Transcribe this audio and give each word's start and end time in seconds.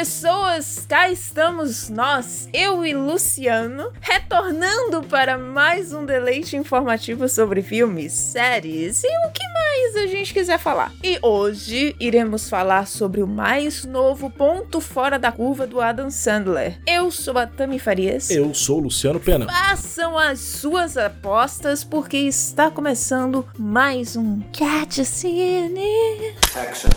pessoas, 0.00 0.86
cá 0.88 1.10
estamos 1.10 1.90
nós, 1.90 2.48
eu 2.54 2.86
e 2.86 2.94
Luciano, 2.94 3.92
retornando 4.00 5.02
para 5.02 5.36
mais 5.36 5.92
um 5.92 6.06
deleite 6.06 6.56
informativo 6.56 7.28
sobre 7.28 7.60
filmes, 7.60 8.14
séries 8.14 9.04
e 9.04 9.08
o 9.08 9.30
que 9.30 9.46
mais 9.52 9.96
a 9.96 10.06
gente 10.06 10.32
quiser 10.32 10.58
falar. 10.58 10.90
E 11.04 11.18
hoje 11.20 11.94
iremos 12.00 12.48
falar 12.48 12.86
sobre 12.86 13.22
o 13.22 13.26
mais 13.26 13.84
novo 13.84 14.30
ponto 14.30 14.80
fora 14.80 15.18
da 15.18 15.30
curva 15.30 15.66
do 15.66 15.82
Adam 15.82 16.10
Sandler. 16.10 16.80
Eu 16.86 17.10
sou 17.10 17.36
a 17.36 17.46
Tami 17.46 17.78
Farias. 17.78 18.30
Eu 18.30 18.54
sou 18.54 18.78
o 18.78 18.84
Luciano 18.84 19.20
Pena. 19.20 19.52
Façam 19.52 20.18
as 20.18 20.40
suas 20.40 20.96
apostas 20.96 21.84
porque 21.84 22.16
está 22.16 22.70
começando 22.70 23.46
mais 23.58 24.16
um 24.16 24.40
Cat 24.50 25.04
Cine. 25.04 26.34
Action. 26.56 26.88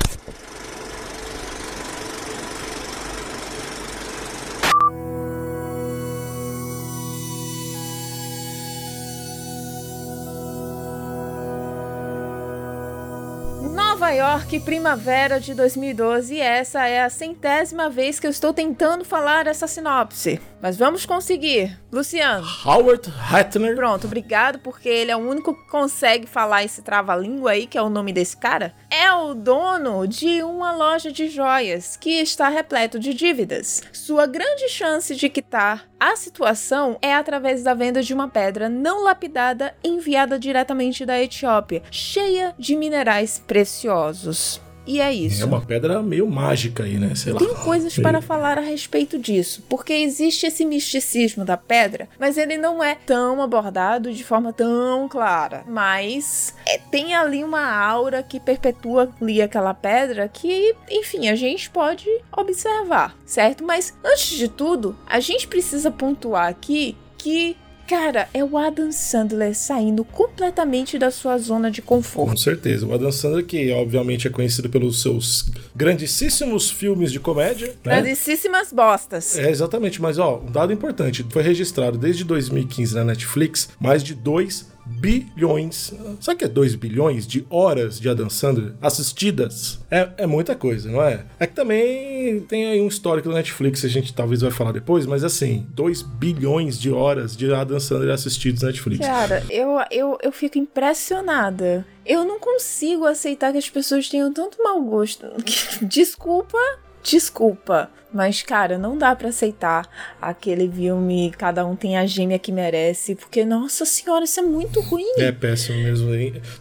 York, 14.14 14.60
primavera 14.60 15.40
de 15.40 15.54
2012, 15.54 16.36
e 16.36 16.40
essa 16.40 16.88
é 16.88 17.02
a 17.02 17.10
centésima 17.10 17.90
vez 17.90 18.20
que 18.20 18.28
eu 18.28 18.32
estou 18.32 18.54
tentando 18.54 19.04
falar 19.04 19.48
essa 19.48 19.68
sinopse. 19.68 20.40
Mas 20.64 20.78
vamos 20.78 21.06
conseguir. 21.06 21.78
Luciano. 21.92 22.48
Howard 22.64 23.12
Hattner. 23.30 23.76
Pronto, 23.76 24.08
obrigado, 24.08 24.60
porque 24.60 24.88
ele 24.88 25.12
é 25.12 25.18
o 25.18 25.20
único 25.20 25.54
que 25.54 25.70
consegue 25.70 26.26
falar 26.26 26.64
esse 26.64 26.82
trava-língua 26.82 27.52
aí, 27.52 27.68
que 27.68 27.78
é 27.78 27.82
o 27.82 27.90
nome 27.90 28.14
desse 28.14 28.38
cara. 28.38 28.74
É 28.90 29.12
o 29.12 29.34
dono 29.34 30.08
de 30.08 30.42
uma 30.42 30.72
loja 30.72 31.12
de 31.12 31.28
joias 31.28 31.98
que 31.98 32.12
está 32.12 32.48
repleto 32.48 32.98
de 32.98 33.14
dívidas. 33.14 33.84
Sua 33.92 34.26
grande 34.26 34.70
chance 34.70 35.14
de 35.14 35.28
quitar 35.28 35.86
a 36.00 36.16
situação 36.16 36.98
é 37.02 37.14
através 37.14 37.62
da 37.62 37.74
venda 37.74 38.02
de 38.02 38.14
uma 38.14 38.30
pedra 38.30 38.70
não 38.70 39.04
lapidada 39.04 39.76
enviada 39.84 40.40
diretamente 40.40 41.06
da 41.06 41.22
Etiópia, 41.22 41.84
cheia 41.92 42.56
de 42.58 42.78
minerais 42.78 43.38
preciosos. 43.46 44.62
E 44.86 45.00
é 45.00 45.14
isso. 45.14 45.42
É 45.42 45.46
uma 45.46 45.62
pedra 45.62 46.02
meio 46.02 46.28
mágica 46.28 46.84
aí, 46.84 46.98
né? 46.98 47.16
Sei 47.16 47.34
Tem 47.34 47.48
lá. 47.48 47.56
coisas 47.56 47.98
para 47.98 48.22
falar 48.22 48.58
a 48.58 48.62
respeito 48.62 49.18
disso, 49.18 49.64
porque 49.70 49.94
existe 49.94 50.46
esse 50.46 50.66
misticismo 50.66 51.46
da 51.46 51.58
pedra, 51.58 52.10
mas 52.20 52.38
ele 52.38 52.58
não 52.58 52.84
é 52.84 52.96
tão 52.96 53.42
abordado 53.42 54.14
de 54.14 54.24
forma 54.24 54.52
tão 54.52 55.08
clara. 55.08 55.64
Mas 55.68 56.54
é, 56.66 56.78
tem 56.78 57.16
ali 57.16 57.44
uma 57.44 57.66
aura 57.74 58.22
que 58.24 58.40
perpetua 58.40 59.12
ali 59.22 59.42
aquela 59.42 59.74
pedra 59.74 60.28
que, 60.28 60.76
enfim, 60.90 61.30
a 61.30 61.36
gente 61.36 61.70
pode 61.70 62.08
observar, 62.36 63.16
certo? 63.26 63.64
Mas 63.64 63.94
antes 64.04 64.38
de 64.38 64.48
tudo, 64.48 64.96
a 65.08 65.20
gente 65.20 65.48
precisa 65.48 65.90
pontuar 65.90 66.48
aqui 66.48 66.98
que 67.18 67.56
Cara, 67.94 68.28
é 68.34 68.44
o 68.44 68.58
Adam 68.58 68.92
Sandler 68.92 69.54
saindo 69.54 70.04
completamente 70.04 70.98
da 70.98 71.12
sua 71.12 71.38
zona 71.38 71.70
de 71.70 71.80
conforto. 71.80 72.32
Com 72.32 72.36
certeza. 72.36 72.88
O 72.88 72.92
Adam 72.92 73.12
Sandler, 73.12 73.46
que 73.46 73.72
obviamente 73.72 74.28
é 74.28 74.32
conhecido 74.32 74.68
pelos 74.68 75.04
seus 75.04 75.52
grandíssimos 75.76 76.72
filmes 76.72 77.12
de 77.12 77.20
comédia. 77.20 77.68
Né? 77.86 78.02
Grandíssimas 78.02 78.74
bostas. 78.74 79.38
É, 79.38 79.48
exatamente. 79.48 80.02
Mas, 80.02 80.18
ó, 80.18 80.40
um 80.40 80.52
dado 80.52 80.74
importante: 80.74 81.24
foi 81.30 81.44
registrado 81.44 81.96
desde 81.96 82.24
2015 82.24 82.96
na 82.96 83.04
Netflix 83.04 83.70
mais 83.80 84.04
de 84.04 84.16
2 84.16 84.73
bilhões. 84.86 85.94
Sabe 86.20 86.40
que 86.40 86.46
é 86.46 86.48
2 86.48 86.76
bilhões 86.76 87.26
de 87.28 87.46
horas 87.50 88.00
de 88.00 88.10
Adam 88.10 88.30
Sandler 88.30 88.74
assistidas? 88.82 89.80
É, 89.90 90.10
é 90.18 90.28
muita 90.28 90.56
coisa, 90.56 90.90
não 90.90 91.02
é? 91.02 91.26
É 91.40 91.48
que 91.48 91.54
também 91.54 92.42
tem 92.42 92.66
aí 92.66 92.82
um 92.82 92.88
histórico 92.88 93.30
do 93.30 93.36
Netflix, 93.36 93.84
a 93.86 93.88
gente 93.88 94.14
talvez 94.14 94.42
vai 94.42 94.52
falar 94.52 94.72
depois, 94.72 95.06
mas 95.06 95.24
assim, 95.24 95.68
2 95.72 96.02
bilhões 96.02 96.80
de 96.80 96.92
horas 96.92 97.36
de 97.36 97.54
Adam 97.54 97.80
Sandler 97.80 98.14
assistidos 98.14 98.62
na 98.62 98.70
Netflix. 98.70 99.06
Cara, 99.06 99.44
eu, 99.50 99.80
eu, 99.92 100.18
eu 100.22 100.32
fico 100.32 100.58
impressionada. 100.58 101.86
Eu 102.06 102.26
não 102.26 102.40
consigo 102.40 103.06
aceitar 103.06 103.52
que 103.52 103.58
as 103.58 103.70
pessoas 103.70 104.10
tenham 104.10 104.32
tanto 104.34 104.62
mau 104.62 104.82
gosto. 104.82 105.26
Desculpa, 105.82 106.58
desculpa. 107.04 107.90
Mas, 108.14 108.44
cara, 108.44 108.78
não 108.78 108.96
dá 108.96 109.16
para 109.16 109.30
aceitar 109.30 109.90
aquele 110.22 110.70
filme 110.72 111.34
Cada 111.36 111.66
um 111.66 111.76
tem 111.76 111.98
a 111.98 112.06
gêmea 112.06 112.38
que 112.38 112.52
merece, 112.52 113.16
porque, 113.16 113.44
nossa 113.44 113.86
senhora, 113.86 114.24
isso 114.24 114.40
é 114.40 114.44
muito 114.44 114.80
ruim. 114.82 115.06
É 115.18 115.32
péssimo 115.32 115.80
mesmo. 115.80 116.10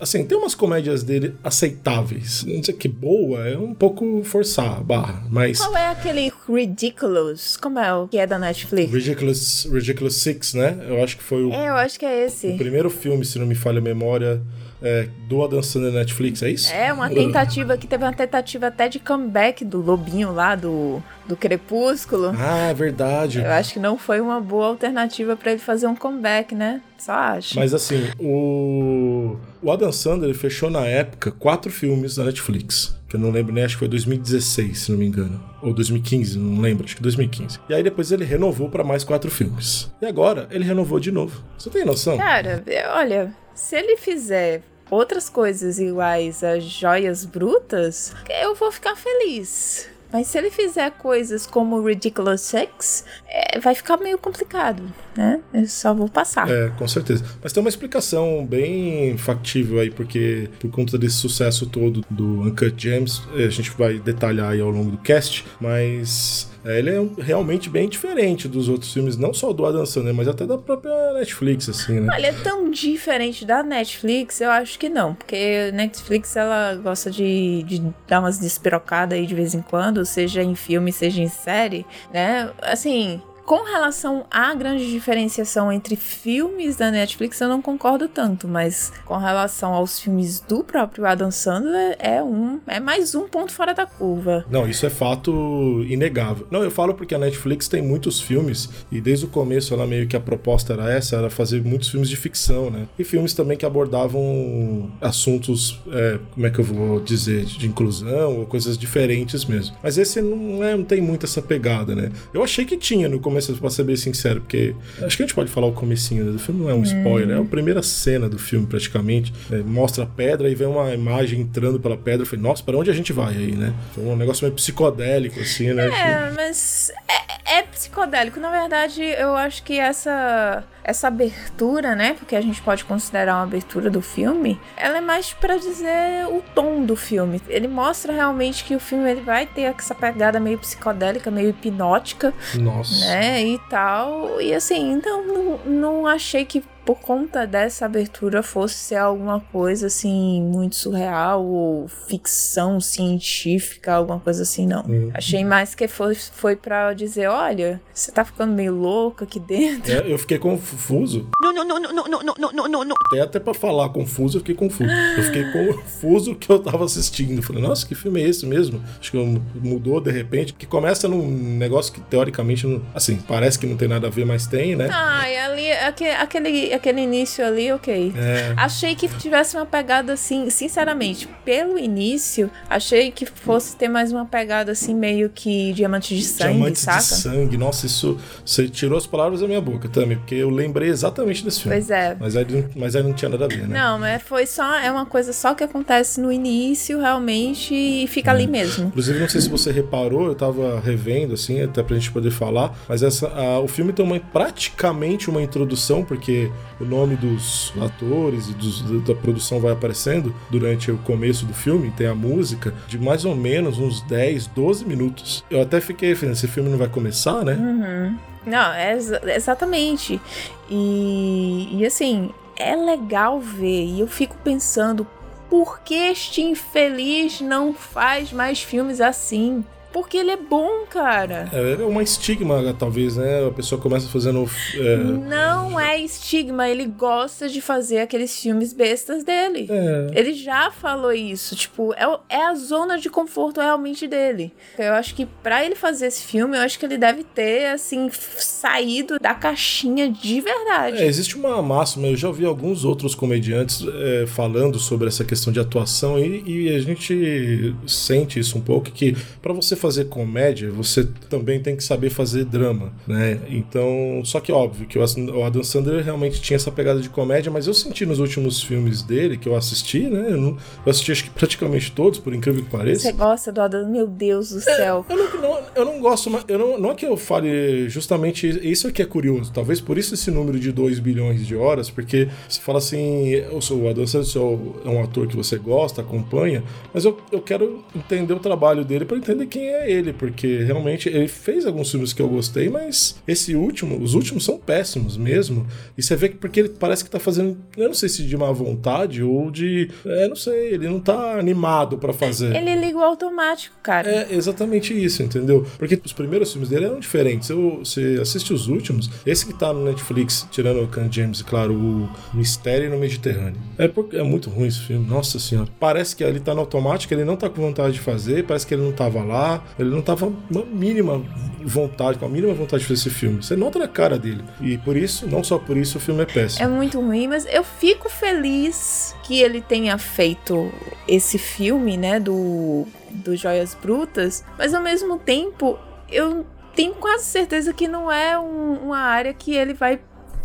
Assim, 0.01 0.25
tem 0.25 0.39
umas 0.39 0.55
comédias 0.55 1.03
dele 1.03 1.35
aceitáveis. 1.45 2.43
Não 2.45 2.63
sei 2.63 2.75
que 2.75 2.89
boa, 2.89 3.47
é 3.47 3.57
um 3.57 3.75
pouco 3.75 4.25
forçar 4.25 4.79
a 4.79 4.81
barra, 4.81 5.27
mas. 5.31 5.59
Qual 5.59 5.77
é 5.77 5.89
aquele 5.89 6.33
Ridiculous? 6.49 7.57
Como 7.59 7.79
é 7.79 7.93
o 7.95 8.09
que 8.09 8.17
é 8.17 8.27
da 8.27 8.39
Netflix? 8.39 8.91
Ridiculous, 8.91 9.69
Ridiculous 9.71 10.17
Six, 10.17 10.55
né? 10.55 10.79
Eu 10.89 11.05
acho 11.05 11.19
que 11.19 11.23
foi 11.23 11.45
o. 11.45 11.53
É, 11.53 11.69
eu 11.69 11.75
acho 11.75 11.99
que 11.99 12.07
é 12.07 12.25
esse. 12.25 12.49
O 12.49 12.57
primeiro 12.57 12.89
filme, 12.89 13.25
se 13.25 13.39
não 13.39 13.47
me 13.47 13.55
falha 13.55 13.79
a 13.79 13.83
memória 13.83 14.41
é, 14.83 15.09
do 15.29 15.43
Adam 15.43 15.63
Sandler 15.63 15.93
na 15.93 16.01
Netflix, 16.01 16.43
é 16.43 16.51
isso? 16.51 16.73
É, 16.73 16.93
uma 16.93 17.09
tentativa 17.09 17.77
que 17.77 17.87
teve 17.87 18.05
uma 18.05 18.13
tentativa 18.13 18.67
até 18.67 18.89
de 18.89 18.99
comeback 18.99 19.65
do 19.65 19.81
Lobinho 19.81 20.33
lá 20.33 20.55
do, 20.55 21.03
do 21.27 21.37
Crepúsculo. 21.37 22.35
Ah, 22.37 22.69
é 22.71 22.75
verdade. 22.75 23.39
Eu 23.41 23.51
acho 23.51 23.75
que 23.75 23.81
não 23.81 23.97
foi 23.97 24.21
uma 24.21 24.41
boa 24.41 24.67
alternativa 24.67 25.37
para 25.37 25.53
ele 25.53 25.61
fazer 25.61 25.87
um 25.87 25.95
comeback, 25.95 26.55
né? 26.55 26.81
Só 26.99 27.13
acho. 27.13 27.57
Mas 27.57 27.75
assim, 27.75 28.09
o, 28.19 29.37
o 29.61 29.71
Adam 29.71 29.91
Sandler 29.91 30.35
fechou 30.35 30.71
na 30.71 30.87
época 30.87 31.31
quatro 31.33 31.71
filmes 31.71 32.17
da 32.17 32.25
Netflix. 32.25 32.97
Que 33.09 33.17
eu 33.17 33.21
não 33.21 33.31
lembro 33.31 33.53
nem, 33.53 33.65
acho 33.65 33.75
que 33.75 33.81
foi 33.81 33.89
2016, 33.89 34.79
se 34.79 34.91
não 34.91 34.99
me 34.99 35.07
engano. 35.07 35.43
Ou 35.61 35.75
2015, 35.75 36.39
não 36.39 36.61
lembro, 36.61 36.85
acho 36.85 36.97
que 36.97 37.03
2015. 37.03 37.61
E 37.69 37.75
aí 37.75 37.83
depois 37.83 38.11
ele 38.11 38.25
renovou 38.25 38.69
para 38.69 38.83
mais 38.83 39.05
quatro 39.05 39.31
filmes. 39.31 39.91
E 40.01 40.07
agora 40.07 40.49
ele 40.51 40.65
renovou 40.65 40.99
de 40.99 41.13
novo. 41.13 41.43
Você 41.59 41.71
tem 41.71 41.85
noção? 41.85 42.17
Cara, 42.17 42.65
olha, 42.95 43.35
se 43.55 43.77
ele 43.77 43.97
fizer 43.97 44.63
outras 44.93 45.31
coisas 45.31 45.79
iguais 45.79 46.45
a 46.45 46.61
joias 46.61 47.25
brutas, 47.25 48.13
eu 48.29 48.55
vou 48.55 48.71
ficar 48.71 48.95
feliz. 48.95 49.89
Mas 50.13 50.27
se 50.27 50.37
ele 50.37 50.51
fizer 50.51 50.91
coisas 50.91 51.47
como 51.47 51.83
Ridiculous 51.83 52.43
Sex, 52.43 53.03
é, 53.27 53.59
vai 53.59 53.75
ficar 53.75 53.97
meio 53.97 54.19
complicado, 54.19 54.83
né? 55.17 55.41
Eu 55.55 55.67
só 55.67 55.95
vou 55.95 56.07
passar. 56.07 56.51
É, 56.51 56.69
com 56.79 56.87
certeza. 56.87 57.25
Mas 57.43 57.51
tem 57.55 57.63
uma 57.63 57.71
explicação 57.71 58.45
bem 58.45 59.17
factível 59.17 59.81
aí, 59.81 59.91
porque 59.91 60.51
por 60.61 60.71
conta 60.71 60.99
desse 60.99 61.17
sucesso 61.17 61.65
todo 61.65 62.05
do 62.11 62.43
Uncut 62.43 62.75
Gems, 62.77 63.23
a 63.35 63.49
gente 63.49 63.71
vai 63.71 63.99
detalhar 63.99 64.51
aí 64.51 64.61
ao 64.61 64.69
longo 64.69 64.91
do 64.91 64.99
cast, 64.99 65.47
mas 65.59 66.52
é, 66.65 66.79
ele 66.79 66.91
é 66.91 67.23
realmente 67.23 67.69
bem 67.69 67.89
diferente 67.89 68.47
dos 68.49 68.69
outros 68.69 68.93
filmes, 68.93 69.17
não 69.17 69.35
só 69.35 69.53
do 69.53 69.67
Adam 69.67 69.85
Sandler, 69.85 70.15
mas 70.15 70.29
até 70.29 70.47
da 70.47 70.57
própria 70.57 71.13
Netflix, 71.15 71.69
assim, 71.69 72.01
né? 72.01 72.13
Olha, 72.13 72.29
é 72.29 72.33
tão 72.33 72.71
diferente 72.71 73.45
da 73.45 73.63
Netflix, 73.63 74.41
eu 74.41 74.51
acho 74.51 74.79
que 74.79 74.89
não, 74.89 75.15
porque 75.15 75.71
a 75.71 75.73
Netflix, 75.75 76.37
ela 76.37 76.75
gosta 76.77 77.11
de, 77.11 77.63
de 77.65 77.83
dar 78.07 78.21
umas 78.21 78.39
despirocadas 78.39 79.19
aí 79.19 79.27
de 79.27 79.35
vez 79.35 79.55
em 79.55 79.63
quando, 79.63 80.05
seja 80.05 80.43
em 80.43 80.55
filme, 80.55 80.93
seja 80.93 81.21
em 81.21 81.29
série, 81.29 81.85
né? 82.13 82.51
Assim, 82.63 83.21
com 83.45 83.65
relação 83.65 84.25
à 84.31 84.55
grande 84.55 84.91
diferenciação 84.91 85.73
entre 85.73 85.97
filmes 85.97 86.77
da 86.77 86.91
Netflix, 86.91 87.41
eu 87.41 87.49
não 87.49 87.61
concordo 87.61 88.09
tanto, 88.09 88.47
mas 88.49 88.93
com 89.05 89.17
relação 89.17 89.75
aos 89.75 90.01
filmes 90.01 90.41
do 90.41 90.65
próprio 90.65 91.07
Adam 91.07 91.31
Sandler, 91.31 91.97
é 91.99 92.23
um 92.23 92.61
é 92.67 92.81
mais 92.81 93.15
um 93.15 93.29
ponto 93.29 93.53
fora 93.53 93.75
da 93.75 93.87
curva. 93.87 94.45
Não, 94.51 94.69
isso 94.69 94.87
é 94.87 94.91
fato 94.91 95.85
inegável. 95.89 96.47
Não, 96.51 96.63
eu 96.63 96.71
falo 96.71 96.95
porque 96.95 97.15
a 97.15 97.19
Netflix 97.19 97.69
tem 97.69 97.83
muitos 97.83 98.21
filmes 98.21 98.69
e 98.91 99.01
desde 99.01 99.25
o 99.25 99.29
começo 99.29 99.75
ela 99.75 99.87
meio 99.87 100.07
que 100.07 100.17
a 100.17 100.21
proposta 100.21 100.73
era 100.73 100.91
essa, 100.91 101.17
era 101.17 101.29
fazer 101.29 101.63
muitos 101.63 101.89
filmes 101.89 102.09
de 102.09 102.17
ficção, 102.17 102.71
né? 102.71 102.87
E 102.99 103.05
filmes 103.05 103.35
também 103.35 103.57
que 103.57 103.67
abordavam 103.67 104.91
assuntos, 105.01 105.81
é, 105.91 106.19
como 106.33 106.47
é 106.47 106.51
que 106.51 106.59
eu 106.59 106.65
vou 106.65 107.01
dizer, 107.01 107.45
de 107.45 107.67
inclusão 107.67 108.39
ou 108.39 108.47
coisas 108.47 108.79
diferentes 108.79 109.45
mesmo. 109.45 109.77
Mas 109.83 109.99
esse 109.99 110.21
não, 110.21 110.63
é, 110.63 110.77
não 110.77 110.85
tem 110.85 111.01
muito 111.01 111.27
essa 111.27 111.43
pegada, 111.43 111.95
né? 111.95 112.11
Eu 112.33 112.43
achei 112.43 112.65
que 112.65 112.77
tinha 112.77 113.09
no 113.09 113.21
começo 113.21 113.32
começo, 113.33 113.55
pra 113.55 113.71
ser 113.71 113.85
bem 113.85 113.97
sincero, 113.97 114.41
porque 114.41 114.75
acho 115.03 115.17
que 115.17 115.23
a 115.23 115.27
gente 115.27 115.35
pode 115.35 115.51
falar 115.51 115.67
o 115.67 115.73
comecinho 115.73 116.25
né, 116.25 116.33
do 116.33 116.39
filme, 116.39 116.63
não 116.63 116.71
é 116.71 116.75
um 116.75 116.83
spoiler, 116.83 117.37
é 117.37 117.41
a 117.41 117.45
primeira 117.45 117.83
cena 117.83 118.29
do 118.29 118.39
filme 118.39 118.67
praticamente. 118.67 119.33
É, 119.51 119.57
mostra 119.59 120.05
a 120.05 120.07
pedra 120.07 120.49
e 120.49 120.55
vem 120.55 120.67
uma 120.67 120.93
imagem 120.93 121.41
entrando 121.41 121.81
pela 121.81 121.97
pedra. 121.97 122.23
Eu 122.23 122.27
falei, 122.27 122.43
nossa, 122.43 122.63
para 122.63 122.77
onde 122.77 122.91
a 122.91 122.95
gente 122.95 123.13
vai 123.13 123.35
aí, 123.35 123.53
né? 123.53 123.73
Foi 123.95 124.05
um 124.05 124.17
negócio 124.17 124.45
meio 124.45 124.55
psicodélico, 124.55 125.41
assim, 125.41 125.73
né? 125.73 125.87
É, 125.87 126.31
mas 126.35 126.93
é, 127.09 127.59
é 127.59 127.63
psicodélico. 127.63 128.39
Na 128.39 128.51
verdade, 128.51 129.03
eu 129.03 129.35
acho 129.35 129.63
que 129.63 129.79
essa 129.79 130.65
essa 130.85 131.09
abertura, 131.09 131.95
né? 131.95 132.15
Porque 132.15 132.37
a 132.37 132.41
gente 132.41 132.61
pode 132.63 132.85
considerar 132.85 133.37
uma 133.37 133.45
abertura 133.45 133.91
do 133.91 134.01
filme, 134.01 134.61
ela 134.77 134.99
é 134.99 135.01
mais 135.01 135.33
para 135.33 135.57
dizer 135.57 136.27
o 136.29 136.43
tom 136.55 136.85
do 136.85 136.97
filme. 136.97 137.41
Ele 137.49 137.69
mostra 137.69 138.13
realmente 138.13 138.65
que 138.65 138.75
o 138.75 138.81
filme 138.81 139.11
ele 139.11 139.21
vai 139.21 139.47
ter 139.47 139.63
essa 139.63 139.95
pegada 139.95 140.41
meio 140.41 140.59
psicodélica, 140.59 141.31
meio 141.31 141.51
hipnótica. 141.51 142.33
Nossa. 142.55 143.07
Né? 143.07 143.43
E 143.45 143.59
tal. 143.71 144.41
E 144.41 144.55
assim, 144.55 144.93
então 144.93 145.27
não, 145.27 145.59
não 145.65 146.07
achei 146.07 146.45
que 146.45 146.63
por 146.85 146.99
conta 147.01 147.47
dessa 147.47 147.87
abertura 147.87 148.43
fosse 148.43 148.75
ser 148.75 148.97
alguma 148.97 149.41
coisa 149.41 149.87
assim 149.87 150.43
muito 150.43 150.77
surreal 150.77 151.45
ou 151.45 151.89
ficção 151.89 152.81
científica, 152.81 153.95
alguma 153.95 154.19
coisa 154.19 154.43
assim, 154.43 154.67
não. 154.67 154.85
Hum. 154.89 155.11
Achei 155.15 155.45
mais 155.45 155.75
que 155.75 155.87
foi, 155.87 156.15
foi 156.15 156.57
para 156.57 156.93
dizer, 156.93 157.29
olha, 157.29 157.81
você 157.93 158.11
tá 158.11 158.25
ficando 158.25 158.53
meio 158.53 158.75
louco 158.75 159.25
aqui 159.25 159.39
dentro. 159.39 159.93
É, 159.93 160.13
eu 160.13 160.19
fiquei 160.19 160.39
confuso. 160.39 161.29
Não, 161.41 161.53
não, 161.53 161.65
não, 161.65 161.81
não, 161.81 161.93
não, 161.93 162.09
não, 162.09 162.35
não, 162.39 162.53
não, 162.53 162.69
não, 162.69 162.85
não. 162.85 162.97
Até, 163.07 163.21
até 163.21 163.41
pra 163.41 163.55
falar 163.55 163.89
confuso, 163.91 164.39
eu 164.39 164.41
fiquei 164.41 164.55
confuso. 164.55 164.91
Eu 164.91 165.23
fiquei 165.25 165.45
confuso 165.53 166.35
que 166.35 166.51
eu 166.51 166.59
tava 166.59 166.85
assistindo. 166.85 167.43
falei, 167.43 167.63
nossa, 167.63 167.87
que 167.87 167.95
filme 167.95 168.23
é 168.23 168.29
esse 168.29 168.47
mesmo? 168.47 168.83
Acho 168.99 169.11
que 169.11 169.41
mudou 169.55 170.01
de 170.01 170.11
repente. 170.11 170.53
Que 170.53 170.67
começa 170.67 171.09
num 171.09 171.29
negócio 171.57 171.93
que 171.93 172.01
teoricamente, 172.01 172.67
não, 172.67 172.83
assim, 172.95 173.17
parece 173.17 173.59
que 173.59 173.67
não 173.67 173.77
tem 173.77 173.89
nada 173.89 174.07
a 174.09 174.11
ver, 174.11 174.25
mas 174.25 174.47
tem, 174.47 174.75
né? 174.75 174.89
Ah, 174.93 175.29
e 175.29 175.37
ali, 175.37 175.71
aquele, 175.73 176.72
aquele 176.75 177.01
início 177.01 177.45
ali, 177.45 177.73
ok. 177.73 178.13
É. 178.17 178.55
Achei 178.57 178.95
que 178.95 179.09
tivesse 179.09 179.57
uma 179.57 179.67
pegada 179.67 180.13
assim, 180.13 180.49
sinceramente, 180.51 181.29
pelo 181.45 181.79
início, 181.79 182.51
achei 182.69 183.11
que 183.11 183.27
fosse 183.27 183.77
ter 183.77 183.89
mais 183.89 184.13
uma 184.13 184.25
pegada 184.25 184.73
assim, 184.73 184.95
meio 184.95 185.31
que 185.31 185.73
diamante 185.73 186.17
de 186.17 186.23
sangue, 186.25 186.53
diamante 186.53 186.79
saca? 186.79 186.99
de 186.99 187.05
sangue, 187.05 187.57
nossa, 187.57 187.87
isso. 187.87 188.19
Você 188.45 188.69
tirou 188.69 188.99
as 188.99 189.07
palavras 189.07 189.41
da 189.41 189.47
minha 189.47 189.61
boca 189.61 189.89
também, 189.89 190.17
porque 190.17 190.35
eu 190.35 190.51
lembrei 190.51 190.89
exatamente 190.89 191.45
desse 191.45 191.63
filme. 191.63 191.77
Pois 191.77 191.91
é. 191.91 192.17
Mas 192.19 192.37
aí, 192.37 192.67
mas 192.77 192.97
aí 192.97 193.03
não 193.03 193.13
tinha 193.13 193.29
nada 193.29 193.45
a 193.45 193.49
ver, 193.49 193.69
né? 193.69 193.79
Não, 193.79 193.99
mas 193.99 194.23
foi 194.23 194.47
só. 194.47 194.77
É 194.77 194.91
uma 194.91 195.07
coisa 195.07 195.33
só 195.33 195.55
que 195.55 195.65
acontece 195.65 196.21
no 196.21 196.33
início, 196.33 196.99
realmente, 196.99 197.75
e 197.75 198.07
fica 198.07 198.31
é. 198.31 198.35
ali 198.35 198.47
mesmo. 198.47 198.89
Inclusive, 198.89 199.19
não 199.19 199.29
sei 199.29 199.41
se 199.41 199.49
você 199.49 199.73
reparou, 199.73 200.27
eu 200.27 200.35
tava 200.35 200.81
revendo, 200.81 201.35
assim, 201.35 201.61
até 201.61 201.83
pra 201.83 201.97
gente 201.97 202.11
poder 202.11 202.31
falar, 202.31 202.77
mas 202.89 203.03
essa, 203.03 203.29
a, 203.29 203.61
o 203.61 203.69
filme 203.69 203.93
tem 203.93 204.05
uma, 204.05 204.19
praticamente 204.19 205.29
uma 205.31 205.43
introdução, 205.43 206.05
porque 206.05 206.51
o 206.81 206.85
nome 206.85 207.17
dos 207.17 207.73
atores 207.81 208.49
e 208.49 208.55
dos, 208.55 208.83
da 209.03 209.15
produção 209.15 209.61
vai 209.61 209.73
aparecendo 209.73 210.35
durante 210.51 210.91
o 210.91 210.99
começo 210.99 211.47
do 211.47 211.55
filme, 211.55 211.91
tem 211.91 212.07
a 212.07 212.15
música, 212.15 212.75
de 212.89 212.99
mais 212.99 213.25
ou 213.25 213.35
menos 213.35 213.79
uns 213.79 214.01
10, 214.03 214.49
12 214.49 214.85
minutos. 214.85 215.45
Eu 215.51 215.63
até 215.63 215.81
fiquei, 215.81 216.13
esse 216.13 216.49
filme 216.49 216.69
não 216.69 216.79
vai 216.79 216.89
começar, 216.89 217.45
né? 217.45 217.55
Uhum. 217.55 218.19
Não, 218.45 218.73
é 218.73 218.97
exatamente. 219.35 220.21
E, 220.69 221.69
e 221.73 221.87
assim, 221.87 222.31
é 222.57 222.75
legal 222.75 223.41
ver. 223.41 223.85
E 223.87 224.01
eu 224.01 224.09
fico 224.09 224.37
pensando, 224.43 225.07
por 225.49 225.81
que 225.81 225.95
este 225.95 226.41
infeliz 226.41 227.41
não 227.41 227.73
faz 227.73 228.33
mais 228.33 228.63
filmes 228.63 229.01
assim? 229.01 229.65
Porque 229.93 230.17
ele 230.17 230.31
é 230.31 230.37
bom, 230.37 230.85
cara. 230.89 231.49
É, 231.53 231.83
é 231.83 231.85
uma 231.85 232.03
estigma, 232.03 232.75
talvez, 232.79 233.17
né? 233.17 233.47
A 233.47 233.51
pessoa 233.51 233.81
começa 233.81 234.09
fazendo. 234.09 234.49
É... 234.75 234.97
Não 234.97 235.79
é 235.79 235.99
estigma, 236.01 236.69
ele 236.69 236.87
gosta 236.87 237.49
de 237.49 237.61
fazer 237.61 237.99
aqueles 237.99 238.41
filmes 238.41 238.73
bestas 238.73 239.25
dele. 239.25 239.69
É. 239.71 240.11
Ele 240.15 240.33
já 240.33 240.71
falou 240.71 241.13
isso. 241.13 241.55
Tipo, 241.57 241.93
é, 241.95 242.19
é 242.29 242.43
a 242.45 242.55
zona 242.55 242.99
de 242.99 243.11
conforto 243.11 243.61
realmente 243.61 244.07
dele. 244.07 244.53
Eu 244.79 244.95
acho 244.95 245.15
que 245.15 245.27
para 245.27 245.65
ele 245.65 245.75
fazer 245.75 246.07
esse 246.07 246.23
filme, 246.23 246.57
eu 246.57 246.63
acho 246.63 246.79
que 246.79 246.87
ele 246.87 246.99
deve 246.99 247.25
ter, 247.25 247.67
assim, 247.67 248.11
saído 248.13 249.19
da 249.19 249.35
caixinha 249.35 250.09
de 250.11 250.41
verdade. 250.41 250.99
É, 250.99 251.07
existe 251.07 251.37
uma 251.37 251.63
máxima, 251.63 252.07
eu 252.07 252.17
já 252.17 252.29
ouvi 252.29 252.45
alguns 252.45 252.85
outros 252.85 253.15
comediantes 253.15 253.85
é, 253.87 254.27
falando 254.27 254.79
sobre 254.79 255.09
essa 255.09 255.25
questão 255.25 255.53
de 255.53 255.61
atuação 255.61 256.19
e, 256.19 256.43
e 256.47 256.75
a 256.75 256.81
gente 256.81 257.75
sente 257.87 258.39
isso 258.39 258.59
um 258.59 258.61
pouco, 258.61 258.91
que 258.91 259.17
para 259.41 259.53
você 259.53 259.77
fazer 259.83 260.05
comédia, 260.05 260.71
você 260.71 261.05
também 261.29 261.61
tem 261.61 261.75
que 261.75 261.83
saber 261.83 262.09
fazer 262.09 262.45
drama, 262.45 262.93
né? 263.05 263.41
Então, 263.49 264.23
só 264.25 264.39
que 264.39 264.53
óbvio 264.53 264.87
que 264.87 264.97
o 264.97 265.45
Adam 265.45 265.65
Sandler 265.65 266.05
realmente 266.05 266.41
tinha 266.41 266.55
essa 266.57 266.71
pegada 266.71 267.01
de 267.01 267.09
comédia, 267.09 267.51
mas 267.51 267.67
eu 267.67 267.75
senti 267.75 268.07
nos 268.07 268.21
últimos 268.21 268.63
filmes 268.63 269.03
dele 269.03 269.37
que 269.37 269.49
eu 269.49 269.57
assisti, 269.57 270.09
né? 270.09 270.27
Eu, 270.31 270.39
não, 270.39 270.57
eu 270.87 270.91
assisti 270.91 271.11
acho 271.11 271.25
que 271.25 271.31
praticamente 271.31 271.91
todos, 271.91 272.21
por 272.21 272.33
incrível 272.33 272.63
que 272.63 272.71
pareça. 272.71 273.03
Você 273.03 273.13
gosta 273.13 273.51
do 273.51 273.61
Adam? 273.61 273.91
Meu 273.91 274.07
Deus 274.07 274.51
do 274.51 274.61
céu. 274.61 275.05
É, 275.09 275.13
eu, 275.13 275.17
não, 275.17 275.41
não, 275.41 275.61
eu 275.75 275.85
não 275.85 276.01
gosto, 276.01 276.31
mas 276.31 276.45
eu 276.47 276.59
não, 276.59 276.79
não 276.79 276.91
é 276.93 276.95
que 276.95 277.05
eu 277.05 277.17
fale 277.17 277.89
justamente 277.89 278.47
isso 278.63 278.87
aqui 278.87 279.03
é 279.03 279.07
curioso. 279.07 279.53
Talvez 279.53 279.81
por 279.81 279.99
isso 279.99 280.15
esse 280.15 280.31
número 280.31 280.61
de 280.61 280.71
2 280.71 281.01
bilhões 281.01 281.45
de 281.45 281.57
horas, 281.57 281.91
porque 281.91 282.29
você 282.49 282.61
fala 282.61 282.79
assim, 282.79 283.31
eu 283.31 283.61
sou 283.61 283.83
o 283.83 283.89
Adam 283.89 284.07
Sandler, 284.07 284.59
é 284.85 284.89
um 284.89 285.03
ator 285.03 285.27
que 285.27 285.37
você 285.37 285.57
gosta, 285.59 286.03
acompanha, 286.03 286.63
mas 286.95 287.05
eu, 287.05 287.19
eu 287.33 287.41
quero 287.41 287.85
entender 287.95 288.33
o 288.33 288.39
trabalho 288.39 288.85
dele 288.85 289.05
para 289.05 289.17
entender 289.17 289.47
quem 289.47 289.67
é 289.67 289.72
ele, 289.73 290.13
porque 290.13 290.59
realmente 290.59 291.09
ele 291.09 291.29
fez 291.29 291.67
alguns 291.67 291.91
filmes 291.91 292.13
que 292.13 292.23
eu 292.23 292.29
gostei, 292.29 292.69
mas 292.69 293.17
esse 293.27 293.55
último, 293.55 294.01
os 294.03 294.15
últimos 294.15 294.45
são 294.45 294.59
péssimos 294.59 295.17
mesmo. 295.17 295.67
E 295.97 296.03
você 296.03 296.17
vê 296.17 296.29
que 296.29 296.37
porque 296.37 296.61
ele 296.61 296.69
parece 296.71 297.05
que 297.05 297.11
tá 297.11 297.19
fazendo, 297.19 297.57
eu 297.77 297.89
não 297.89 297.95
sei 297.95 298.09
se 298.09 298.23
de 298.23 298.37
má 298.37 298.51
vontade 298.51 299.23
ou 299.23 299.51
de, 299.51 299.91
é, 300.05 300.29
não 300.29 300.37
sei, 300.37 300.75
ele 300.75 300.89
não 300.89 301.01
tá 301.01 301.39
animado 301.39 301.99
para 301.99 302.13
fazer. 302.13 302.55
Ele 302.55 302.75
liga 302.75 302.99
o 302.99 303.03
automático, 303.03 303.75
cara. 303.83 304.09
É 304.11 304.35
exatamente 304.35 304.93
isso, 304.93 305.23
entendeu? 305.23 305.67
Porque 305.79 306.01
os 306.05 306.13
primeiros 306.13 306.53
filmes 306.53 306.69
dele 306.69 306.87
eram 306.87 307.01
diferentes. 307.01 307.49
Eu, 307.49 307.81
você 307.85 308.19
assiste 308.21 308.53
os 308.53 308.69
últimos, 308.69 309.11
esse 309.27 309.47
que 309.47 309.55
tá 309.55 309.73
no 309.73 309.85
Netflix, 309.85 310.47
tirando 310.51 310.83
o 310.83 310.89
Can 310.89 311.11
James, 311.11 311.43
claro, 311.43 311.75
o 311.75 312.09
Mistério 312.35 312.91
no 312.91 312.99
Mediterrâneo. 312.99 313.61
É, 313.79 313.89
porque 313.89 314.17
é 314.17 314.23
muito 314.23 314.51
ruim 314.51 314.69
esse 314.69 314.81
filme, 314.81 315.07
nossa 315.07 315.39
senhora. 315.39 315.69
Parece 315.79 316.17
que 316.17 316.25
ele 316.25 316.41
tá 316.41 316.55
no 316.55 316.61
automático, 316.61 317.13
ele 317.13 317.25
não 317.25 317.37
tá 317.37 317.49
com 317.49 317.61
vontade 317.61 317.95
de 317.95 318.01
fazer, 318.01 318.45
parece 318.45 318.67
que 318.67 318.75
ele 318.75 318.83
não 318.83 318.93
tava 318.93 319.23
lá, 319.23 319.62
ele 319.79 319.91
não 319.91 320.03
tava 320.03 320.27
uma 320.27 320.65
mínima 320.65 321.23
vontade, 321.65 322.19
com 322.19 322.27
a 322.27 322.29
mínima 322.29 322.55
vontade 322.55 322.83
de 322.83 322.89
fazer 322.89 323.01
esse 323.01 323.11
filme. 323.11 323.43
Você 323.43 323.57
nota 323.57 323.79
na 323.79 323.89
cara 323.89 324.19
dele. 324.19 324.45
E 324.61 324.79
por 324.79 324.97
isso, 324.97 325.27
não 325.27 325.43
só 325.43 325.59
por 325.59 325.77
isso, 325.77 325.99
o 325.99 326.01
filme 326.01 326.23
é 326.23 326.27
péssimo. 326.27 326.65
É 326.65 326.69
muito 326.69 327.01
ruim, 327.01 327.29
mas 327.29 327.47
eu 327.47 327.65
fico 327.65 328.09
feliz 328.09 329.15
que 329.23 329.41
ele 329.41 329.61
tenha 329.61 329.97
feito 329.99 330.73
esse 331.07 331.39
filme, 331.39 331.97
né, 331.97 332.21
do, 332.21 332.87
do 333.11 333.37
Joias 333.37 333.75
Brutas, 333.75 334.45
mas 334.59 334.75
ao 334.75 334.83
mesmo 334.83 335.19
tempo, 335.19 335.79
eu 336.11 336.47
tenho 336.75 336.95
quase 336.95 337.25
certeza 337.25 337.73
que 337.73 337.87
não 337.87 338.11
é 338.11 338.39
um, 338.39 338.75
uma 338.85 338.99
área 338.99 339.33
que 339.33 339.55
ele 339.55 339.75
vai, 339.75 340.01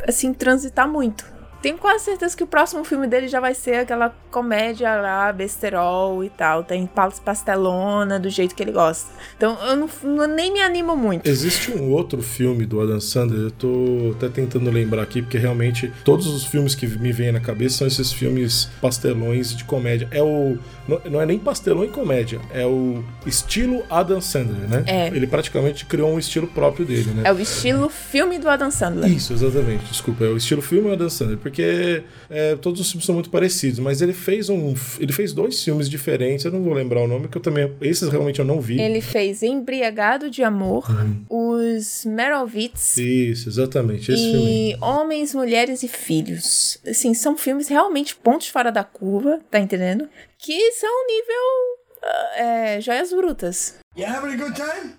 assim, 0.08 0.34
transitar 0.34 0.88
muito 0.88 1.38
tenho 1.62 1.78
quase 1.78 2.06
certeza 2.06 2.38
que 2.38 2.44
o 2.44 2.48
próximo 2.48 2.84
filme 2.84 3.08
dele 3.08 3.28
já 3.28 3.40
vai 3.40 3.54
ser 3.54 3.80
aquela 3.80 4.10
comédia 4.38 4.96
lá, 4.96 5.32
besterol 5.34 6.24
e 6.24 6.30
tal. 6.30 6.64
Tem 6.64 6.88
pastelona 7.26 8.20
do 8.20 8.30
jeito 8.30 8.54
que 8.54 8.62
ele 8.62 8.72
gosta. 8.72 9.10
Então 9.36 9.58
eu 9.66 9.76
não, 9.76 9.90
não, 10.04 10.28
nem 10.28 10.54
me 10.54 10.62
animo 10.62 10.96
muito. 10.96 11.28
Existe 11.28 11.72
um 11.72 11.92
outro 11.92 12.22
filme 12.22 12.66
do 12.66 12.80
Adam 12.80 13.00
Sandler, 13.00 13.46
eu 13.46 13.52
tô 13.52 14.14
até 14.16 14.30
tentando 14.30 14.70
lembrar 14.70 15.02
aqui, 15.02 15.22
porque 15.24 15.38
realmente 15.38 15.92
todos 16.04 16.28
os 16.28 16.46
filmes 16.46 16.76
que 16.76 16.86
me 16.86 17.12
vêm 17.12 17.32
na 17.32 17.40
cabeça 17.40 17.78
são 17.78 17.88
esses 17.88 18.12
filmes 18.14 18.70
pastelões 18.80 19.56
de 19.56 19.64
comédia. 19.64 20.08
É 20.12 20.22
o. 20.22 20.58
Não, 20.88 21.02
não 21.12 21.22
é 21.22 21.26
nem 21.26 21.40
pastelão 21.40 21.84
e 21.84 21.90
comédia, 21.90 22.40
é 22.54 22.66
o 22.66 23.04
estilo 23.26 23.84
Adam 23.90 24.22
Sandler, 24.22 24.70
né? 24.70 24.84
É. 24.88 25.08
Ele 25.08 25.28
praticamente 25.28 25.86
criou 25.86 26.14
um 26.14 26.20
estilo 26.20 26.48
próprio 26.48 26.86
dele, 26.86 27.12
né? 27.12 27.24
É 27.26 27.34
o 27.34 27.40
estilo 27.40 27.90
filme 27.90 28.40
do 28.40 28.48
Adam 28.48 28.72
Sandler. 28.72 29.12
Isso, 29.12 29.34
exatamente. 29.34 29.84
Desculpa, 29.86 30.24
é 30.24 30.30
o 30.30 30.38
estilo 30.38 30.62
filme 30.62 30.88
do 30.88 30.94
Adam 30.94 31.10
Sandler, 31.10 31.38
porque 31.40 32.04
é, 32.30 32.56
todos 32.56 32.80
os 32.80 32.90
filmes 32.90 33.06
são 33.06 33.16
muito 33.16 33.30
parecidos, 33.30 33.80
mas 33.80 34.02
ele 34.02 34.14
fez 34.28 34.50
um. 34.50 34.74
Ele 35.00 35.14
fez 35.14 35.32
dois 35.32 35.64
filmes 35.64 35.90
diferentes, 35.90 36.44
eu 36.44 36.52
não 36.52 36.62
vou 36.62 36.74
lembrar 36.74 37.00
o 37.00 37.08
nome, 37.08 37.30
que 37.30 37.38
eu 37.38 37.42
também. 37.42 37.74
Esses 37.80 38.10
realmente 38.10 38.40
eu 38.40 38.46
não 38.46 38.60
vi. 38.60 38.78
Ele 38.78 39.00
fez 39.00 39.42
Embriagado 39.42 40.30
de 40.30 40.44
Amor, 40.44 40.86
uhum. 40.92 41.24
os 41.30 42.04
Merovitz. 42.04 42.98
Isso, 42.98 43.48
exatamente. 43.48 44.12
Esse 44.12 44.22
e 44.22 44.32
filme. 44.32 44.78
Homens, 44.82 45.34
Mulheres 45.34 45.82
e 45.82 45.88
Filhos. 45.88 46.78
Assim, 46.86 47.14
são 47.14 47.38
filmes 47.38 47.70
realmente 47.70 48.18
pontos 48.18 48.50
fora 48.50 48.70
da 48.70 48.84
curva, 48.84 49.40
tá 49.50 49.60
entendendo? 49.60 50.10
Que 50.38 50.74
são 50.74 51.08
nível. 51.08 51.78
Uh, 52.04 52.42
é, 52.42 52.82
joias 52.82 53.14
brutas. 53.14 53.76
You 53.96 54.08
having 54.08 54.34
a 54.34 54.38
good 54.38 54.54
time? 54.54 54.94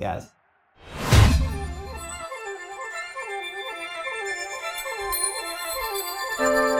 Yes. 0.00 0.32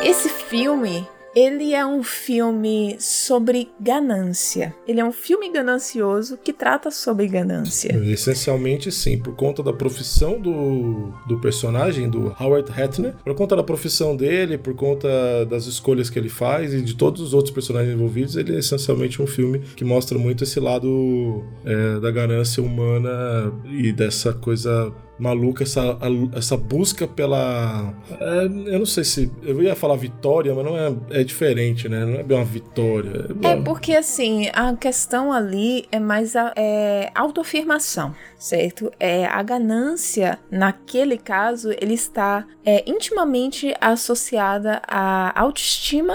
Esse 0.02 0.28
filme 0.30 1.06
ele 1.34 1.72
é 1.72 1.84
um 1.84 2.02
filme 2.02 2.96
sobre 2.98 3.70
ganância. 3.80 4.74
Ele 4.86 5.00
é 5.00 5.04
um 5.04 5.12
filme 5.12 5.50
ganancioso 5.50 6.38
que 6.42 6.52
trata 6.52 6.90
sobre 6.90 7.26
ganância. 7.26 7.94
Essencialmente, 8.04 8.92
sim, 8.92 9.18
por 9.18 9.34
conta 9.34 9.62
da 9.62 9.72
profissão 9.72 10.40
do, 10.40 11.12
do 11.26 11.40
personagem, 11.40 12.08
do 12.08 12.34
Howard 12.38 12.70
Hattner, 12.70 13.14
por 13.24 13.34
conta 13.34 13.56
da 13.56 13.62
profissão 13.62 14.14
dele, 14.14 14.58
por 14.58 14.74
conta 14.74 15.08
das 15.46 15.66
escolhas 15.66 16.10
que 16.10 16.18
ele 16.18 16.28
faz 16.28 16.74
e 16.74 16.82
de 16.82 16.94
todos 16.94 17.20
os 17.20 17.34
outros 17.34 17.52
personagens 17.52 17.94
envolvidos, 17.94 18.36
ele 18.36 18.54
é 18.54 18.58
essencialmente 18.58 19.20
um 19.22 19.26
filme 19.26 19.60
que 19.74 19.84
mostra 19.84 20.18
muito 20.18 20.44
esse 20.44 20.60
lado 20.60 21.44
é, 21.64 22.00
da 22.00 22.10
ganância 22.10 22.62
humana 22.62 23.52
e 23.70 23.92
dessa 23.92 24.32
coisa 24.32 24.92
maluca, 25.22 25.62
essa, 25.62 25.96
essa 26.34 26.56
busca 26.56 27.06
pela. 27.06 27.94
É, 28.20 28.44
eu 28.44 28.78
não 28.80 28.86
sei 28.86 29.04
se. 29.04 29.30
Eu 29.42 29.62
ia 29.62 29.76
falar 29.76 29.94
vitória, 29.94 30.52
mas 30.52 30.64
não 30.64 30.76
é, 30.76 31.20
é 31.20 31.24
diferente, 31.24 31.88
né? 31.88 32.04
Não 32.04 32.14
é 32.14 32.22
bem 32.24 32.36
uma 32.36 32.44
vitória. 32.44 33.28
É, 33.42 33.52
é 33.52 33.56
porque, 33.62 33.94
assim, 33.94 34.48
a 34.52 34.74
questão 34.74 35.32
ali 35.32 35.86
é 35.92 36.00
mais 36.00 36.34
a 36.34 36.52
é, 36.56 37.10
autoafirmação, 37.14 38.12
certo? 38.36 38.90
É, 38.98 39.24
a 39.26 39.40
ganância, 39.44 40.40
naquele 40.50 41.16
caso, 41.16 41.70
ele 41.80 41.94
está 41.94 42.44
é, 42.64 42.82
intimamente 42.90 43.72
associada 43.80 44.82
à 44.88 45.40
autoestima 45.40 46.14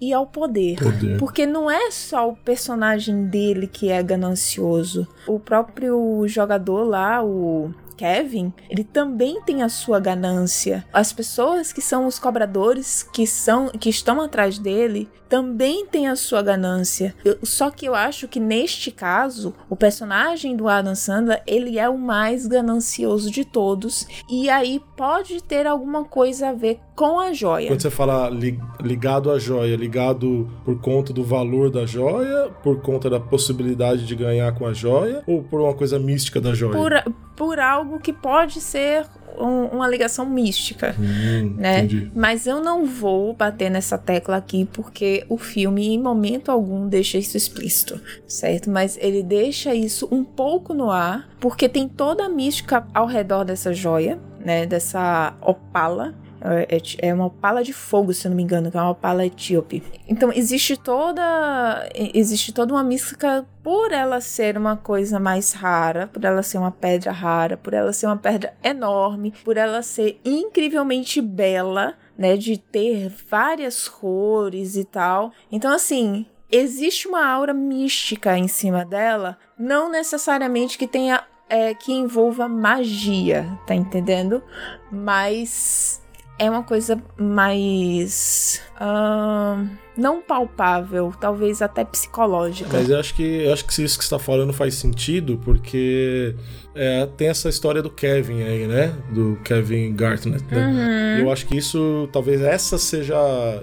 e 0.00 0.12
ao 0.12 0.26
poder. 0.26 0.78
Poder. 0.82 1.16
Porque 1.18 1.46
não 1.46 1.70
é 1.70 1.92
só 1.92 2.28
o 2.28 2.36
personagem 2.36 3.26
dele 3.26 3.68
que 3.68 3.88
é 3.88 4.02
ganancioso. 4.02 5.06
O 5.28 5.38
próprio 5.38 6.26
jogador 6.26 6.84
lá, 6.84 7.22
o 7.22 7.72
Kevin, 7.98 8.52
ele 8.70 8.84
também 8.84 9.42
tem 9.42 9.62
a 9.62 9.68
sua 9.68 9.98
ganância. 9.98 10.84
As 10.92 11.12
pessoas 11.12 11.72
que 11.72 11.82
são 11.82 12.06
os 12.06 12.16
cobradores 12.16 13.02
que 13.02 13.26
são 13.26 13.68
que 13.68 13.90
estão 13.90 14.20
atrás 14.20 14.56
dele 14.56 15.10
também 15.28 15.86
têm 15.86 16.08
a 16.08 16.16
sua 16.16 16.42
ganância. 16.42 17.14
Eu, 17.24 17.38
só 17.42 17.70
que 17.70 17.86
eu 17.86 17.94
acho 17.94 18.26
que 18.26 18.40
neste 18.40 18.90
caso, 18.90 19.54
o 19.68 19.76
personagem 19.76 20.56
do 20.56 20.68
Adam 20.68 20.94
Sandler, 20.94 21.42
ele 21.46 21.78
é 21.78 21.88
o 21.88 21.98
mais 21.98 22.46
ganancioso 22.46 23.30
de 23.30 23.44
todos 23.44 24.06
e 24.28 24.48
aí 24.48 24.80
pode 24.96 25.42
ter 25.42 25.66
alguma 25.66 26.04
coisa 26.04 26.48
a 26.48 26.52
ver 26.52 26.80
com 26.96 27.20
a 27.20 27.32
joia. 27.32 27.68
Quando 27.68 27.82
você 27.82 27.90
fala 27.90 28.28
li, 28.28 28.58
ligado 28.80 29.30
à 29.30 29.38
joia, 29.38 29.76
ligado 29.76 30.50
por 30.64 30.80
conta 30.80 31.12
do 31.12 31.22
valor 31.22 31.70
da 31.70 31.86
joia, 31.86 32.50
por 32.62 32.80
conta 32.80 33.08
da 33.08 33.20
possibilidade 33.20 34.06
de 34.06 34.16
ganhar 34.16 34.52
com 34.52 34.66
a 34.66 34.72
joia 34.72 35.22
ou 35.26 35.42
por 35.42 35.60
uma 35.60 35.74
coisa 35.74 35.98
mística 35.98 36.40
da 36.40 36.54
joia? 36.54 36.72
Por, 36.72 37.14
por 37.36 37.60
algo 37.60 38.00
que 38.00 38.12
pode 38.12 38.60
ser 38.60 39.06
um, 39.40 39.66
uma 39.66 39.88
ligação 39.88 40.26
mística, 40.26 40.94
hum, 40.98 41.54
né? 41.56 41.78
Entendi. 41.80 42.10
Mas 42.14 42.46
eu 42.46 42.62
não 42.62 42.86
vou 42.86 43.34
bater 43.34 43.70
nessa 43.70 43.96
tecla 43.96 44.36
aqui 44.36 44.68
porque 44.72 45.24
o 45.28 45.38
filme 45.38 45.88
em 45.88 46.00
momento 46.00 46.50
algum 46.50 46.88
deixa 46.88 47.18
isso 47.18 47.36
explícito, 47.36 48.00
certo? 48.26 48.70
Mas 48.70 48.98
ele 49.00 49.22
deixa 49.22 49.74
isso 49.74 50.08
um 50.10 50.24
pouco 50.24 50.74
no 50.74 50.90
ar 50.90 51.28
porque 51.40 51.68
tem 51.68 51.88
toda 51.88 52.24
a 52.24 52.28
mística 52.28 52.86
ao 52.92 53.06
redor 53.06 53.44
dessa 53.44 53.72
joia, 53.72 54.18
né? 54.44 54.66
Dessa 54.66 55.34
opala 55.40 56.14
é, 56.40 56.76
é, 56.76 57.08
é 57.08 57.14
uma 57.14 57.30
pala 57.30 57.62
de 57.62 57.72
fogo, 57.72 58.12
se 58.12 58.26
eu 58.26 58.30
não 58.30 58.36
me 58.36 58.42
engano, 58.42 58.70
que 58.70 58.76
é 58.76 58.80
uma 58.80 58.94
pala 58.94 59.26
etíope. 59.26 59.82
Então 60.08 60.32
existe 60.32 60.76
toda 60.76 61.88
existe 61.94 62.52
toda 62.52 62.72
uma 62.72 62.84
mística 62.84 63.46
por 63.62 63.92
ela 63.92 64.20
ser 64.20 64.56
uma 64.56 64.76
coisa 64.76 65.18
mais 65.18 65.52
rara, 65.52 66.06
por 66.06 66.24
ela 66.24 66.42
ser 66.42 66.58
uma 66.58 66.70
pedra 66.70 67.12
rara, 67.12 67.56
por 67.56 67.74
ela 67.74 67.92
ser 67.92 68.06
uma 68.06 68.16
pedra 68.16 68.54
enorme, 68.62 69.32
por 69.44 69.56
ela 69.56 69.82
ser 69.82 70.20
incrivelmente 70.24 71.20
bela, 71.20 71.94
né, 72.16 72.36
de 72.36 72.56
ter 72.56 73.12
várias 73.28 73.88
cores 73.88 74.76
e 74.76 74.84
tal. 74.84 75.32
Então 75.50 75.72
assim, 75.72 76.26
existe 76.50 77.08
uma 77.08 77.26
aura 77.26 77.52
mística 77.52 78.38
em 78.38 78.48
cima 78.48 78.84
dela, 78.84 79.36
não 79.58 79.90
necessariamente 79.90 80.78
que 80.78 80.86
tenha 80.86 81.22
é, 81.48 81.74
que 81.74 81.92
envolva 81.92 82.48
magia, 82.48 83.58
tá 83.66 83.74
entendendo? 83.74 84.42
Mas 84.90 86.02
é 86.38 86.48
uma 86.48 86.62
coisa 86.62 87.02
mais. 87.18 88.62
Uh, 88.80 89.68
não 89.96 90.22
palpável, 90.22 91.12
talvez 91.20 91.60
até 91.60 91.84
psicológica. 91.84 92.70
Mas 92.72 92.88
eu 92.88 92.98
acho 92.98 93.14
que 93.14 93.22
eu 93.22 93.52
acho 93.52 93.64
que 93.64 93.82
isso 93.82 93.98
que 93.98 94.04
você 94.04 94.14
está 94.14 94.18
falando 94.18 94.52
faz 94.52 94.74
sentido, 94.74 95.40
porque 95.44 96.36
é, 96.78 97.06
tem 97.16 97.28
essa 97.28 97.48
história 97.48 97.82
do 97.82 97.90
Kevin 97.90 98.42
aí, 98.42 98.68
né? 98.68 98.94
Do 99.10 99.36
Kevin 99.42 99.92
Gartner. 99.94 100.40
Né? 100.48 101.16
Uhum. 101.18 101.24
Eu 101.24 101.32
acho 101.32 101.44
que 101.44 101.56
isso, 101.56 102.08
talvez 102.12 102.40
essa 102.40 102.78
seja, 102.78 103.16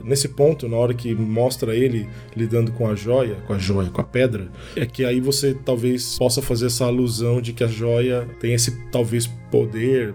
nesse 0.03 0.27
ponto, 0.27 0.67
na 0.67 0.75
hora 0.75 0.93
que 0.93 1.15
mostra 1.15 1.73
ele 1.73 2.09
lidando 2.35 2.73
com 2.73 2.87
a 2.89 2.93
joia, 2.93 3.37
com 3.47 3.53
a 3.53 3.57
joia, 3.57 3.89
com 3.89 4.01
a 4.01 4.03
pedra, 4.03 4.49
é 4.75 4.85
que 4.85 5.05
aí 5.05 5.21
você 5.21 5.53
talvez 5.53 6.17
possa 6.17 6.41
fazer 6.41 6.65
essa 6.65 6.83
alusão 6.83 7.39
de 7.39 7.53
que 7.53 7.63
a 7.63 7.67
joia 7.67 8.27
tem 8.39 8.53
esse, 8.53 8.71
talvez, 8.91 9.29
poder, 9.55 10.13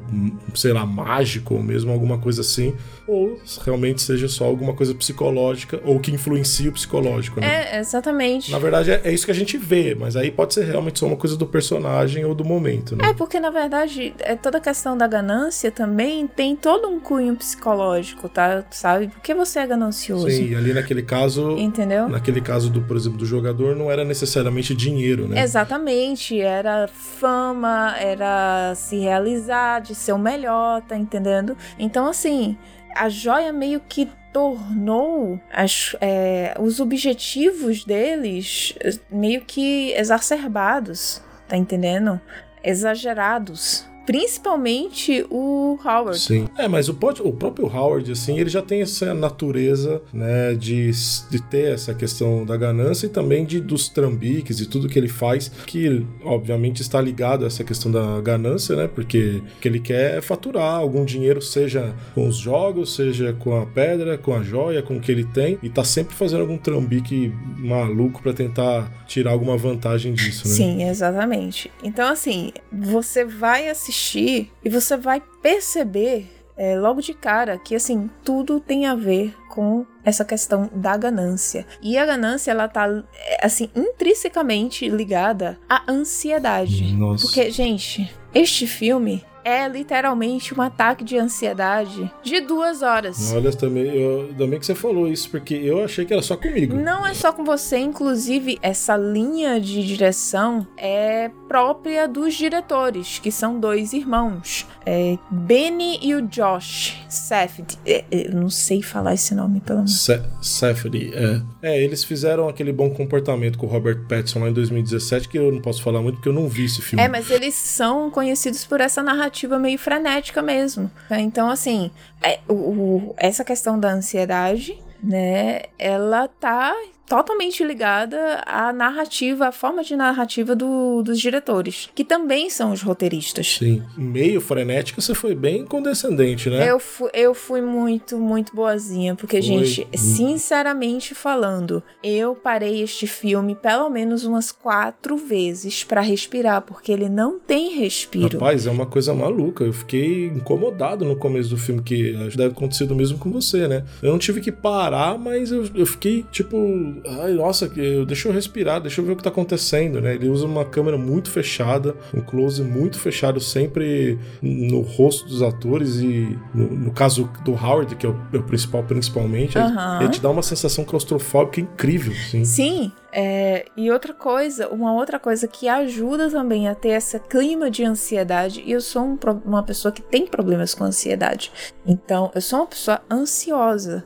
sei 0.55 0.73
lá, 0.73 0.85
mágico, 0.85 1.55
ou 1.55 1.63
mesmo 1.63 1.91
alguma 1.91 2.19
coisa 2.19 2.43
assim, 2.43 2.75
ou 3.07 3.41
realmente 3.65 4.03
seja 4.03 4.29
só 4.29 4.45
alguma 4.45 4.75
coisa 4.75 4.95
psicológica, 4.95 5.81
ou 5.85 5.99
que 5.99 6.11
influencia 6.11 6.69
o 6.69 6.73
psicológico, 6.73 7.41
né? 7.41 7.71
É, 7.73 7.79
exatamente. 7.81 8.51
Na 8.51 8.59
verdade, 8.59 8.91
é, 8.91 9.01
é 9.05 9.13
isso 9.13 9.25
que 9.25 9.31
a 9.31 9.35
gente 9.35 9.57
vê, 9.57 9.95
mas 9.95 10.15
aí 10.15 10.31
pode 10.31 10.53
ser 10.53 10.65
realmente 10.65 10.99
só 10.99 11.07
uma 11.07 11.17
coisa 11.17 11.37
do 11.39 11.47
personagem 11.47 12.25
ou 12.25 12.35
do 12.35 12.45
momento, 12.45 12.90
né? 12.97 13.11
É, 13.11 13.15
porque 13.15 13.41
na 13.41 13.51
verdade, 13.51 14.15
é 14.21 14.37
toda 14.37 14.59
a 14.59 14.61
questão 14.61 14.97
da 14.97 15.07
ganância 15.07 15.71
também 15.71 16.27
tem 16.27 16.57
todo 16.57 16.89
um 16.89 17.01
cunho 17.01 17.35
psicológico, 17.37 18.29
tá? 18.29 18.65
Sabe? 18.71 19.09
Porque 19.09 19.35
você 19.35 19.61
é 19.61 19.67
ganancioso. 19.67 20.31
Sim, 20.31 20.55
ali 20.55 20.73
naquele 20.73 21.03
caso. 21.03 21.57
Entendeu? 21.57 22.09
Naquele 22.09 22.41
caso 22.41 22.71
do, 22.71 22.83
por 22.83 22.97
exemplo, 22.97 23.19
do 23.19 23.27
jogador, 23.27 23.75
não 23.77 23.91
era 23.91 24.05
necessariamente 24.05 24.75
dinheiro, 24.75 25.29
né? 25.29 25.43
Exatamente. 25.43 26.41
Era 26.41 26.89
fama, 26.89 27.95
era 27.99 28.75
se 28.75 28.99
realizar, 28.99 29.81
de 29.81 29.95
ser 29.95 30.13
o 30.13 30.19
melhor, 30.19 30.83
tá 30.83 30.97
entendendo? 30.97 31.57
Então, 31.79 32.07
assim, 32.07 32.57
a 32.95 33.09
joia 33.09 33.53
meio 33.53 33.81
que 33.81 34.09
tornou 34.33 35.41
as, 35.53 35.97
é, 36.01 36.55
os 36.59 36.81
objetivos 36.81 37.85
deles 37.85 38.75
meio 39.11 39.43
que 39.43 39.93
exacerbados, 39.93 41.23
tá 41.49 41.57
entendendo? 41.57 42.21
Exagerados. 42.63 43.87
Principalmente 44.11 45.25
o 45.31 45.79
Howard. 45.85 46.19
Sim. 46.19 46.49
É, 46.59 46.67
mas 46.67 46.89
o, 46.89 46.99
o 47.23 47.33
próprio 47.33 47.67
Howard, 47.69 48.11
assim, 48.11 48.41
ele 48.41 48.51
já 48.51 48.61
tem 48.61 48.83
essa 48.83 49.15
natureza, 49.15 50.03
né, 50.13 50.53
de, 50.55 50.91
de 51.31 51.41
ter 51.49 51.73
essa 51.73 51.95
questão 51.95 52.45
da 52.45 52.57
ganância 52.57 53.07
e 53.07 53.09
também 53.09 53.45
de, 53.45 53.61
dos 53.61 53.89
trambiques 53.89 54.59
e 54.59 54.67
tudo 54.67 54.89
que 54.89 54.99
ele 54.99 55.07
faz, 55.07 55.49
que 55.65 56.05
obviamente 56.25 56.83
está 56.83 57.01
ligado 57.01 57.45
a 57.45 57.47
essa 57.47 57.63
questão 57.63 57.93
da 57.93 58.21
ganância, 58.21 58.75
né, 58.75 58.91
porque 58.93 59.41
o 59.57 59.61
que 59.61 59.69
ele 59.69 59.79
quer 59.79 60.19
é 60.19 60.21
faturar 60.21 60.75
algum 60.75 61.05
dinheiro, 61.05 61.41
seja 61.41 61.95
com 62.13 62.27
os 62.27 62.37
jogos, 62.37 62.97
seja 62.97 63.33
com 63.33 63.57
a 63.61 63.65
pedra, 63.65 64.19
com 64.19 64.35
a 64.35 64.43
joia, 64.43 64.83
com 64.83 64.97
o 64.97 65.01
que 65.01 65.13
ele 65.13 65.25
tem, 65.25 65.57
e 65.63 65.71
tá 65.71 65.85
sempre 65.85 66.17
fazendo 66.17 66.41
algum 66.41 66.59
trambique 66.59 67.33
maluco 67.59 68.21
para 68.21 68.33
tentar 68.33 68.91
tirar 69.07 69.31
alguma 69.31 69.57
vantagem 69.57 70.15
disso, 70.15 70.49
né? 70.49 70.55
Sim, 70.55 70.89
exatamente. 70.89 71.71
Então, 71.81 72.09
assim, 72.09 72.53
você 72.73 73.25
vai 73.25 73.69
assistir 73.69 74.00
assistir 74.01 74.51
e 74.65 74.69
você 74.71 74.97
vai 74.97 75.23
perceber 75.43 76.27
é, 76.57 76.79
logo 76.79 77.01
de 77.01 77.15
cara 77.15 77.59
que 77.59 77.75
assim 77.75 78.11
tudo 78.25 78.59
tem 78.59 78.87
a 78.87 78.95
ver 78.95 79.35
com 79.49 79.85
essa 80.05 80.25
questão 80.25 80.71
da 80.75 80.97
ganância. 80.97 81.67
E 81.83 81.99
a 81.99 82.07
ganância 82.07 82.51
ela 82.51 82.69
tá 82.69 82.87
é, 83.15 83.47
assim 83.47 83.71
intrinsecamente 83.75 84.89
ligada 84.89 85.59
à 85.69 85.91
ansiedade. 85.91 86.95
Nossa. 86.95 87.27
Porque, 87.27 87.51
gente, 87.51 88.13
este 88.35 88.67
filme 88.67 89.25
é 89.45 89.67
literalmente 89.69 90.55
um 90.55 90.63
ataque 90.63 91.05
de 91.05 91.17
ansiedade 91.17 92.13
de 92.23 92.41
duas 92.41 92.83
horas. 92.83 93.33
Olha, 93.33 93.51
também, 93.53 93.87
eu, 93.95 94.33
também 94.37 94.59
que 94.59 94.67
você 94.67 94.75
falou 94.75 95.09
isso, 95.09 95.31
porque 95.31 95.55
eu 95.55 95.83
achei 95.83 96.05
que 96.05 96.13
era 96.13 96.23
só 96.23 96.37
comigo. 96.37 96.75
Não 96.77 97.07
é 97.07 97.15
só 97.15 97.33
com 97.33 97.45
você, 97.45 97.79
inclusive, 97.79 98.59
essa 98.63 98.97
linha 98.97 99.61
de 99.61 99.87
direção 99.87 100.67
é 100.77 101.31
própria 101.49 102.07
dos 102.07 102.35
diretores, 102.35 103.19
que 103.19 103.33
são 103.33 103.59
dois 103.59 103.93
irmãos. 103.93 104.67
É 104.85 105.19
Benny 105.31 105.99
e 106.03 106.15
o 106.15 106.23
Josh 106.23 106.97
Safdie. 107.09 107.79
É, 107.85 108.05
é, 108.11 108.29
eu 108.29 108.35
não 108.35 108.51
sei 108.51 108.83
falar 108.83 109.15
esse 109.15 109.35
nome, 109.35 109.61
pelo 109.61 109.79
menos. 109.81 110.07
Safdie, 110.41 111.13
é. 111.15 111.43
É, 111.63 111.83
eles 111.83 112.05
fizeram 112.05 112.49
aquele 112.49 112.73
bom 112.73 112.91
comportamento 112.91 113.59
com 113.59 113.67
o 113.67 113.69
Robert 113.69 114.07
Pattinson 114.09 114.41
lá 114.41 114.51
em 114.51 114.53
2017, 114.53 115.29
que 115.29 115.39
eu 115.39 115.53
não 115.53 115.61
posso 115.61 115.83
falar 115.83 116.01
muito 116.01 116.17
porque 116.17 116.29
eu 116.29 116.33
não 116.33 116.49
vi 116.49 116.65
esse 116.65 116.81
filme. 116.81 117.03
É, 117.03 117.09
mas 117.09 117.31
eles 117.31 117.55
são 117.55 118.11
conhecidos 118.11 118.65
por 118.65 118.81
essa 118.81 119.03
narrativa 119.03 119.30
meio 119.59 119.79
frenética 119.79 120.43
mesmo. 120.43 120.91
Então, 121.11 121.51
assim, 121.51 121.91
é, 122.23 122.41
o, 122.49 122.55
o, 122.55 123.15
essa 123.17 123.45
questão 123.45 123.79
da 123.79 123.91
ansiedade, 123.91 124.81
né, 125.03 125.63
ela 125.79 126.29
tá 126.29 126.75
totalmente 127.11 127.65
ligada 127.65 128.41
à 128.47 128.73
narrativa, 128.73 129.49
à 129.49 129.53
forma 129.53 129.83
de 129.83 129.97
narrativa 129.97 130.55
do, 130.55 131.03
dos 131.03 131.19
diretores, 131.19 131.91
que 131.93 132.05
também 132.05 132.49
são 132.49 132.71
os 132.71 132.83
roteiristas. 132.83 133.57
Sim. 133.59 133.83
Meio 133.97 134.41
frenética, 134.41 135.01
você 135.01 135.13
foi 135.13 135.35
bem 135.35 135.65
condescendente, 135.65 136.49
né? 136.49 136.71
Eu 136.71 136.79
fui, 136.79 137.11
eu 137.13 137.35
fui 137.35 137.61
muito, 137.61 138.17
muito 138.17 138.55
boazinha, 138.55 139.17
porque, 139.17 139.43
foi. 139.43 139.65
gente, 139.65 139.89
sinceramente 139.99 141.13
falando, 141.13 141.83
eu 142.01 142.37
parei 142.37 142.81
este 142.81 143.09
filme 143.09 143.57
pelo 143.57 143.91
menos 143.91 144.25
umas 144.25 144.53
quatro 144.53 145.17
vezes 145.17 145.83
para 145.83 146.01
respirar, 146.01 146.63
porque 146.63 146.93
ele 146.93 147.09
não 147.09 147.41
tem 147.41 147.77
respiro. 147.77 148.39
Rapaz, 148.39 148.69
é 148.69 148.71
uma 148.71 148.87
coisa 148.87 149.13
maluca. 149.13 149.65
Eu 149.65 149.73
fiquei 149.73 150.27
incomodado 150.27 151.05
no 151.05 151.17
começo 151.17 151.51
do 151.51 151.57
filme, 151.57 151.83
que 151.83 152.13
deve 152.37 152.53
acontecer 152.53 152.85
o 152.85 152.95
mesmo 152.95 153.19
com 153.19 153.33
você, 153.33 153.67
né? 153.67 153.85
Eu 154.01 154.13
não 154.13 154.19
tive 154.19 154.41
que 154.41 154.53
parar, 154.53 155.19
mas 155.19 155.51
eu, 155.51 155.69
eu 155.75 155.87
fiquei, 155.87 156.25
tipo, 156.31 157.00
ai, 157.07 157.33
nossa, 157.33 157.69
deixa 158.07 158.29
eu 158.29 158.33
respirar, 158.33 158.81
deixa 158.81 159.01
eu 159.01 159.05
ver 159.05 159.13
o 159.13 159.17
que 159.17 159.23
tá 159.23 159.31
acontecendo, 159.31 160.01
né? 160.01 160.15
Ele 160.15 160.29
usa 160.29 160.47
uma 160.47 160.65
câmera 160.65 160.97
muito 160.97 161.31
fechada, 161.31 161.95
um 162.15 162.21
close 162.21 162.63
muito 162.63 162.99
fechado, 162.99 163.41
sempre 163.41 164.19
no 164.43 164.81
rosto 164.81 165.27
dos 165.27 165.43
atores 165.43 165.97
e 165.97 166.39
no, 166.55 166.71
no 166.71 166.91
caso 166.91 167.31
do 167.45 167.53
Howard, 167.53 167.95
que 167.97 168.07
é 168.07 168.09
o, 168.09 168.17
é 168.33 168.39
o 168.39 168.43
principal, 168.43 168.83
principalmente, 168.83 169.59
ele, 169.59 169.67
ele 170.01 170.11
te 170.11 170.21
dá 170.21 170.31
uma 170.31 170.43
sensação 170.43 170.85
claustrofóbica 170.85 171.61
incrível, 171.61 172.13
sim. 172.15 172.45
Sim, 172.45 172.93
é, 173.13 173.67
e 173.77 173.91
outra 173.91 174.15
coisa, 174.15 174.69
uma 174.69 174.93
outra 174.93 175.19
coisa 175.19 175.49
que 175.49 175.69
ajuda 175.69 176.31
também 176.31 176.69
a 176.69 176.75
ter 176.75 176.91
esse 176.91 177.19
clima 177.19 177.71
de 177.71 177.85
ansiedade, 177.85 178.63
e 178.65 178.73
eu 178.73 178.81
sou 178.81 179.03
um, 179.03 179.19
uma 179.45 179.63
pessoa 179.63 179.91
que 179.91 180.03
tem 180.03 180.27
problemas 180.27 180.75
com 180.75 180.85
ansiedade, 180.85 181.53
então 181.87 182.31
eu 182.35 182.41
sou 182.41 182.61
uma 182.61 182.67
pessoa 182.67 183.01
ansiosa. 183.11 184.05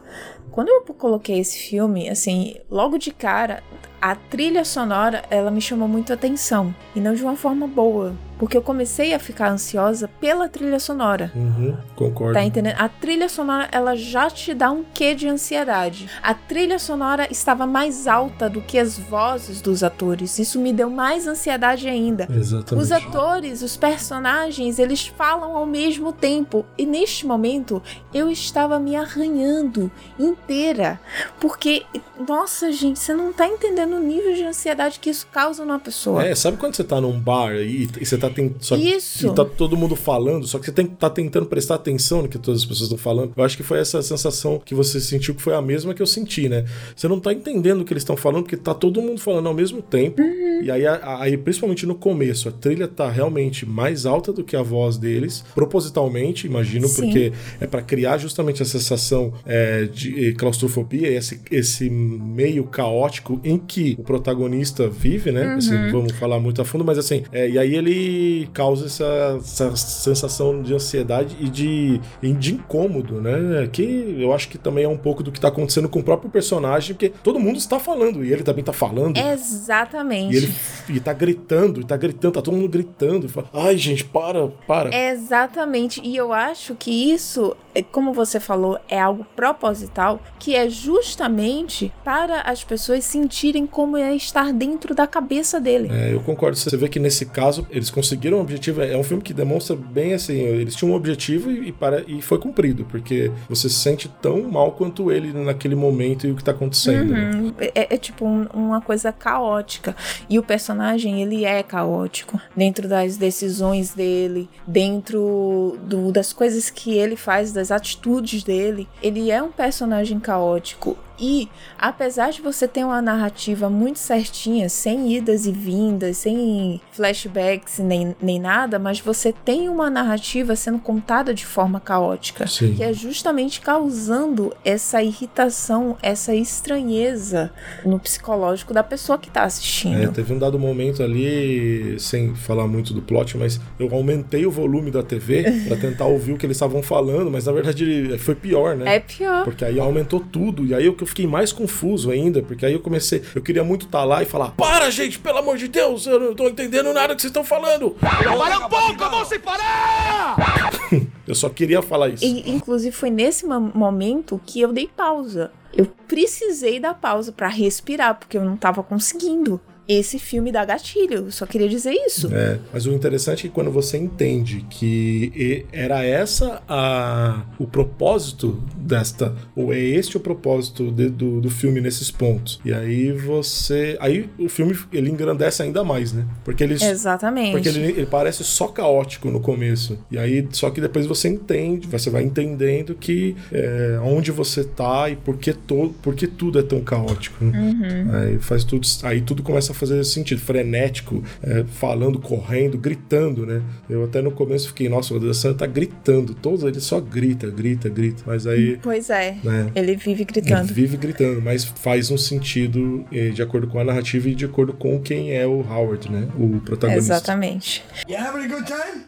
Quando 0.54 0.68
eu 0.68 0.82
coloquei 0.94 1.40
esse 1.40 1.58
filme, 1.58 2.08
assim, 2.08 2.54
logo 2.70 2.96
de 2.96 3.10
cara, 3.10 3.60
a 4.04 4.14
trilha 4.14 4.66
sonora, 4.66 5.24
ela 5.30 5.50
me 5.50 5.62
chamou 5.62 5.88
muito 5.88 6.10
a 6.10 6.14
atenção. 6.14 6.74
E 6.94 7.00
não 7.00 7.14
de 7.14 7.22
uma 7.22 7.36
forma 7.36 7.66
boa. 7.66 8.14
Porque 8.38 8.56
eu 8.56 8.60
comecei 8.60 9.14
a 9.14 9.18
ficar 9.18 9.50
ansiosa 9.50 10.08
pela 10.20 10.48
trilha 10.48 10.78
sonora. 10.78 11.32
Uhum, 11.34 11.76
concordo. 11.94 12.34
Tá 12.34 12.44
entendendo? 12.44 12.74
A 12.78 12.88
trilha 12.88 13.28
sonora, 13.28 13.68
ela 13.70 13.94
já 13.96 14.28
te 14.28 14.52
dá 14.52 14.70
um 14.70 14.84
quê 14.92 15.14
de 15.14 15.28
ansiedade. 15.28 16.10
A 16.22 16.34
trilha 16.34 16.78
sonora 16.78 17.28
estava 17.30 17.64
mais 17.64 18.06
alta 18.06 18.50
do 18.50 18.60
que 18.60 18.78
as 18.78 18.98
vozes 18.98 19.62
dos 19.62 19.82
atores. 19.82 20.38
Isso 20.38 20.60
me 20.60 20.72
deu 20.72 20.90
mais 20.90 21.26
ansiedade 21.26 21.88
ainda. 21.88 22.28
Exatamente. 22.28 22.84
Os 22.84 22.92
atores, 22.92 23.62
os 23.62 23.76
personagens, 23.76 24.78
eles 24.78 25.06
falam 25.06 25.56
ao 25.56 25.64
mesmo 25.64 26.12
tempo. 26.12 26.66
E 26.76 26.84
neste 26.84 27.26
momento, 27.26 27.80
eu 28.12 28.28
estava 28.30 28.78
me 28.78 28.96
arranhando 28.96 29.90
inteira. 30.18 31.00
Porque, 31.40 31.86
nossa, 32.28 32.72
gente, 32.72 32.98
você 32.98 33.14
não 33.14 33.32
tá 33.32 33.46
entendendo 33.46 33.93
o 33.96 34.00
nível 34.00 34.34
de 34.34 34.44
ansiedade 34.44 34.98
que 35.00 35.10
isso 35.10 35.26
causa 35.32 35.64
numa 35.64 35.78
pessoa. 35.78 36.24
É, 36.24 36.34
sabe 36.34 36.56
quando 36.56 36.74
você 36.74 36.84
tá 36.84 37.00
num 37.00 37.18
bar 37.18 37.54
e, 37.54 37.88
e 38.00 38.06
você 38.06 38.16
tá 38.16 38.30
só, 38.60 38.76
Isso. 38.76 39.26
E 39.26 39.34
tá 39.34 39.44
todo 39.44 39.76
mundo 39.76 39.96
falando, 39.96 40.46
só 40.46 40.58
que 40.58 40.66
você 40.66 40.72
tem 40.72 40.86
que 40.86 40.96
tá 40.96 41.10
tentando 41.10 41.46
prestar 41.46 41.76
atenção 41.76 42.22
no 42.22 42.28
que 42.28 42.38
todas 42.38 42.60
as 42.60 42.66
pessoas 42.66 42.90
estão 42.90 42.98
falando. 42.98 43.32
Eu 43.36 43.44
acho 43.44 43.56
que 43.56 43.62
foi 43.62 43.78
essa 43.78 44.02
sensação 44.02 44.60
que 44.64 44.74
você 44.74 45.00
sentiu 45.00 45.34
que 45.34 45.42
foi 45.42 45.54
a 45.54 45.62
mesma 45.62 45.94
que 45.94 46.02
eu 46.02 46.06
senti, 46.06 46.48
né? 46.48 46.64
Você 46.94 47.08
não 47.08 47.20
tá 47.20 47.32
entendendo 47.32 47.80
o 47.80 47.84
que 47.84 47.92
eles 47.92 48.02
estão 48.02 48.16
falando, 48.16 48.42
porque 48.42 48.56
tá 48.56 48.74
todo 48.74 49.00
mundo 49.00 49.20
falando 49.20 49.46
ao 49.46 49.54
mesmo 49.54 49.82
tempo. 49.82 50.20
Uhum. 50.22 50.62
E 50.62 50.70
aí, 50.70 50.84
aí, 50.86 51.36
principalmente 51.36 51.86
no 51.86 51.94
começo, 51.94 52.48
a 52.48 52.52
trilha 52.52 52.88
tá 52.88 53.10
realmente 53.10 53.66
mais 53.66 54.06
alta 54.06 54.32
do 54.32 54.44
que 54.44 54.56
a 54.56 54.62
voz 54.62 54.96
deles, 54.96 55.44
propositalmente, 55.54 56.46
imagino, 56.46 56.88
Sim. 56.88 57.02
porque 57.02 57.32
é 57.60 57.66
para 57.66 57.82
criar 57.82 58.18
justamente 58.18 58.62
a 58.62 58.66
sensação 58.66 59.32
é, 59.44 59.84
de 59.84 60.32
claustrofobia, 60.34 61.08
esse, 61.08 61.40
esse 61.50 61.90
meio 61.90 62.64
caótico 62.64 63.40
em 63.44 63.58
que 63.58 63.83
o 63.98 64.02
protagonista 64.02 64.88
vive, 64.88 65.30
né? 65.30 65.54
Assim, 65.54 65.74
uhum. 65.74 65.82
Assim, 65.82 65.92
vamos 65.92 66.12
falar 66.12 66.40
muito 66.40 66.60
a 66.62 66.64
fundo, 66.64 66.84
mas 66.84 66.98
assim, 66.98 67.24
é, 67.32 67.48
e 67.48 67.58
aí 67.58 67.74
ele 67.74 68.48
causa 68.52 68.86
essa, 68.86 69.38
essa 69.38 69.76
sensação 69.76 70.62
de 70.62 70.74
ansiedade 70.74 71.36
e 71.40 71.48
de, 71.48 72.00
de 72.22 72.54
incômodo, 72.54 73.20
né? 73.20 73.68
Que 73.72 74.16
eu 74.18 74.32
acho 74.32 74.48
que 74.48 74.58
também 74.58 74.84
é 74.84 74.88
um 74.88 74.96
pouco 74.96 75.22
do 75.22 75.30
que 75.30 75.40
tá 75.40 75.48
acontecendo 75.48 75.88
com 75.88 76.00
o 76.00 76.02
próprio 76.02 76.30
personagem, 76.30 76.94
porque 76.94 77.12
todo 77.22 77.38
mundo 77.38 77.56
está 77.56 77.78
falando 77.78 78.24
e 78.24 78.32
ele 78.32 78.42
também 78.42 78.64
tá 78.64 78.72
falando. 78.72 79.18
Exatamente. 79.18 80.34
E 80.34 80.36
ele 80.36 80.54
e 80.88 81.00
tá 81.00 81.12
gritando, 81.12 81.80
e 81.80 81.84
tá 81.84 81.96
gritando, 81.96 82.34
tá 82.34 82.42
todo 82.42 82.54
mundo 82.54 82.68
gritando. 82.68 83.28
Fala, 83.28 83.48
Ai, 83.52 83.76
gente, 83.76 84.04
para, 84.04 84.48
para. 84.66 84.94
Exatamente. 84.94 86.00
E 86.02 86.16
eu 86.16 86.32
acho 86.32 86.74
que 86.74 87.12
isso, 87.12 87.56
é, 87.74 87.82
como 87.82 88.12
você 88.12 88.38
falou, 88.38 88.78
é 88.88 89.00
algo 89.00 89.26
proposital, 89.36 90.20
que 90.38 90.54
é 90.54 90.68
justamente 90.68 91.92
para 92.04 92.40
as 92.42 92.62
pessoas 92.64 93.04
sentirem 93.04 93.66
como 93.74 93.96
é 93.96 94.14
estar 94.14 94.52
dentro 94.52 94.94
da 94.94 95.04
cabeça 95.04 95.60
dele. 95.60 95.88
É, 95.90 96.14
eu 96.14 96.20
concordo. 96.20 96.56
Você 96.56 96.76
vê 96.76 96.88
que 96.88 97.00
nesse 97.00 97.26
caso, 97.26 97.66
eles 97.68 97.90
conseguiram 97.90 98.38
um 98.38 98.40
objetivo. 98.40 98.80
É 98.80 98.96
um 98.96 99.02
filme 99.02 99.20
que 99.20 99.34
demonstra 99.34 99.74
bem 99.74 100.14
assim: 100.14 100.34
eles 100.34 100.76
tinham 100.76 100.92
um 100.92 100.94
objetivo 100.96 101.50
e, 101.50 101.72
para, 101.72 102.04
e 102.06 102.22
foi 102.22 102.38
cumprido, 102.38 102.84
porque 102.84 103.32
você 103.48 103.68
se 103.68 103.74
sente 103.74 104.08
tão 104.22 104.42
mal 104.42 104.70
quanto 104.70 105.10
ele 105.10 105.32
naquele 105.32 105.74
momento 105.74 106.24
e 106.24 106.30
o 106.30 106.36
que 106.36 106.44
tá 106.44 106.52
acontecendo. 106.52 107.12
Uhum. 107.12 107.52
É, 107.58 107.94
é, 107.94 107.98
tipo 107.98 108.24
um, 108.24 108.46
uma 108.54 108.80
coisa 108.80 109.10
caótica. 109.10 109.96
E 110.30 110.38
o 110.38 110.42
personagem, 110.44 111.20
ele 111.20 111.44
é 111.44 111.60
caótico 111.60 112.40
dentro 112.56 112.86
das 112.86 113.16
decisões 113.16 113.92
dele, 113.92 114.48
dentro 114.64 115.76
do, 115.82 116.12
das 116.12 116.32
coisas 116.32 116.70
que 116.70 116.96
ele 116.96 117.16
faz, 117.16 117.52
das 117.52 117.72
atitudes 117.72 118.44
dele. 118.44 118.86
Ele 119.02 119.32
é 119.32 119.42
um 119.42 119.50
personagem 119.50 120.20
caótico. 120.20 120.96
E 121.18 121.48
apesar 121.78 122.30
de 122.30 122.42
você 122.42 122.66
ter 122.66 122.84
uma 122.84 123.00
narrativa 123.00 123.70
muito 123.70 123.98
certinha, 123.98 124.68
sem 124.68 125.12
idas 125.12 125.46
e 125.46 125.52
vindas, 125.52 126.18
sem 126.18 126.80
flashbacks 126.92 127.78
nem, 127.78 128.14
nem 128.20 128.40
nada, 128.40 128.78
mas 128.78 129.00
você 129.00 129.32
tem 129.32 129.68
uma 129.68 129.88
narrativa 129.88 130.56
sendo 130.56 130.78
contada 130.78 131.32
de 131.32 131.46
forma 131.46 131.78
caótica, 131.78 132.46
Sim. 132.46 132.74
que 132.74 132.82
é 132.82 132.92
justamente 132.92 133.60
causando 133.60 134.54
essa 134.64 135.02
irritação, 135.02 135.96
essa 136.02 136.34
estranheza 136.34 137.52
no 137.84 137.98
psicológico 137.98 138.74
da 138.74 138.82
pessoa 138.82 139.18
que 139.18 139.28
está 139.28 139.44
assistindo. 139.44 140.02
É, 140.02 140.06
teve 140.08 140.32
um 140.32 140.38
dado 140.38 140.58
momento 140.58 141.02
ali, 141.02 141.96
sem 141.98 142.34
falar 142.34 142.66
muito 142.66 142.92
do 142.92 143.02
plot, 143.02 143.36
mas 143.36 143.60
eu 143.78 143.94
aumentei 143.94 144.46
o 144.46 144.50
volume 144.50 144.90
da 144.90 145.02
TV 145.02 145.44
para 145.68 145.76
tentar 145.76 146.06
ouvir 146.06 146.32
o 146.32 146.36
que 146.36 146.46
eles 146.46 146.56
estavam 146.56 146.82
falando, 146.82 147.30
mas 147.30 147.46
na 147.46 147.52
verdade 147.52 148.18
foi 148.18 148.34
pior, 148.34 148.76
né? 148.76 148.96
É 148.96 149.00
pior. 149.00 149.44
Porque 149.44 149.64
aí 149.64 149.78
aumentou 149.78 150.20
tudo, 150.20 150.66
e 150.66 150.74
aí 150.74 150.88
o 150.88 150.94
que 150.94 151.03
eu 151.04 151.06
fiquei 151.06 151.26
mais 151.26 151.52
confuso 151.52 152.10
ainda, 152.10 152.42
porque 152.42 152.64
aí 152.64 152.72
eu 152.72 152.80
comecei, 152.80 153.22
eu 153.34 153.42
queria 153.42 153.62
muito 153.62 153.86
estar 153.86 154.00
tá 154.00 154.04
lá 154.04 154.22
e 154.22 154.26
falar: 154.26 154.50
Para, 154.52 154.90
gente, 154.90 155.18
pelo 155.18 155.38
amor 155.38 155.56
de 155.56 155.68
Deus, 155.68 156.06
eu 156.06 156.18
não 156.18 156.34
tô 156.34 156.48
entendendo 156.48 156.92
nada 156.92 157.14
que 157.14 157.20
vocês 157.20 157.30
estão 157.30 157.44
falando. 157.44 157.90
Para 157.92 158.58
um 158.58 158.68
pouco, 158.68 159.24
se 159.26 159.38
parar! 159.38 160.70
eu 161.28 161.34
só 161.34 161.48
queria 161.48 161.82
falar 161.82 162.08
isso. 162.08 162.24
E, 162.24 162.50
inclusive, 162.50 162.94
foi 162.94 163.10
nesse 163.10 163.46
momento 163.46 164.40
que 164.44 164.60
eu 164.60 164.72
dei 164.72 164.88
pausa. 164.88 165.52
Eu 165.76 165.86
precisei 166.08 166.78
dar 166.80 166.94
pausa 166.94 167.32
para 167.32 167.48
respirar, 167.48 168.14
porque 168.14 168.38
eu 168.38 168.44
não 168.44 168.56
tava 168.56 168.82
conseguindo 168.82 169.60
esse 169.88 170.18
filme 170.18 170.50
dá 170.50 170.64
gatilho. 170.64 171.30
Só 171.30 171.46
queria 171.46 171.68
dizer 171.68 171.92
isso. 171.92 172.34
É, 172.34 172.58
mas 172.72 172.86
o 172.86 172.92
interessante 172.92 173.40
é 173.40 173.48
que 173.48 173.54
quando 173.54 173.70
você 173.70 173.98
entende 173.98 174.64
que 174.70 175.66
era 175.72 176.02
essa 176.02 176.62
a, 176.68 177.42
o 177.58 177.66
propósito 177.66 178.62
desta, 178.76 179.34
ou 179.54 179.72
é 179.72 179.78
este 179.78 180.16
o 180.16 180.20
propósito 180.20 180.90
de, 180.90 181.08
do, 181.08 181.40
do 181.40 181.50
filme 181.50 181.80
nesses 181.80 182.10
pontos. 182.10 182.60
E 182.64 182.72
aí 182.72 183.12
você. 183.12 183.96
Aí 184.00 184.28
o 184.38 184.48
filme 184.48 184.76
ele 184.92 185.10
engrandece 185.10 185.62
ainda 185.62 185.84
mais, 185.84 186.12
né? 186.12 186.24
Porque 186.44 186.64
ele. 186.64 186.74
Exatamente. 186.74 187.52
Porque 187.52 187.68
ele, 187.68 187.90
ele 187.92 188.06
parece 188.06 188.42
só 188.44 188.68
caótico 188.68 189.30
no 189.30 189.40
começo. 189.40 189.98
E 190.10 190.18
aí, 190.18 190.46
só 190.52 190.70
que 190.70 190.80
depois 190.80 191.06
você 191.06 191.28
entende, 191.28 191.86
você 191.86 192.10
vai 192.10 192.22
entendendo 192.22 192.94
que 192.94 193.36
é, 193.52 193.98
onde 194.02 194.30
você 194.30 194.64
tá 194.64 195.08
e 195.10 195.16
por 195.16 195.36
que, 195.36 195.52
to, 195.52 195.94
por 196.02 196.14
que 196.14 196.26
tudo 196.26 196.58
é 196.58 196.62
tão 196.62 196.80
caótico. 196.80 197.44
Né? 197.44 197.58
Uhum. 197.58 198.16
Aí 198.16 198.38
faz 198.38 198.64
tudo. 198.64 198.86
Aí 199.02 199.20
tudo 199.20 199.42
começa 199.42 199.72
a 199.72 199.73
fazer 199.74 200.02
sentido, 200.04 200.40
frenético, 200.40 201.22
é, 201.42 201.64
falando, 201.64 202.18
correndo, 202.20 202.78
gritando, 202.78 203.46
né? 203.46 203.62
Eu 203.88 204.04
até 204.04 204.20
no 204.22 204.30
começo 204.30 204.68
fiquei, 204.68 204.88
nossa, 204.88 205.14
o 205.14 205.16
Adam 205.16 205.32
Sandler 205.32 205.58
tá 205.58 205.66
gritando, 205.66 206.34
todos 206.34 206.64
ele 206.64 206.80
só 206.80 207.00
grita, 207.00 207.50
grita, 207.50 207.88
grita, 207.88 208.22
mas 208.26 208.46
aí... 208.46 208.78
Pois 208.82 209.10
é, 209.10 209.36
né? 209.42 209.70
ele 209.74 209.96
vive 209.96 210.24
gritando. 210.24 210.66
Ele 210.66 210.74
vive 210.74 210.96
gritando, 210.96 211.40
mas 211.42 211.64
faz 211.64 212.10
um 212.10 212.18
sentido 212.18 213.04
eh, 213.12 213.30
de 213.30 213.42
acordo 213.42 213.66
com 213.66 213.78
a 213.78 213.84
narrativa 213.84 214.28
e 214.28 214.34
de 214.34 214.44
acordo 214.44 214.72
com 214.72 215.00
quem 215.00 215.32
é 215.32 215.46
o 215.46 215.60
Howard, 215.60 216.10
né? 216.10 216.28
O 216.38 216.60
protagonista. 216.60 217.14
Exatamente. 217.14 217.84
You 218.08 218.16
having 218.16 218.44
a 218.44 218.48
good 218.48 218.66
time? 218.66 219.04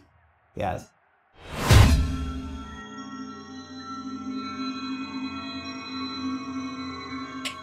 Yes. 0.59 0.96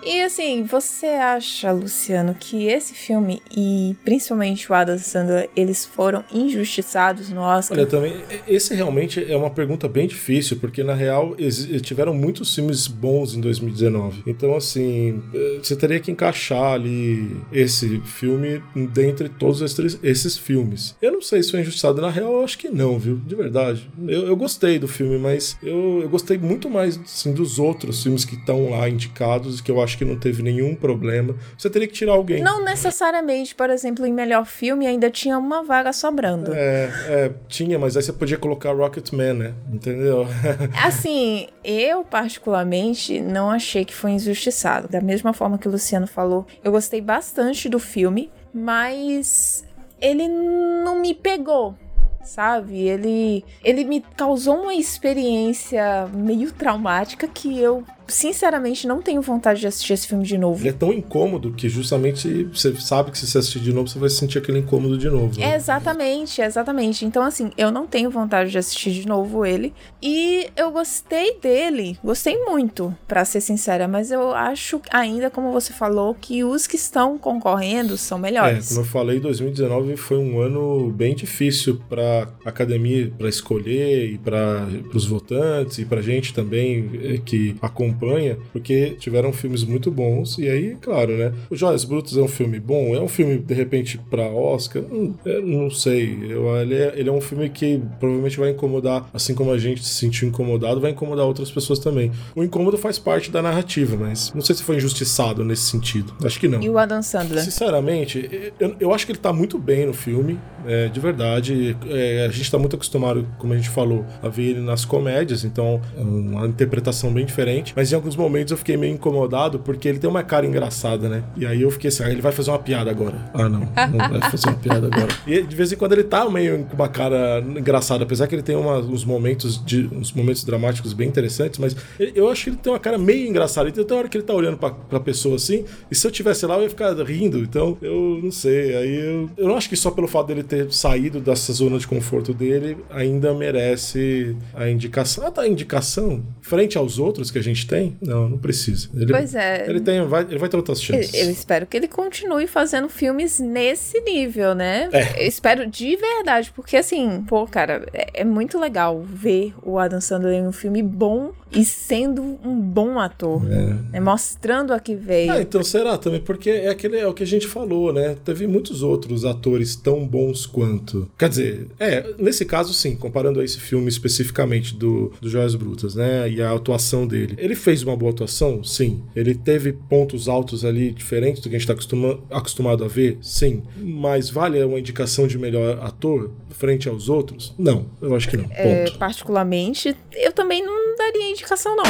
E 0.06 0.22
assim, 0.22 0.63
você 0.63 1.08
acha, 1.08 1.72
Luciano, 1.72 2.36
que 2.38 2.66
esse 2.66 2.94
filme 2.94 3.42
e 3.56 3.96
principalmente 4.04 4.70
o 4.70 4.76
Adam 4.76 4.98
Sandler, 4.98 5.50
eles 5.56 5.86
foram 5.86 6.24
injustiçados 6.32 7.30
no 7.30 7.42
Oscar? 7.42 7.78
Olha, 7.78 7.88
também, 7.88 8.13
esse 8.48 8.74
realmente 8.74 9.24
é 9.32 9.36
uma 9.36 9.50
pergunta 9.50 9.88
bem 9.88 10.08
difícil, 10.08 10.58
porque 10.58 10.84
na 10.84 10.94
real 10.94 11.36
tiveram 11.82 12.13
muitos 12.13 12.54
filmes 12.54 12.88
bons 12.88 13.34
em 13.34 13.42
2019. 13.42 14.24
Então, 14.28 14.56
assim, 14.56 15.22
eh, 15.34 15.60
você 15.62 15.76
teria 15.76 16.00
que 16.00 16.12
encaixar 16.12 16.74
ali 16.74 17.38
esse 17.52 18.00
filme 18.02 18.62
dentre 18.76 19.30
todos 19.30 19.62
esses, 19.62 19.98
esses 20.04 20.38
filmes. 20.38 20.96
Eu 21.02 21.13
não 21.13 21.22
sei 21.22 21.42
se 21.42 21.52
foi 21.52 21.62
injustiçado, 21.62 22.02
na 22.02 22.10
real, 22.10 22.34
eu 22.34 22.44
acho 22.44 22.58
que 22.58 22.70
não, 22.70 23.00
viu? 23.00 23.16
De 23.26 23.36
verdade. 23.36 23.89
Eu, 24.08 24.28
eu 24.28 24.36
gostei 24.36 24.78
do 24.78 24.88
filme, 24.88 25.18
mas 25.18 25.58
eu, 25.63 26.02
eu 26.02 26.10
gostei 26.10 26.38
muito 26.38 26.70
mais 26.70 27.00
assim, 27.00 27.34
dos 27.34 27.58
outros 27.60 28.04
filmes 28.04 28.26
que 28.26 28.36
estão 28.36 28.70
lá 28.70 28.89
indicados, 28.89 29.62
que 29.62 29.72
eu 29.72 29.82
acho 29.82 29.92
acho 29.93 29.97
que 29.97 30.06
não 30.06 30.17
teve 30.17 30.41
nenhum 30.41 30.75
problema. 30.75 31.36
Você 31.58 31.69
teria 31.69 31.88
que 31.88 31.93
tirar 31.93 32.13
alguém. 32.13 32.41
Não 32.41 32.63
necessariamente, 32.63 33.56
por 33.56 33.69
exemplo, 33.69 34.06
em 34.06 34.12
melhor 34.12 34.45
filme 34.45 34.88
ainda 34.88 35.10
tinha 35.10 35.38
uma 35.38 35.63
vaga 35.63 35.93
sobrando. 35.93 36.51
É, 36.53 36.89
é, 37.08 37.32
tinha, 37.47 37.77
mas 37.77 37.95
aí 37.95 38.03
você 38.03 38.12
podia 38.12 38.38
colocar 38.38 38.73
Rocketman, 38.73 39.34
né? 39.34 39.53
Entendeu? 39.71 40.27
Assim, 40.84 41.47
eu 41.63 42.03
particularmente 42.03 43.21
não 43.21 43.49
achei 43.49 43.86
que 43.86 43.93
foi 43.93 44.12
injustiçado. 44.12 44.88
Da 44.88 44.99
mesma 44.99 45.34
forma 45.34 45.58
que 45.58 45.67
o 45.67 45.71
Luciano 45.71 46.08
falou, 46.08 46.45
eu 46.63 46.71
gostei 46.71 46.99
bastante 46.99 47.69
do 47.69 47.79
filme, 47.79 48.32
mas 48.53 49.63
ele 50.01 50.27
não 50.27 50.99
me 50.99 51.13
pegou 51.13 51.75
sabe? 52.23 52.88
Ele, 52.88 53.43
ele 53.63 53.84
me 53.84 53.99
causou 54.15 54.62
uma 54.62 54.73
experiência 54.73 56.08
meio 56.13 56.53
traumática 56.53 57.27
que 57.27 57.60
eu 57.60 57.84
sinceramente, 58.08 58.88
não 58.88 59.02
tenho 59.02 59.22
vontade 59.22 59.60
de 59.60 59.68
assistir 59.68 59.94
esse 59.94 60.08
filme 60.08 60.26
de 60.26 60.38
novo. 60.38 60.62
Ele 60.62 60.70
é 60.70 60.74
tão 60.74 60.92
incômodo 60.92 61.52
que 61.52 61.70
justamente 61.70 62.46
você 62.46 62.76
sabe 62.76 63.12
que 63.12 63.18
se 63.18 63.28
você 63.28 63.38
assistir 63.38 63.60
de 63.60 63.74
novo, 63.74 63.88
você 63.88 64.00
vai 64.00 64.10
sentir 64.10 64.38
aquele 64.38 64.60
incômodo 64.60 64.98
de 64.98 65.10
novo. 65.10 65.39
Né? 65.39 65.56
Exatamente, 65.56 66.42
exatamente. 66.42 67.06
Então, 67.06 67.24
assim, 67.24 67.52
eu 67.58 67.72
não 67.72 67.88
tenho 67.88 68.10
vontade 68.10 68.52
de 68.52 68.58
assistir 68.58 68.92
de 68.92 69.08
novo 69.08 69.46
ele. 69.46 69.74
E 70.02 70.48
eu 70.56 70.72
gostei 70.72 71.38
dele, 71.39 71.98
gostei 72.04 72.38
muito, 72.44 72.96
para 73.08 73.26
ser 73.26 73.42
sincera, 73.42 73.88
mas 73.88 74.12
eu 74.12 74.34
acho 74.34 74.82
ainda, 74.92 75.30
como 75.30 75.52
você 75.52 75.74
falou, 75.74 76.16
que 76.20 76.44
os 76.44 76.68
que 76.68 76.76
estão 76.76 77.18
concorrendo 77.18 77.98
são 77.98 78.18
melhores. 78.18 78.66
É, 78.66 78.70
como 78.70 78.82
eu 78.82 78.89
falei, 78.89 79.20
2019 79.20 79.96
foi 79.98 80.18
um 80.18 80.39
ano 80.39 80.92
bem 80.92 81.16
difícil 81.16 81.82
para 81.89 82.28
academia 82.46 83.12
para 83.18 83.30
escolher 83.30 84.13
e 84.13 84.18
para 84.18 84.68
os 84.94 85.06
votantes 85.06 85.78
e 85.80 85.86
para 85.86 86.02
gente 86.02 86.34
também 86.34 86.89
eh, 87.02 87.20
que 87.24 87.56
acompanha 87.62 87.94
campanha, 88.04 88.38
porque 88.52 88.96
tiveram 89.00 89.32
filmes 89.32 89.63
muito 89.63 89.89
bons. 89.89 90.38
E 90.38 90.50
aí, 90.50 90.78
claro, 90.80 91.18
né? 91.18 91.34
O 91.50 91.56
Joias 91.56 91.84
Brutas 91.84 92.18
é 92.18 92.22
um 92.22 92.28
filme 92.28 92.60
bom, 92.60 92.96
é 92.96 93.00
um 93.00 93.08
filme, 93.08 93.38
de 93.38 93.54
repente, 93.54 94.00
pra 94.10 94.28
Oscar? 94.28 94.84
Hum, 94.84 95.13
não 95.44 95.70
sei. 95.70 96.18
Eu, 96.30 96.56
ele, 96.58 96.76
é, 96.76 96.94
ele 96.96 97.10
é 97.10 97.12
um 97.12 97.22
filme 97.22 97.50
que 97.50 97.82
provavelmente 98.00 98.38
vai 98.38 98.52
incomodar, 98.52 99.10
assim 99.13 99.34
como 99.34 99.52
a 99.52 99.58
gente 99.58 99.84
se 99.84 99.94
sentiu 99.94 100.28
incomodado, 100.28 100.80
vai 100.80 100.92
incomodar 100.92 101.26
outras 101.26 101.52
pessoas 101.52 101.80
também. 101.80 102.12
O 102.36 102.44
incômodo 102.44 102.78
faz 102.78 103.00
parte 103.00 103.32
da 103.32 103.42
narrativa, 103.42 103.96
mas 103.96 104.34
não 104.34 104.42
sei 104.42 104.56
se 104.56 104.63
foi 104.63 104.78
injustiçado 104.78 105.44
nesse 105.44 105.63
sentido. 105.63 106.13
Acho 106.24 106.39
que 106.39 106.48
não. 106.48 106.62
E 106.62 106.70
o 106.70 106.78
Adam 106.78 107.02
Sandler? 107.02 107.44
Sinceramente, 107.44 108.52
eu, 108.60 108.76
eu 108.80 108.94
acho 108.94 109.06
que 109.06 109.12
ele 109.12 109.20
tá 109.20 109.34
muito 109.34 109.58
bem 109.58 109.86
no 109.86 109.94
filme, 109.94 110.39
é, 110.66 110.88
de 110.88 111.00
verdade. 111.00 111.76
É, 111.88 112.26
a 112.26 112.32
gente 112.32 112.50
tá 112.50 112.58
muito 112.58 112.76
acostumado, 112.76 113.28
como 113.38 113.54
a 113.54 113.56
gente 113.56 113.70
falou, 113.70 114.06
a 114.22 114.30
ver 114.30 114.44
ele 114.44 114.62
nas 114.62 114.86
comédias, 114.86 115.44
então 115.44 115.82
é 115.98 116.02
uma 116.02 116.48
interpretação 116.48 117.12
bem 117.13 117.26
diferente. 117.26 117.74
Mas 117.76 117.83
em 117.91 117.96
alguns 117.96 118.15
momentos 118.15 118.52
eu 118.52 118.58
fiquei 118.58 118.78
meio 118.78 118.93
incomodado 118.93 119.60
porque 119.60 119.88
ele 119.88 120.00
tem 120.00 120.10
uma 120.10 120.24
cara 120.24 120.46
engraçada, 120.46 121.10
né? 121.10 121.24
E 121.36 121.46
aí 121.46 121.62
eu 121.62 121.72
fiquei 121.72 121.89
assim, 121.89 122.04
ah, 122.04 122.10
ele 122.10 122.22
vai 122.22 122.32
fazer 122.32 122.52
uma 122.52 122.60
piada 122.60 122.89
agora. 122.89 123.15
Ah, 123.34 123.50
não, 123.50 123.60
não 123.60 124.10
vai 124.10 124.32
fazer 124.32 124.48
uma 124.48 124.58
piada 124.58 124.88
agora. 124.88 125.08
E 125.26 125.41
de 125.41 125.56
vez 125.56 125.72
em 125.72 125.76
quando 125.76 125.93
ele 125.93 126.04
tá 126.04 126.30
meio 126.30 126.65
com 126.65 126.76
uma 126.76 126.88
cara 126.88 127.39
engraçada, 127.39 128.04
apesar 128.04 128.28
que 128.28 128.36
ele 128.36 128.43
tem 128.43 128.56
uma, 128.56 128.78
uns 128.78 129.04
momentos 129.04 129.63
de 129.63 129.89
uns 129.91 130.12
momentos 130.12 130.43
dramáticos 130.43 130.93
bem 130.93 131.08
interessantes, 131.08 131.60
mas 131.60 131.76
eu 132.00 132.30
acho 132.30 132.46
que 132.46 132.50
ele 132.52 132.58
tem 132.58 132.72
uma 132.72 132.80
cara 132.80 132.98
meio 132.98 133.28
engraçada. 133.28 133.69
Então 133.69 133.84
tem 133.84 133.98
hora 133.98 134.08
que 134.08 134.17
ele 134.17 134.26
tá 134.26 134.34
olhando 134.34 134.58
pra, 134.58 134.72
pra 134.72 135.00
pessoa 135.00 135.36
assim, 135.36 135.65
e 135.89 135.96
se 135.96 136.06
eu 136.06 136.12
tivesse 136.12 136.46
lá 136.46 136.58
eu 136.58 136.63
ia 136.63 136.69
ficar 136.69 136.93
rindo. 137.04 137.39
Então 137.39 137.78
eu 137.82 138.19
não 138.22 138.32
sei. 138.32 138.76
Aí 138.76 138.96
eu, 138.96 139.30
eu 139.38 139.48
não 139.48 139.56
acho 139.56 139.69
que 139.69 139.76
só 139.76 139.91
pelo 139.91 140.08
fato 140.08 140.28
dele 140.28 140.43
ter 140.43 140.72
saído 140.72 141.19
dessa 141.19 141.52
zona 141.54 141.78
de 141.78 141.88
conforto 141.88 142.34
dele 142.34 142.78
ainda 142.89 143.34
merece 143.34 144.36
a 144.54 144.69
indicação. 144.69 145.26
Ah, 145.26 145.32
tá, 145.32 145.41
a 145.41 145.48
indicação 145.48 146.24
frente 146.41 146.78
aos 146.78 147.00
outros 147.00 147.32
que 147.32 147.39
a 147.39 147.43
gente 147.43 147.67
tem 147.67 147.73
tem? 147.74 147.98
Não, 148.02 148.30
não 148.30 148.38
precisa. 148.38 148.88
Ele, 148.94 149.12
pois 149.12 149.34
é. 149.34 149.66
Ele, 149.68 149.82
tem, 149.82 150.06
vai, 150.06 150.22
ele 150.22 150.38
vai 150.38 150.48
ter 150.48 150.58
outras 150.58 150.82
chances. 150.82 151.14
Eu, 151.14 151.26
eu 151.26 151.32
espero 151.32 151.66
que 151.66 151.76
ele 151.76 151.88
continue 151.88 152.46
fazendo 152.46 152.88
filmes 152.88 153.40
nesse 153.40 154.00
nível, 154.02 154.54
né? 154.54 154.90
É. 154.92 155.24
Eu 155.24 155.28
espero 155.28 155.66
de 155.66 155.96
verdade, 155.96 156.52
porque 156.56 156.78
assim, 156.78 157.24
pô, 157.28 157.48
cara, 157.48 157.86
é, 157.94 158.22
é 158.22 158.24
muito 158.24 158.60
legal 158.60 159.02
ver 159.02 159.54
o 159.64 159.80
Adam 159.80 160.00
Sandler 160.00 160.36
em 160.36 160.48
um 160.48 160.52
filme 160.52 160.84
bom 160.84 161.32
e 161.56 161.66
sendo 161.66 162.22
um 162.44 162.60
bom 162.60 163.00
ator. 163.00 163.44
É. 163.52 163.74
Né? 163.92 164.00
Mostrando 164.00 164.74
a 164.74 164.80
que 164.80 164.96
veio. 164.96 165.32
Ah, 165.32 165.42
então 165.42 165.63
será 165.63 165.98
também, 165.98 166.20
porque 166.20 166.50
é, 166.50 166.70
aquele, 166.70 166.98
é 166.98 167.08
o 167.08 167.13
que 167.13 167.24
a 167.24 167.28
gente 167.28 167.48
falou, 167.48 167.94
né? 167.94 168.16
Teve 168.24 168.48
muitos 168.48 168.84
outros 168.84 169.26
atores 169.26 169.76
tão 169.76 170.06
bons 170.06 170.46
quanto. 170.46 171.10
Quer 171.18 171.30
dizer, 171.30 171.68
é, 171.80 172.13
nesse 172.18 172.46
caso 172.46 172.74
sim, 172.74 172.96
comparando 172.96 173.39
a 173.39 173.44
esse 173.44 173.60
filme 173.60 173.88
especificamente 173.88 174.76
do, 174.76 175.13
do 175.22 175.30
Joias 175.30 175.56
Brutas, 175.56 175.96
né? 175.96 176.30
E 176.30 176.42
a 176.42 176.54
atuação 176.54 177.08
dele. 177.08 177.36
Ele 177.38 177.56
fez 177.56 177.84
uma 177.84 177.96
boa 177.96 178.12
atuação? 178.12 178.63
Sim. 178.63 179.04
Ele 179.16 179.36
teve 179.36 179.74
pontos 179.74 180.28
altos 180.28 180.66
ali 180.66 180.92
diferentes 180.92 181.42
do 181.42 181.50
que 181.50 181.56
a 181.56 181.60
gente 181.60 181.62
está 181.62 181.74
acostuma, 181.74 182.20
acostumado 182.30 182.84
a 182.84 182.88
ver? 182.88 183.18
Sim. 183.22 183.63
Mas 183.78 184.30
vale 184.30 184.63
uma 184.63 184.80
indicação 184.80 185.28
de 185.28 185.38
melhor 185.38 185.80
ator 185.82 186.32
frente 186.50 186.88
aos 186.88 187.10
outros? 187.10 187.54
Não, 187.58 187.86
eu 188.02 188.16
acho 188.16 188.30
que 188.30 188.38
não. 188.38 188.46
É, 188.52 188.89
particularmente, 188.92 189.96
eu 190.13 190.32
também 190.32 190.63
não 190.66 190.96
daria 190.96 191.30
indicação, 191.30 191.42
não. 191.75 191.84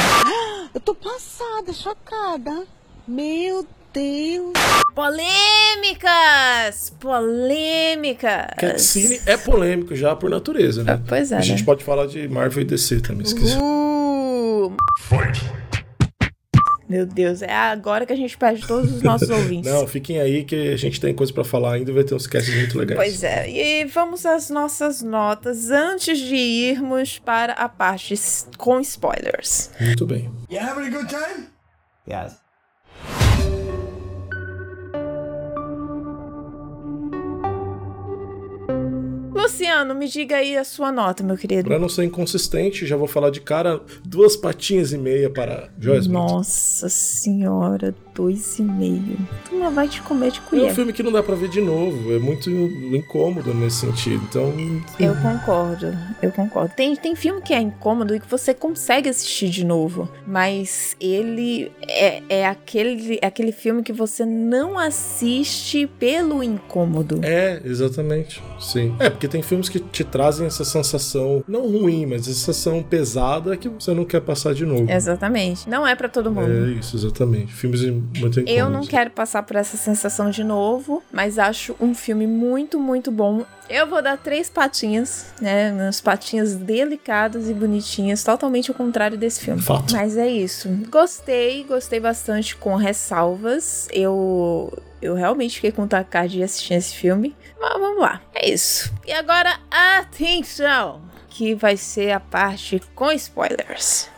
Eu 0.74 0.80
tô 0.80 0.94
passada, 0.94 1.72
chocada. 1.72 2.66
Meu 3.06 3.66
Deus. 3.92 4.52
Polêmicas! 4.94 6.92
Polêmicas! 6.98 8.46
Cutscene 8.58 9.20
é 9.26 9.36
polêmico 9.36 9.94
já 9.94 10.16
por 10.16 10.30
natureza, 10.30 10.82
né? 10.82 10.94
Ah, 10.94 11.00
pois 11.06 11.30
é. 11.30 11.36
A 11.36 11.38
né? 11.38 11.44
gente 11.44 11.64
pode 11.64 11.84
falar 11.84 12.06
de 12.06 12.26
Marvel 12.28 12.62
e 12.62 12.66
DC 12.66 13.00
também, 13.00 13.24
esqueci. 13.24 13.56
Uh. 13.56 14.74
Fight! 14.98 15.63
Meu 16.88 17.06
Deus, 17.06 17.40
é 17.42 17.52
agora 17.52 18.04
que 18.04 18.12
a 18.12 18.16
gente 18.16 18.36
perde 18.36 18.66
todos 18.66 18.92
os 18.92 19.02
nossos 19.02 19.28
ouvintes. 19.30 19.70
Não, 19.72 19.86
fiquem 19.86 20.20
aí 20.20 20.44
que 20.44 20.72
a 20.72 20.76
gente 20.76 21.00
tem 21.00 21.14
coisa 21.14 21.32
para 21.32 21.44
falar 21.44 21.74
ainda 21.74 21.90
e 21.90 21.94
vai 21.94 22.04
ter 22.04 22.14
uns 22.14 22.26
casts 22.26 22.54
muito 22.54 22.78
legais. 22.78 22.98
Pois 22.98 23.24
é, 23.24 23.48
e 23.50 23.84
vamos 23.86 24.26
às 24.26 24.50
nossas 24.50 25.02
notas 25.02 25.70
antes 25.70 26.18
de 26.18 26.36
irmos 26.36 27.18
para 27.18 27.54
a 27.54 27.68
parte 27.68 28.14
com 28.58 28.80
spoilers. 28.80 29.70
Muito 29.80 30.06
bem. 30.06 30.30
You 30.50 30.60
having 30.60 30.86
a 30.86 30.90
good 30.90 31.08
time? 31.08 31.48
Yes. 32.06 32.43
Luciano, 39.44 39.94
me 39.94 40.08
diga 40.08 40.36
aí 40.36 40.56
a 40.56 40.64
sua 40.64 40.90
nota, 40.90 41.22
meu 41.22 41.36
querido. 41.36 41.68
Pra 41.68 41.78
não 41.78 41.88
ser 41.88 42.04
inconsistente, 42.04 42.86
já 42.86 42.96
vou 42.96 43.06
falar 43.06 43.30
de 43.30 43.40
cara 43.40 43.80
duas 44.04 44.36
patinhas 44.36 44.92
e 44.92 44.98
meia 44.98 45.28
para 45.28 45.68
Joyce 45.78 46.08
Nossa 46.08 46.88
senhora, 46.88 47.94
dois 48.14 48.58
e 48.58 48.62
meio. 48.62 49.18
Tu 49.48 49.70
vai 49.70 49.86
te 49.86 50.00
comer 50.00 50.30
de 50.32 50.40
colher. 50.40 50.68
É 50.68 50.72
um 50.72 50.74
filme 50.74 50.92
que 50.92 51.02
não 51.02 51.12
dá 51.12 51.22
pra 51.22 51.34
ver 51.34 51.48
de 51.48 51.60
novo, 51.60 52.14
é 52.14 52.18
muito 52.18 52.48
incômodo 52.48 53.52
nesse 53.52 53.78
sentido, 53.78 54.22
então... 54.28 54.52
Eu 54.98 55.14
concordo, 55.16 55.94
eu 56.22 56.32
concordo. 56.32 56.72
Tem, 56.74 56.96
tem 56.96 57.14
filme 57.14 57.42
que 57.42 57.52
é 57.52 57.60
incômodo 57.60 58.14
e 58.14 58.20
que 58.20 58.30
você 58.30 58.54
consegue 58.54 59.10
assistir 59.10 59.50
de 59.50 59.64
novo, 59.64 60.08
mas 60.26 60.96
ele 60.98 61.70
é, 61.86 62.22
é, 62.28 62.46
aquele, 62.46 63.18
é 63.20 63.26
aquele 63.26 63.52
filme 63.52 63.82
que 63.82 63.92
você 63.92 64.24
não 64.24 64.78
assiste 64.78 65.86
pelo 65.98 66.42
incômodo. 66.42 67.20
É, 67.22 67.60
exatamente, 67.64 68.42
sim. 68.58 68.96
É, 68.98 69.10
porque 69.10 69.28
tem 69.34 69.42
filmes 69.42 69.68
que 69.68 69.80
te 69.80 70.04
trazem 70.04 70.46
essa 70.46 70.64
sensação, 70.64 71.42
não 71.48 71.62
ruim, 71.62 72.06
mas 72.06 72.20
essa 72.28 72.34
sensação 72.34 72.80
pesada 72.84 73.56
que 73.56 73.68
você 73.68 73.92
não 73.92 74.04
quer 74.04 74.20
passar 74.20 74.54
de 74.54 74.64
novo. 74.64 74.88
Exatamente. 74.88 75.68
Não 75.68 75.84
é 75.84 75.96
para 75.96 76.08
todo 76.08 76.30
mundo. 76.30 76.52
É 76.52 76.70
isso, 76.78 76.96
exatamente. 76.96 77.52
Filmes 77.52 77.82
muito. 77.84 78.38
Eu 78.46 78.70
não 78.70 78.86
quero 78.86 79.10
passar 79.10 79.42
por 79.42 79.56
essa 79.56 79.76
sensação 79.76 80.30
de 80.30 80.44
novo, 80.44 81.02
mas 81.12 81.36
acho 81.36 81.74
um 81.80 81.96
filme 81.96 82.28
muito, 82.28 82.78
muito 82.78 83.10
bom. 83.10 83.44
Eu 83.68 83.86
vou 83.86 84.02
dar 84.02 84.18
três 84.18 84.50
patinhas, 84.50 85.26
né? 85.40 85.72
Umas 85.72 86.00
patinhas 86.00 86.54
delicadas 86.54 87.48
e 87.48 87.54
bonitinhas, 87.54 88.22
totalmente 88.22 88.70
ao 88.70 88.76
contrário 88.76 89.16
desse 89.16 89.40
filme. 89.40 89.60
Fato. 89.62 89.94
Mas 89.94 90.16
é 90.16 90.28
isso. 90.28 90.68
Gostei, 90.90 91.64
gostei 91.64 91.98
bastante 91.98 92.54
com 92.56 92.76
ressalvas. 92.76 93.88
Eu 93.90 94.72
eu 95.00 95.14
realmente 95.14 95.56
fiquei 95.56 95.70
com 95.70 95.82
vontade 95.82 96.34
de 96.34 96.42
assistir 96.42 96.74
esse 96.74 96.94
filme. 96.94 97.36
Mas 97.60 97.78
vamos 97.78 98.00
lá. 98.00 98.22
É 98.34 98.48
isso. 98.48 98.92
E 99.06 99.12
agora, 99.12 99.58
atenção! 99.70 101.02
Que 101.28 101.54
vai 101.54 101.76
ser 101.76 102.12
a 102.12 102.20
parte 102.20 102.80
com 102.94 103.10
spoilers. 103.12 104.08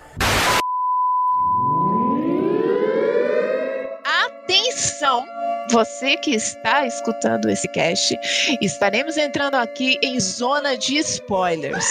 Atenção! 4.49 5.27
Você 5.73 6.17
que 6.19 6.31
está 6.31 6.87
escutando 6.87 7.51
esse 7.51 7.67
cast, 7.67 8.17
estaremos 8.63 9.17
entrando 9.17 9.57
aqui 9.57 9.99
em 10.01 10.21
zona 10.21 10.79
de 10.79 10.99
spoilers. 10.99 11.85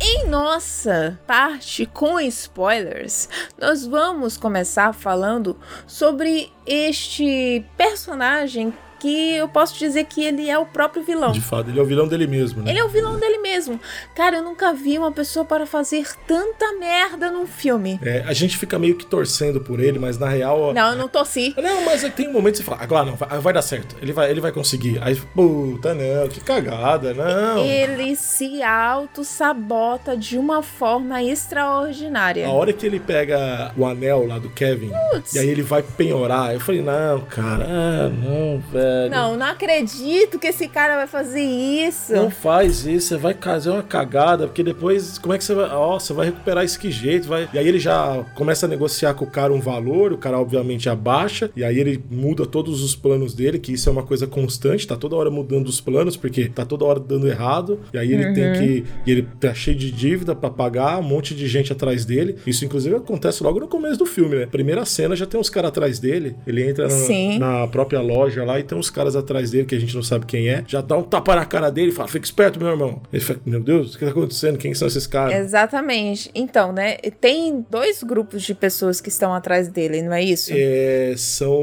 Em 0.00 0.26
nossa 0.26 1.20
parte 1.26 1.84
com 1.84 2.18
spoilers, 2.20 3.28
nós 3.58 3.86
vamos 3.86 4.38
começar 4.38 4.94
falando 4.94 5.60
sobre 5.86 6.50
este 6.66 7.62
personagem 7.76 8.72
aqui 9.04 9.34
eu 9.34 9.46
posso 9.46 9.78
dizer 9.78 10.04
que 10.04 10.24
ele 10.24 10.48
é 10.48 10.58
o 10.58 10.64
próprio 10.64 11.02
vilão. 11.02 11.32
De 11.32 11.40
fato, 11.40 11.68
ele 11.68 11.78
é 11.78 11.82
o 11.82 11.84
vilão 11.84 12.08
dele 12.08 12.26
mesmo, 12.26 12.62
né? 12.62 12.70
Ele 12.70 12.80
é 12.80 12.84
o 12.84 12.88
vilão 12.88 13.18
dele 13.18 13.38
mesmo. 13.38 13.78
Cara, 14.14 14.36
eu 14.36 14.42
nunca 14.42 14.72
vi 14.72 14.98
uma 14.98 15.12
pessoa 15.12 15.44
para 15.44 15.66
fazer 15.66 16.06
tanta 16.26 16.72
merda 16.78 17.30
num 17.30 17.46
filme. 17.46 18.00
É, 18.02 18.24
a 18.26 18.32
gente 18.32 18.56
fica 18.56 18.78
meio 18.78 18.96
que 18.96 19.04
torcendo 19.04 19.60
por 19.60 19.80
ele, 19.80 19.98
mas 19.98 20.18
na 20.18 20.28
real. 20.28 20.72
Não, 20.72 20.92
eu 20.92 20.96
não 20.96 21.08
torci. 21.08 21.54
Não, 21.56 21.84
mas 21.84 22.02
tem 22.14 22.28
um 22.28 22.32
momento 22.32 22.52
que 22.52 22.58
você 22.58 22.64
fala, 22.64 22.82
agora 22.82 23.04
não, 23.04 23.16
vai, 23.16 23.38
vai 23.38 23.52
dar 23.52 23.62
certo. 23.62 23.96
Ele 24.00 24.12
vai, 24.12 24.30
ele 24.30 24.40
vai 24.40 24.52
conseguir. 24.52 24.98
Aí, 25.02 25.14
puta, 25.16 25.94
não, 25.94 26.28
que 26.28 26.40
cagada, 26.40 27.12
não. 27.12 27.64
Ele 27.64 28.16
se 28.16 28.62
auto-sabota 28.62 30.16
de 30.16 30.38
uma 30.38 30.62
forma 30.62 31.22
extraordinária. 31.22 32.46
A 32.46 32.50
hora 32.50 32.72
que 32.72 32.86
ele 32.86 33.00
pega 33.00 33.72
o 33.76 33.84
anel 33.84 34.26
lá 34.26 34.38
do 34.38 34.48
Kevin, 34.50 34.90
e 35.34 35.38
aí 35.38 35.48
ele 35.48 35.62
vai 35.62 35.82
penhorar, 35.82 36.54
eu 36.54 36.60
falei, 36.60 36.80
não, 36.80 37.20
cara, 37.22 37.66
ah, 37.68 38.08
não, 38.08 38.60
velho. 38.60 38.93
Não, 39.10 39.36
não 39.36 39.46
acredito 39.46 40.38
que 40.38 40.46
esse 40.46 40.68
cara 40.68 40.96
vai 40.96 41.06
fazer 41.06 41.42
isso. 41.42 42.12
Não 42.12 42.30
faz 42.30 42.86
isso, 42.86 43.08
você 43.08 43.16
vai 43.16 43.34
fazer 43.34 43.70
uma 43.70 43.82
cagada, 43.82 44.46
porque 44.46 44.62
depois, 44.62 45.18
como 45.18 45.34
é 45.34 45.38
que 45.38 45.44
você 45.44 45.54
vai. 45.54 45.68
Ó, 45.70 45.98
você 45.98 46.12
vai 46.12 46.26
recuperar 46.26 46.64
isso 46.64 46.78
que 46.78 46.90
jeito? 46.90 47.28
Vai... 47.28 47.48
E 47.52 47.58
aí 47.58 47.66
ele 47.66 47.78
já 47.78 48.24
começa 48.34 48.66
a 48.66 48.68
negociar 48.68 49.14
com 49.14 49.24
o 49.24 49.30
cara 49.30 49.52
um 49.52 49.60
valor, 49.60 50.12
o 50.12 50.18
cara 50.18 50.38
obviamente 50.38 50.88
abaixa, 50.88 51.50
e 51.56 51.64
aí 51.64 51.78
ele 51.78 52.02
muda 52.10 52.46
todos 52.46 52.82
os 52.82 52.94
planos 52.94 53.34
dele, 53.34 53.58
que 53.58 53.72
isso 53.72 53.88
é 53.88 53.92
uma 53.92 54.02
coisa 54.02 54.26
constante, 54.26 54.86
tá 54.86 54.96
toda 54.96 55.16
hora 55.16 55.30
mudando 55.30 55.68
os 55.68 55.80
planos, 55.80 56.16
porque 56.16 56.48
tá 56.48 56.64
toda 56.64 56.84
hora 56.84 57.00
dando 57.00 57.28
errado, 57.28 57.80
e 57.92 57.98
aí 57.98 58.12
ele 58.12 58.32
tem 58.32 58.52
que. 58.52 58.84
E 59.06 59.10
ele 59.10 59.28
tá 59.40 59.54
cheio 59.54 59.76
de 59.76 59.90
dívida 59.90 60.34
pra 60.34 60.50
pagar, 60.50 60.98
um 60.98 61.02
monte 61.02 61.34
de 61.34 61.46
gente 61.46 61.72
atrás 61.72 62.04
dele. 62.04 62.36
Isso, 62.46 62.64
inclusive, 62.64 62.96
acontece 62.96 63.42
logo 63.42 63.60
no 63.60 63.68
começo 63.68 63.98
do 63.98 64.06
filme, 64.06 64.36
né? 64.36 64.46
Primeira 64.46 64.84
cena 64.84 65.16
já 65.16 65.26
tem 65.26 65.38
uns 65.38 65.50
caras 65.50 65.68
atrás 65.68 65.98
dele, 65.98 66.36
ele 66.46 66.68
entra 66.68 66.88
na, 66.88 67.60
na 67.60 67.66
própria 67.66 68.00
loja 68.00 68.44
lá 68.44 68.58
e 68.58 68.62
tem 68.62 68.76
uns 68.76 68.83
caras 68.90 69.16
atrás 69.16 69.50
dele 69.50 69.64
que 69.64 69.74
a 69.74 69.78
gente 69.78 69.94
não 69.94 70.02
sabe 70.02 70.26
quem 70.26 70.48
é, 70.48 70.64
já 70.66 70.80
dá 70.80 70.96
um 70.96 71.02
tapa 71.02 71.34
na 71.34 71.44
cara 71.44 71.70
dele 71.70 71.88
e 71.88 71.92
fala: 71.92 72.08
fica 72.08 72.24
esperto, 72.24 72.58
meu 72.58 72.68
irmão. 72.68 73.00
Ele 73.12 73.22
fala: 73.22 73.40
meu 73.44 73.60
Deus, 73.60 73.94
o 73.94 73.98
que 73.98 74.04
tá 74.04 74.10
acontecendo? 74.10 74.58
Quem 74.58 74.74
são 74.74 74.88
esses 74.88 75.06
caras? 75.06 75.34
Exatamente. 75.38 76.30
Então, 76.34 76.72
né? 76.72 76.96
Tem 77.20 77.64
dois 77.70 78.02
grupos 78.02 78.42
de 78.42 78.54
pessoas 78.54 79.00
que 79.00 79.08
estão 79.08 79.32
atrás 79.34 79.68
dele, 79.68 80.02
não 80.02 80.12
é 80.12 80.22
isso? 80.22 80.50
É, 80.54 81.14
são. 81.16 81.54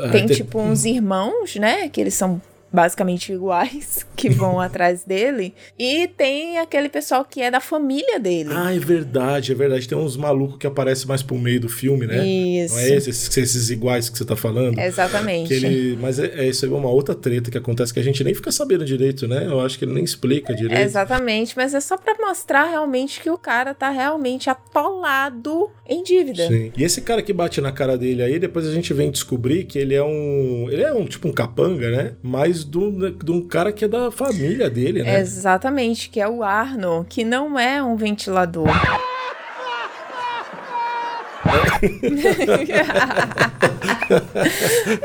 ah, 0.00 0.08
Tem 0.10 0.26
tipo 0.26 0.60
uns 0.60 0.84
irmãos, 0.84 1.56
né? 1.56 1.88
Que 1.88 2.00
eles 2.00 2.14
são 2.14 2.40
basicamente 2.72 3.32
iguais, 3.32 4.06
que 4.16 4.30
vão 4.30 4.58
atrás 4.60 5.04
dele. 5.04 5.54
E 5.78 6.08
tem 6.08 6.58
aquele 6.58 6.88
pessoal 6.88 7.24
que 7.24 7.40
é 7.40 7.50
da 7.50 7.60
família 7.60 8.18
dele. 8.18 8.50
Ah, 8.52 8.74
é 8.74 8.78
verdade, 8.78 9.52
é 9.52 9.54
verdade. 9.54 9.88
Tem 9.88 9.98
uns 9.98 10.16
malucos 10.16 10.58
que 10.58 10.66
aparecem 10.66 11.06
mais 11.06 11.22
pro 11.22 11.36
meio 11.36 11.60
do 11.60 11.68
filme, 11.68 12.06
né? 12.06 12.26
Isso. 12.26 12.74
Não 12.74 12.80
é 12.80 12.88
esses, 12.90 13.36
esses 13.36 13.70
iguais 13.70 14.08
que 14.08 14.16
você 14.16 14.24
tá 14.24 14.36
falando? 14.36 14.78
Exatamente. 14.78 15.48
Que 15.48 15.54
ele, 15.54 15.98
mas 16.00 16.18
é, 16.18 16.26
é 16.44 16.48
isso 16.48 16.64
aí 16.64 16.72
é 16.72 16.74
uma 16.74 16.90
outra 16.90 17.14
treta 17.14 17.50
que 17.50 17.58
acontece 17.58 17.92
que 17.92 18.00
a 18.00 18.02
gente 18.02 18.22
nem 18.24 18.34
fica 18.34 18.50
sabendo 18.50 18.84
direito, 18.84 19.26
né? 19.28 19.46
Eu 19.46 19.60
acho 19.60 19.78
que 19.78 19.84
ele 19.84 19.92
nem 19.92 20.04
explica 20.04 20.54
direito. 20.54 20.80
Exatamente, 20.80 21.56
mas 21.56 21.74
é 21.74 21.80
só 21.80 21.96
pra 21.96 22.14
mostrar 22.18 22.64
realmente 22.64 23.20
que 23.20 23.30
o 23.30 23.38
cara 23.38 23.74
tá 23.74 23.90
realmente 23.90 24.48
atolado 24.48 25.70
em 25.88 26.02
dívida. 26.02 26.48
Sim. 26.48 26.72
E 26.76 26.84
esse 26.84 27.00
cara 27.02 27.22
que 27.22 27.32
bate 27.32 27.60
na 27.60 27.72
cara 27.72 27.96
dele 27.98 28.22
aí, 28.22 28.38
depois 28.38 28.66
a 28.66 28.72
gente 28.72 28.92
vem 28.94 29.10
descobrir 29.10 29.64
que 29.64 29.78
ele 29.78 29.94
é 29.94 30.02
um. 30.02 30.68
Ele 30.70 30.82
é 30.82 30.92
um 30.92 31.04
tipo 31.04 31.28
um 31.28 31.32
capanga, 31.32 31.90
né? 31.90 32.14
Mas 32.22 32.61
de 32.64 32.78
um, 32.78 33.10
de 33.10 33.30
um 33.30 33.40
cara 33.42 33.72
que 33.72 33.84
é 33.84 33.88
da 33.88 34.10
família 34.10 34.68
dele, 34.70 35.02
né? 35.02 35.20
Exatamente, 35.20 36.08
que 36.08 36.20
é 36.20 36.28
o 36.28 36.42
Arno, 36.42 37.06
que 37.08 37.24
não 37.24 37.58
é 37.58 37.82
um 37.82 37.96
ventilador. 37.96 38.68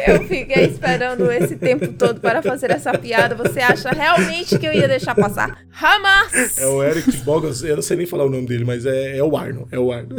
Eu 0.07 0.23
fiquei 0.27 0.65
esperando 0.65 1.31
esse 1.31 1.55
tempo 1.55 1.87
todo 1.93 2.19
para 2.19 2.41
fazer 2.41 2.71
essa 2.71 2.97
piada. 2.97 3.35
Você 3.35 3.59
acha 3.59 3.89
realmente 3.89 4.57
que 4.59 4.65
eu 4.65 4.73
ia 4.73 4.87
deixar 4.87 5.15
passar? 5.15 5.59
Hamas! 5.79 6.57
É 6.57 6.67
o 6.67 6.83
Eric 6.83 7.17
Bogas, 7.17 7.63
eu 7.63 7.75
não 7.75 7.83
sei 7.83 7.97
nem 7.97 8.05
falar 8.05 8.25
o 8.25 8.29
nome 8.29 8.45
dele, 8.47 8.65
mas 8.65 8.85
é, 8.85 9.17
é 9.17 9.23
o 9.23 9.35
Arno, 9.35 9.67
é 9.71 9.79
o 9.79 9.91
Arno. 9.91 10.15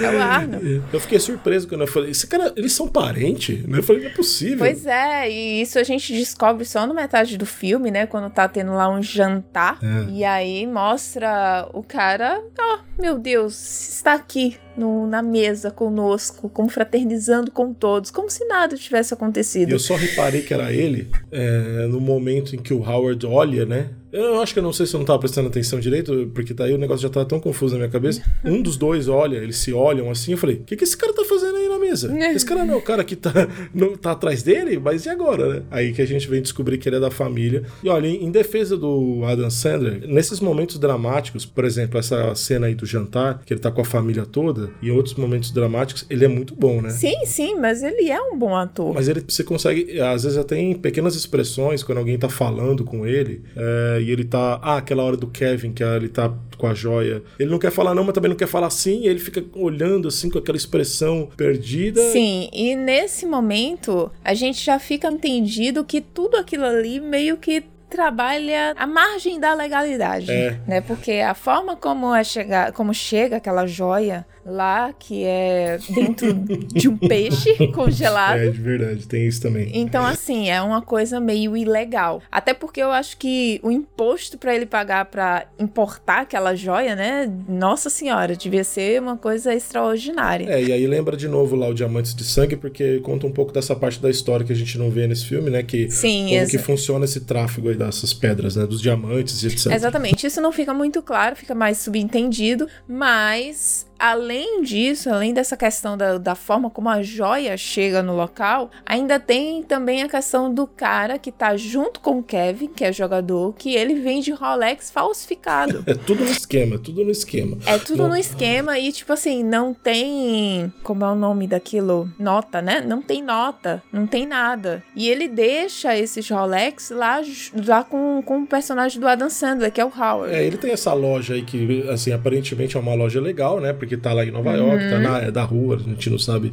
É 0.00 0.16
o 0.16 0.22
Arno. 0.22 0.84
Eu 0.92 1.00
fiquei 1.00 1.18
surpreso 1.18 1.66
quando 1.68 1.82
eu 1.82 1.86
falei, 1.86 2.10
esse 2.10 2.26
cara, 2.26 2.52
eles 2.56 2.72
são 2.72 2.88
parentes? 2.88 3.64
Eu 3.68 3.82
falei, 3.82 4.02
não 4.02 4.10
é 4.10 4.14
possível. 4.14 4.58
Pois 4.58 4.86
é, 4.86 5.30
e 5.30 5.62
isso 5.62 5.78
a 5.78 5.82
gente 5.82 6.12
descobre 6.12 6.64
só 6.64 6.86
no 6.86 6.94
metade 6.94 7.36
do 7.36 7.46
filme, 7.46 7.90
né? 7.90 8.06
Quando 8.06 8.30
tá 8.30 8.48
tendo 8.48 8.72
lá 8.72 8.88
um 8.88 9.02
jantar. 9.02 9.78
É. 9.82 10.10
E 10.10 10.24
aí 10.24 10.66
mostra 10.66 11.68
o 11.72 11.82
cara, 11.82 12.42
ó, 12.58 12.78
meu 12.98 13.18
Deus, 13.18 13.90
está 13.96 14.14
aqui 14.14 14.56
no- 14.80 15.06
na 15.06 15.22
mesa 15.22 15.70
conosco, 15.70 16.48
confraternizando 16.48 17.50
com 17.50 17.72
todos, 17.72 18.10
como 18.10 18.30
se 18.30 18.44
nada 18.46 18.76
tivesse 18.76 19.12
E 19.12 19.14
acontecido. 19.14 19.70
eu 19.70 19.78
só 19.78 19.94
reparei 19.94 20.42
que 20.42 20.52
era 20.54 20.72
ele 20.72 21.10
é, 21.30 21.86
no 21.88 22.00
momento 22.00 22.56
em 22.56 22.58
que 22.58 22.72
o 22.74 22.80
Howard 22.82 23.24
olha, 23.26 23.64
né? 23.66 23.90
Eu 24.12 24.40
acho 24.42 24.52
que 24.52 24.58
eu 24.58 24.62
não 24.64 24.72
sei 24.72 24.86
se 24.86 24.94
eu 24.94 24.98
não 24.98 25.04
tava 25.04 25.20
prestando 25.20 25.46
atenção 25.48 25.78
direito, 25.78 26.28
porque 26.34 26.52
daí 26.52 26.74
o 26.74 26.78
negócio 26.78 27.02
já 27.02 27.08
tava 27.08 27.24
tão 27.26 27.38
confuso 27.38 27.74
na 27.74 27.80
minha 27.80 27.90
cabeça. 27.90 28.20
Um 28.44 28.60
dos 28.60 28.76
dois 28.76 29.06
olha, 29.06 29.36
eles 29.36 29.56
se 29.58 29.72
olham 29.72 30.10
assim, 30.10 30.32
eu 30.32 30.38
falei, 30.38 30.56
o 30.56 30.64
que, 30.64 30.74
que 30.76 30.82
esse 30.82 30.96
cara 30.96 31.12
tá 31.14 31.24
fazendo 31.24 31.54
aí 31.56 31.68
mesa? 31.90 32.32
Esse 32.32 32.46
cara 32.46 32.64
não 32.64 32.74
é 32.74 32.76
o 32.76 32.82
cara 32.82 33.04
que 33.04 33.16
tá, 33.16 33.32
não, 33.74 33.96
tá 33.96 34.12
atrás 34.12 34.42
dele? 34.42 34.78
Mas 34.78 35.04
e 35.04 35.08
agora, 35.08 35.54
né? 35.54 35.62
Aí 35.70 35.92
que 35.92 36.02
a 36.02 36.06
gente 36.06 36.28
vem 36.28 36.40
descobrir 36.40 36.78
que 36.78 36.88
ele 36.88 36.96
é 36.96 37.00
da 37.00 37.10
família. 37.10 37.64
E 37.82 37.88
olha, 37.88 38.06
em, 38.06 38.24
em 38.24 38.30
defesa 38.30 38.76
do 38.76 39.22
Adam 39.24 39.50
Sandler, 39.50 40.06
nesses 40.06 40.40
momentos 40.40 40.78
dramáticos, 40.78 41.44
por 41.44 41.64
exemplo, 41.64 41.98
essa 41.98 42.34
cena 42.34 42.66
aí 42.66 42.74
do 42.74 42.86
jantar, 42.86 43.42
que 43.44 43.52
ele 43.52 43.60
tá 43.60 43.70
com 43.70 43.80
a 43.80 43.84
família 43.84 44.24
toda, 44.24 44.70
e 44.80 44.88
em 44.88 44.90
outros 44.90 45.14
momentos 45.14 45.50
dramáticos, 45.50 46.06
ele 46.08 46.24
é 46.24 46.28
muito 46.28 46.54
bom, 46.54 46.80
né? 46.80 46.90
Sim, 46.90 47.24
sim, 47.24 47.54
mas 47.56 47.82
ele 47.82 48.08
é 48.08 48.20
um 48.20 48.36
bom 48.36 48.54
ator. 48.54 48.94
Mas 48.94 49.08
ele, 49.08 49.24
você 49.26 49.42
consegue, 49.42 50.00
às 50.00 50.22
vezes 50.22 50.38
até 50.38 50.56
em 50.56 50.74
pequenas 50.74 51.14
expressões, 51.14 51.82
quando 51.82 51.98
alguém 51.98 52.18
tá 52.18 52.28
falando 52.28 52.84
com 52.84 53.06
ele, 53.06 53.42
é, 53.56 54.00
e 54.02 54.10
ele 54.10 54.24
tá. 54.24 54.58
Ah, 54.62 54.76
aquela 54.76 55.02
hora 55.02 55.16
do 55.16 55.26
Kevin, 55.26 55.72
que 55.72 55.82
ele 55.82 56.08
tá 56.08 56.32
com 56.60 56.66
a 56.66 56.74
joia. 56.74 57.22
Ele 57.38 57.50
não 57.50 57.58
quer 57.58 57.72
falar 57.72 57.94
não, 57.94 58.04
mas 58.04 58.14
também 58.14 58.28
não 58.28 58.36
quer 58.36 58.46
falar 58.46 58.70
sim, 58.70 59.00
e 59.02 59.08
ele 59.08 59.18
fica 59.18 59.44
olhando 59.54 60.06
assim 60.08 60.28
com 60.30 60.38
aquela 60.38 60.56
expressão 60.56 61.28
perdida. 61.36 62.00
Sim, 62.12 62.48
e 62.52 62.76
nesse 62.76 63.26
momento 63.26 64.10
a 64.24 64.34
gente 64.34 64.64
já 64.64 64.78
fica 64.78 65.08
entendido 65.08 65.84
que 65.84 66.00
tudo 66.00 66.36
aquilo 66.36 66.64
ali 66.64 67.00
meio 67.00 67.36
que 67.36 67.64
trabalha 67.88 68.72
à 68.76 68.86
margem 68.86 69.40
da 69.40 69.52
legalidade, 69.52 70.30
É. 70.30 70.56
né? 70.66 70.80
Porque 70.80 71.12
a 71.14 71.34
forma 71.34 71.74
como 71.74 72.14
é 72.14 72.22
chegar, 72.22 72.70
como 72.72 72.94
chega 72.94 73.36
aquela 73.38 73.66
joia 73.66 74.24
lá 74.44 74.92
que 74.92 75.24
é 75.24 75.78
dentro 75.88 76.32
de 76.32 76.88
um 76.88 76.96
peixe 76.96 77.66
congelado. 77.72 78.38
É, 78.38 78.50
de 78.50 78.60
verdade, 78.60 79.06
tem 79.06 79.26
isso 79.26 79.40
também. 79.40 79.70
Então, 79.74 80.04
assim, 80.04 80.48
é 80.48 80.60
uma 80.60 80.82
coisa 80.82 81.20
meio 81.20 81.56
ilegal. 81.56 82.22
Até 82.30 82.54
porque 82.54 82.80
eu 82.80 82.90
acho 82.90 83.16
que 83.16 83.60
o 83.62 83.70
imposto 83.70 84.38
pra 84.38 84.54
ele 84.54 84.66
pagar 84.66 85.06
pra 85.06 85.46
importar 85.58 86.22
aquela 86.22 86.54
joia, 86.54 86.94
né? 86.94 87.30
Nossa 87.48 87.90
senhora, 87.90 88.36
devia 88.36 88.64
ser 88.64 89.00
uma 89.00 89.16
coisa 89.16 89.54
extraordinária. 89.54 90.50
É, 90.50 90.62
e 90.62 90.72
aí 90.72 90.86
lembra 90.86 91.16
de 91.16 91.28
novo 91.28 91.56
lá 91.56 91.68
o 91.68 91.74
Diamantes 91.74 92.14
de 92.14 92.24
Sangue, 92.24 92.56
porque 92.56 93.00
conta 93.00 93.26
um 93.26 93.32
pouco 93.32 93.52
dessa 93.52 93.74
parte 93.76 94.00
da 94.00 94.10
história 94.10 94.44
que 94.44 94.52
a 94.52 94.56
gente 94.56 94.78
não 94.78 94.90
vê 94.90 95.06
nesse 95.06 95.26
filme, 95.26 95.50
né? 95.50 95.62
Que 95.62 95.90
Sim, 95.90 96.28
como 96.30 96.48
que 96.48 96.58
funciona 96.58 97.04
esse 97.04 97.20
tráfego 97.20 97.68
aí 97.68 97.76
dessas 97.76 98.12
pedras, 98.12 98.56
né? 98.56 98.66
Dos 98.66 98.80
diamantes 98.80 99.42
e 99.42 99.48
etc. 99.48 99.72
Exatamente, 99.72 100.26
isso 100.26 100.40
não 100.40 100.52
fica 100.52 100.72
muito 100.72 101.02
claro, 101.02 101.36
fica 101.36 101.54
mais 101.54 101.78
subentendido, 101.78 102.66
mas 102.88 103.89
além 104.00 104.62
disso, 104.62 105.10
além 105.10 105.34
dessa 105.34 105.56
questão 105.56 105.96
da, 105.96 106.16
da 106.18 106.34
forma 106.34 106.70
como 106.70 106.88
a 106.88 107.02
joia 107.02 107.56
chega 107.56 108.02
no 108.02 108.16
local, 108.16 108.70
ainda 108.86 109.20
tem 109.20 109.62
também 109.62 110.02
a 110.02 110.08
questão 110.08 110.52
do 110.52 110.66
cara 110.66 111.18
que 111.18 111.30
tá 111.30 111.56
junto 111.56 112.00
com 112.00 112.18
o 112.18 112.22
Kevin, 112.22 112.68
que 112.68 112.84
é 112.84 112.92
jogador, 112.92 113.54
que 113.56 113.74
ele 113.74 113.94
vende 113.94 114.32
Rolex 114.32 114.90
falsificado. 114.90 115.84
É 115.90 115.94
tudo 115.94 116.24
no 116.24 116.30
esquema, 116.30 116.78
tudo 116.78 117.04
no 117.04 117.10
esquema. 117.10 117.58
É 117.66 117.76
tudo 117.76 118.04
Não- 118.04 118.08
no 118.10 118.16
esquema 118.16 118.78
e, 118.78 118.92
tipo 118.92 119.12
assim, 119.12 119.42
não 119.42 119.74
tem. 119.74 120.72
Como 120.84 121.04
é 121.04 121.08
o 121.10 121.14
nome 121.16 121.46
daquilo? 121.48 122.08
Nota, 122.18 122.62
né? 122.62 122.80
Não 122.80 123.02
tem 123.02 123.22
nota, 123.22 123.82
não 123.92 124.06
tem 124.06 124.24
nada. 124.24 124.82
E 124.94 125.08
ele 125.08 125.26
deixa 125.26 125.96
esses 125.98 126.28
Rolex 126.30 126.90
lá, 126.90 127.20
lá 127.66 127.82
com, 127.82 128.22
com 128.24 128.42
o 128.42 128.46
personagem 128.46 129.00
do 129.00 129.08
Adam 129.08 129.28
Sandler, 129.28 129.72
que 129.72 129.80
é 129.80 129.84
o 129.84 129.88
Howard. 129.88 130.32
É, 130.32 130.44
ele 130.44 130.56
tem 130.56 130.70
essa 130.70 130.92
loja 130.92 131.34
aí 131.34 131.42
que, 131.42 131.86
assim, 131.90 132.12
aparentemente 132.12 132.76
é 132.76 132.80
uma 132.80 132.94
loja 132.94 133.20
legal, 133.20 133.60
né? 133.60 133.72
Porque 133.72 133.89
tá 133.96 134.12
lá 134.12 134.24
em 134.24 134.30
Nova 134.30 134.52
York, 134.52 134.84
Uhum. 134.84 134.90
tá 134.90 134.98
na, 134.98 135.18
é 135.18 135.30
da 135.30 135.42
rua, 135.42 135.76
a 135.76 135.78
gente 135.78 136.10
não 136.10 136.18
sabe 136.18 136.52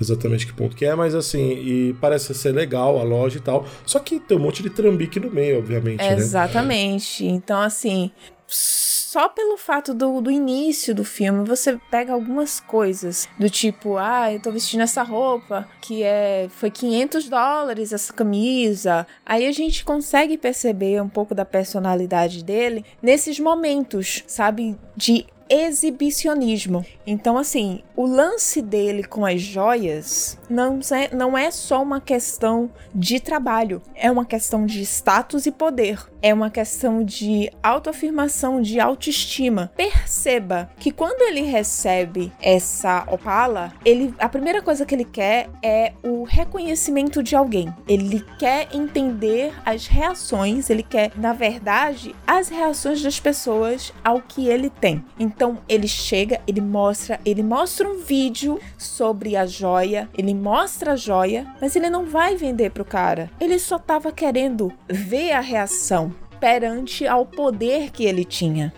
exatamente 0.00 0.46
que 0.46 0.52
ponto 0.52 0.76
que 0.76 0.84
é, 0.84 0.94
mas 0.94 1.14
assim, 1.14 1.52
e 1.52 1.96
parece 2.00 2.34
ser 2.34 2.52
legal 2.52 2.98
a 2.98 3.02
loja 3.02 3.38
e 3.38 3.40
tal. 3.40 3.66
Só 3.86 3.98
que 3.98 4.18
tem 4.20 4.36
um 4.36 4.40
monte 4.40 4.62
de 4.62 4.70
trambique 4.70 5.18
no 5.20 5.30
meio, 5.30 5.58
obviamente, 5.58 5.98
né? 6.00 6.14
Exatamente. 6.14 7.24
Então, 7.24 7.60
assim, 7.60 8.10
só 8.46 9.28
pelo 9.28 9.56
fato 9.56 9.92
do, 9.94 10.20
do 10.20 10.30
início 10.30 10.94
do 10.94 11.04
filme, 11.04 11.44
você 11.46 11.78
pega 11.90 12.12
algumas 12.12 12.60
coisas 12.60 13.28
do 13.38 13.48
tipo, 13.48 13.96
ah, 13.96 14.32
eu 14.32 14.40
tô 14.40 14.50
vestindo 14.50 14.82
essa 14.82 15.02
roupa 15.02 15.66
que 15.80 16.02
é 16.02 16.46
foi 16.50 16.70
500 16.70 17.28
dólares 17.28 17.92
essa 17.92 18.12
camisa. 18.12 19.06
Aí 19.24 19.46
a 19.46 19.52
gente 19.52 19.84
consegue 19.84 20.36
perceber 20.38 21.02
um 21.02 21.08
pouco 21.08 21.34
da 21.34 21.44
personalidade 21.44 22.42
dele 22.44 22.84
nesses 23.02 23.38
momentos, 23.38 24.24
sabe, 24.26 24.76
de 24.96 25.26
exibicionismo. 25.48 26.84
Então, 27.06 27.38
assim, 27.38 27.82
o 27.96 28.06
lance 28.06 28.60
dele 28.60 29.02
com 29.02 29.24
as 29.24 29.40
joias 29.40 30.38
não 30.48 30.80
é, 30.92 31.14
não 31.14 31.36
é 31.36 31.50
só 31.50 31.82
uma 31.82 32.00
questão 32.00 32.70
de 32.94 33.20
trabalho, 33.20 33.82
é 33.94 34.10
uma 34.10 34.24
questão 34.24 34.66
de 34.66 34.82
status 34.82 35.46
e 35.46 35.50
poder. 35.50 35.98
É 36.20 36.34
uma 36.34 36.50
questão 36.50 37.04
de 37.04 37.48
autoafirmação, 37.62 38.60
de 38.60 38.80
autoestima. 38.80 39.70
Perceba 39.76 40.68
que 40.76 40.90
quando 40.90 41.22
ele 41.22 41.42
recebe 41.42 42.32
essa 42.42 43.06
opala, 43.08 43.72
ele 43.84 44.12
a 44.18 44.28
primeira 44.28 44.60
coisa 44.60 44.84
que 44.84 44.94
ele 44.94 45.04
quer 45.04 45.48
é 45.62 45.92
o 46.02 46.24
reconhecimento 46.24 47.22
de 47.22 47.36
alguém. 47.36 47.72
Ele 47.86 48.24
quer 48.36 48.68
entender 48.74 49.52
as 49.64 49.86
reações, 49.86 50.70
ele 50.70 50.82
quer, 50.82 51.12
na 51.16 51.32
verdade, 51.32 52.14
as 52.26 52.48
reações 52.48 53.00
das 53.00 53.20
pessoas 53.20 53.92
ao 54.04 54.20
que 54.20 54.48
ele 54.48 54.70
tem. 54.70 55.04
Então, 55.20 55.37
ele 55.68 55.88
chega, 55.88 56.40
ele 56.46 56.60
mostra, 56.60 57.20
ele 57.24 57.42
mostra 57.42 57.88
um 57.88 57.98
vídeo 57.98 58.58
sobre 58.76 59.36
a 59.36 59.46
joia, 59.46 60.08
ele 60.16 60.34
mostra 60.34 60.92
a 60.92 60.96
joia, 60.96 61.46
mas 61.60 61.76
ele 61.76 61.90
não 61.90 62.06
vai 62.06 62.36
vender 62.36 62.70
pro 62.70 62.84
cara. 62.84 63.30
Ele 63.40 63.58
só 63.58 63.78
tava 63.78 64.12
querendo 64.12 64.72
ver 64.88 65.32
a 65.32 65.40
reação 65.40 66.12
perante 66.40 67.06
ao 67.06 67.26
poder 67.26 67.90
que 67.90 68.04
ele 68.04 68.24
tinha. 68.24 68.72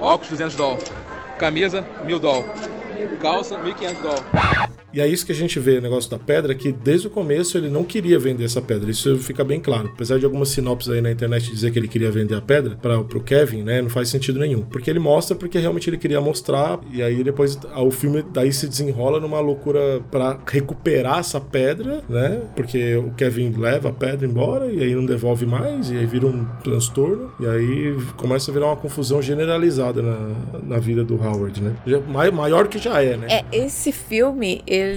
Óculos 0.00 0.30
200 0.30 0.54
dólares, 0.56 0.92
camisa 1.38 1.86
1000 2.04 2.18
dólares, 2.18 2.70
calça 3.20 3.58
1500 3.58 4.02
dólares. 4.02 4.24
E 4.98 5.00
é 5.00 5.06
isso 5.06 5.24
que 5.24 5.30
a 5.30 5.34
gente 5.34 5.60
vê, 5.60 5.78
o 5.78 5.80
negócio 5.80 6.10
da 6.10 6.18
pedra, 6.18 6.52
que 6.56 6.72
desde 6.72 7.06
o 7.06 7.10
começo 7.10 7.56
ele 7.56 7.70
não 7.70 7.84
queria 7.84 8.18
vender 8.18 8.42
essa 8.42 8.60
pedra. 8.60 8.90
Isso 8.90 9.16
fica 9.18 9.44
bem 9.44 9.60
claro. 9.60 9.92
Apesar 9.94 10.18
de 10.18 10.24
algumas 10.24 10.48
sinopses 10.48 10.90
aí 10.90 11.00
na 11.00 11.12
internet 11.12 11.48
dizer 11.52 11.70
que 11.70 11.78
ele 11.78 11.86
queria 11.86 12.10
vender 12.10 12.34
a 12.34 12.40
pedra 12.40 12.74
para 12.74 13.04
pro 13.04 13.20
Kevin, 13.20 13.62
né? 13.62 13.80
Não 13.80 13.88
faz 13.88 14.08
sentido 14.08 14.40
nenhum. 14.40 14.62
Porque 14.62 14.90
ele 14.90 14.98
mostra 14.98 15.36
porque 15.36 15.56
realmente 15.56 15.88
ele 15.88 15.98
queria 15.98 16.20
mostrar. 16.20 16.80
E 16.92 17.00
aí 17.00 17.22
depois 17.22 17.56
o 17.76 17.92
filme 17.92 18.24
daí 18.32 18.52
se 18.52 18.66
desenrola 18.66 19.20
numa 19.20 19.38
loucura 19.38 20.00
para 20.10 20.36
recuperar 20.44 21.20
essa 21.20 21.40
pedra, 21.40 22.02
né? 22.08 22.42
Porque 22.56 22.96
o 22.96 23.12
Kevin 23.12 23.54
leva 23.56 23.90
a 23.90 23.92
pedra 23.92 24.26
embora 24.26 24.66
e 24.66 24.82
aí 24.82 24.96
não 24.96 25.06
devolve 25.06 25.46
mais. 25.46 25.92
E 25.92 25.96
aí 25.96 26.06
vira 26.06 26.26
um 26.26 26.44
transtorno. 26.64 27.30
E 27.38 27.46
aí 27.46 27.96
começa 28.16 28.50
a 28.50 28.54
virar 28.54 28.66
uma 28.66 28.76
confusão 28.76 29.22
generalizada 29.22 30.02
na, 30.02 30.18
na 30.60 30.78
vida 30.78 31.04
do 31.04 31.14
Howard, 31.22 31.62
né? 31.62 31.76
Maior 32.32 32.66
que 32.66 32.78
já 32.78 33.00
é, 33.00 33.16
né? 33.16 33.28
É, 33.30 33.44
esse 33.52 33.92
filme, 33.92 34.60
ele 34.66 34.87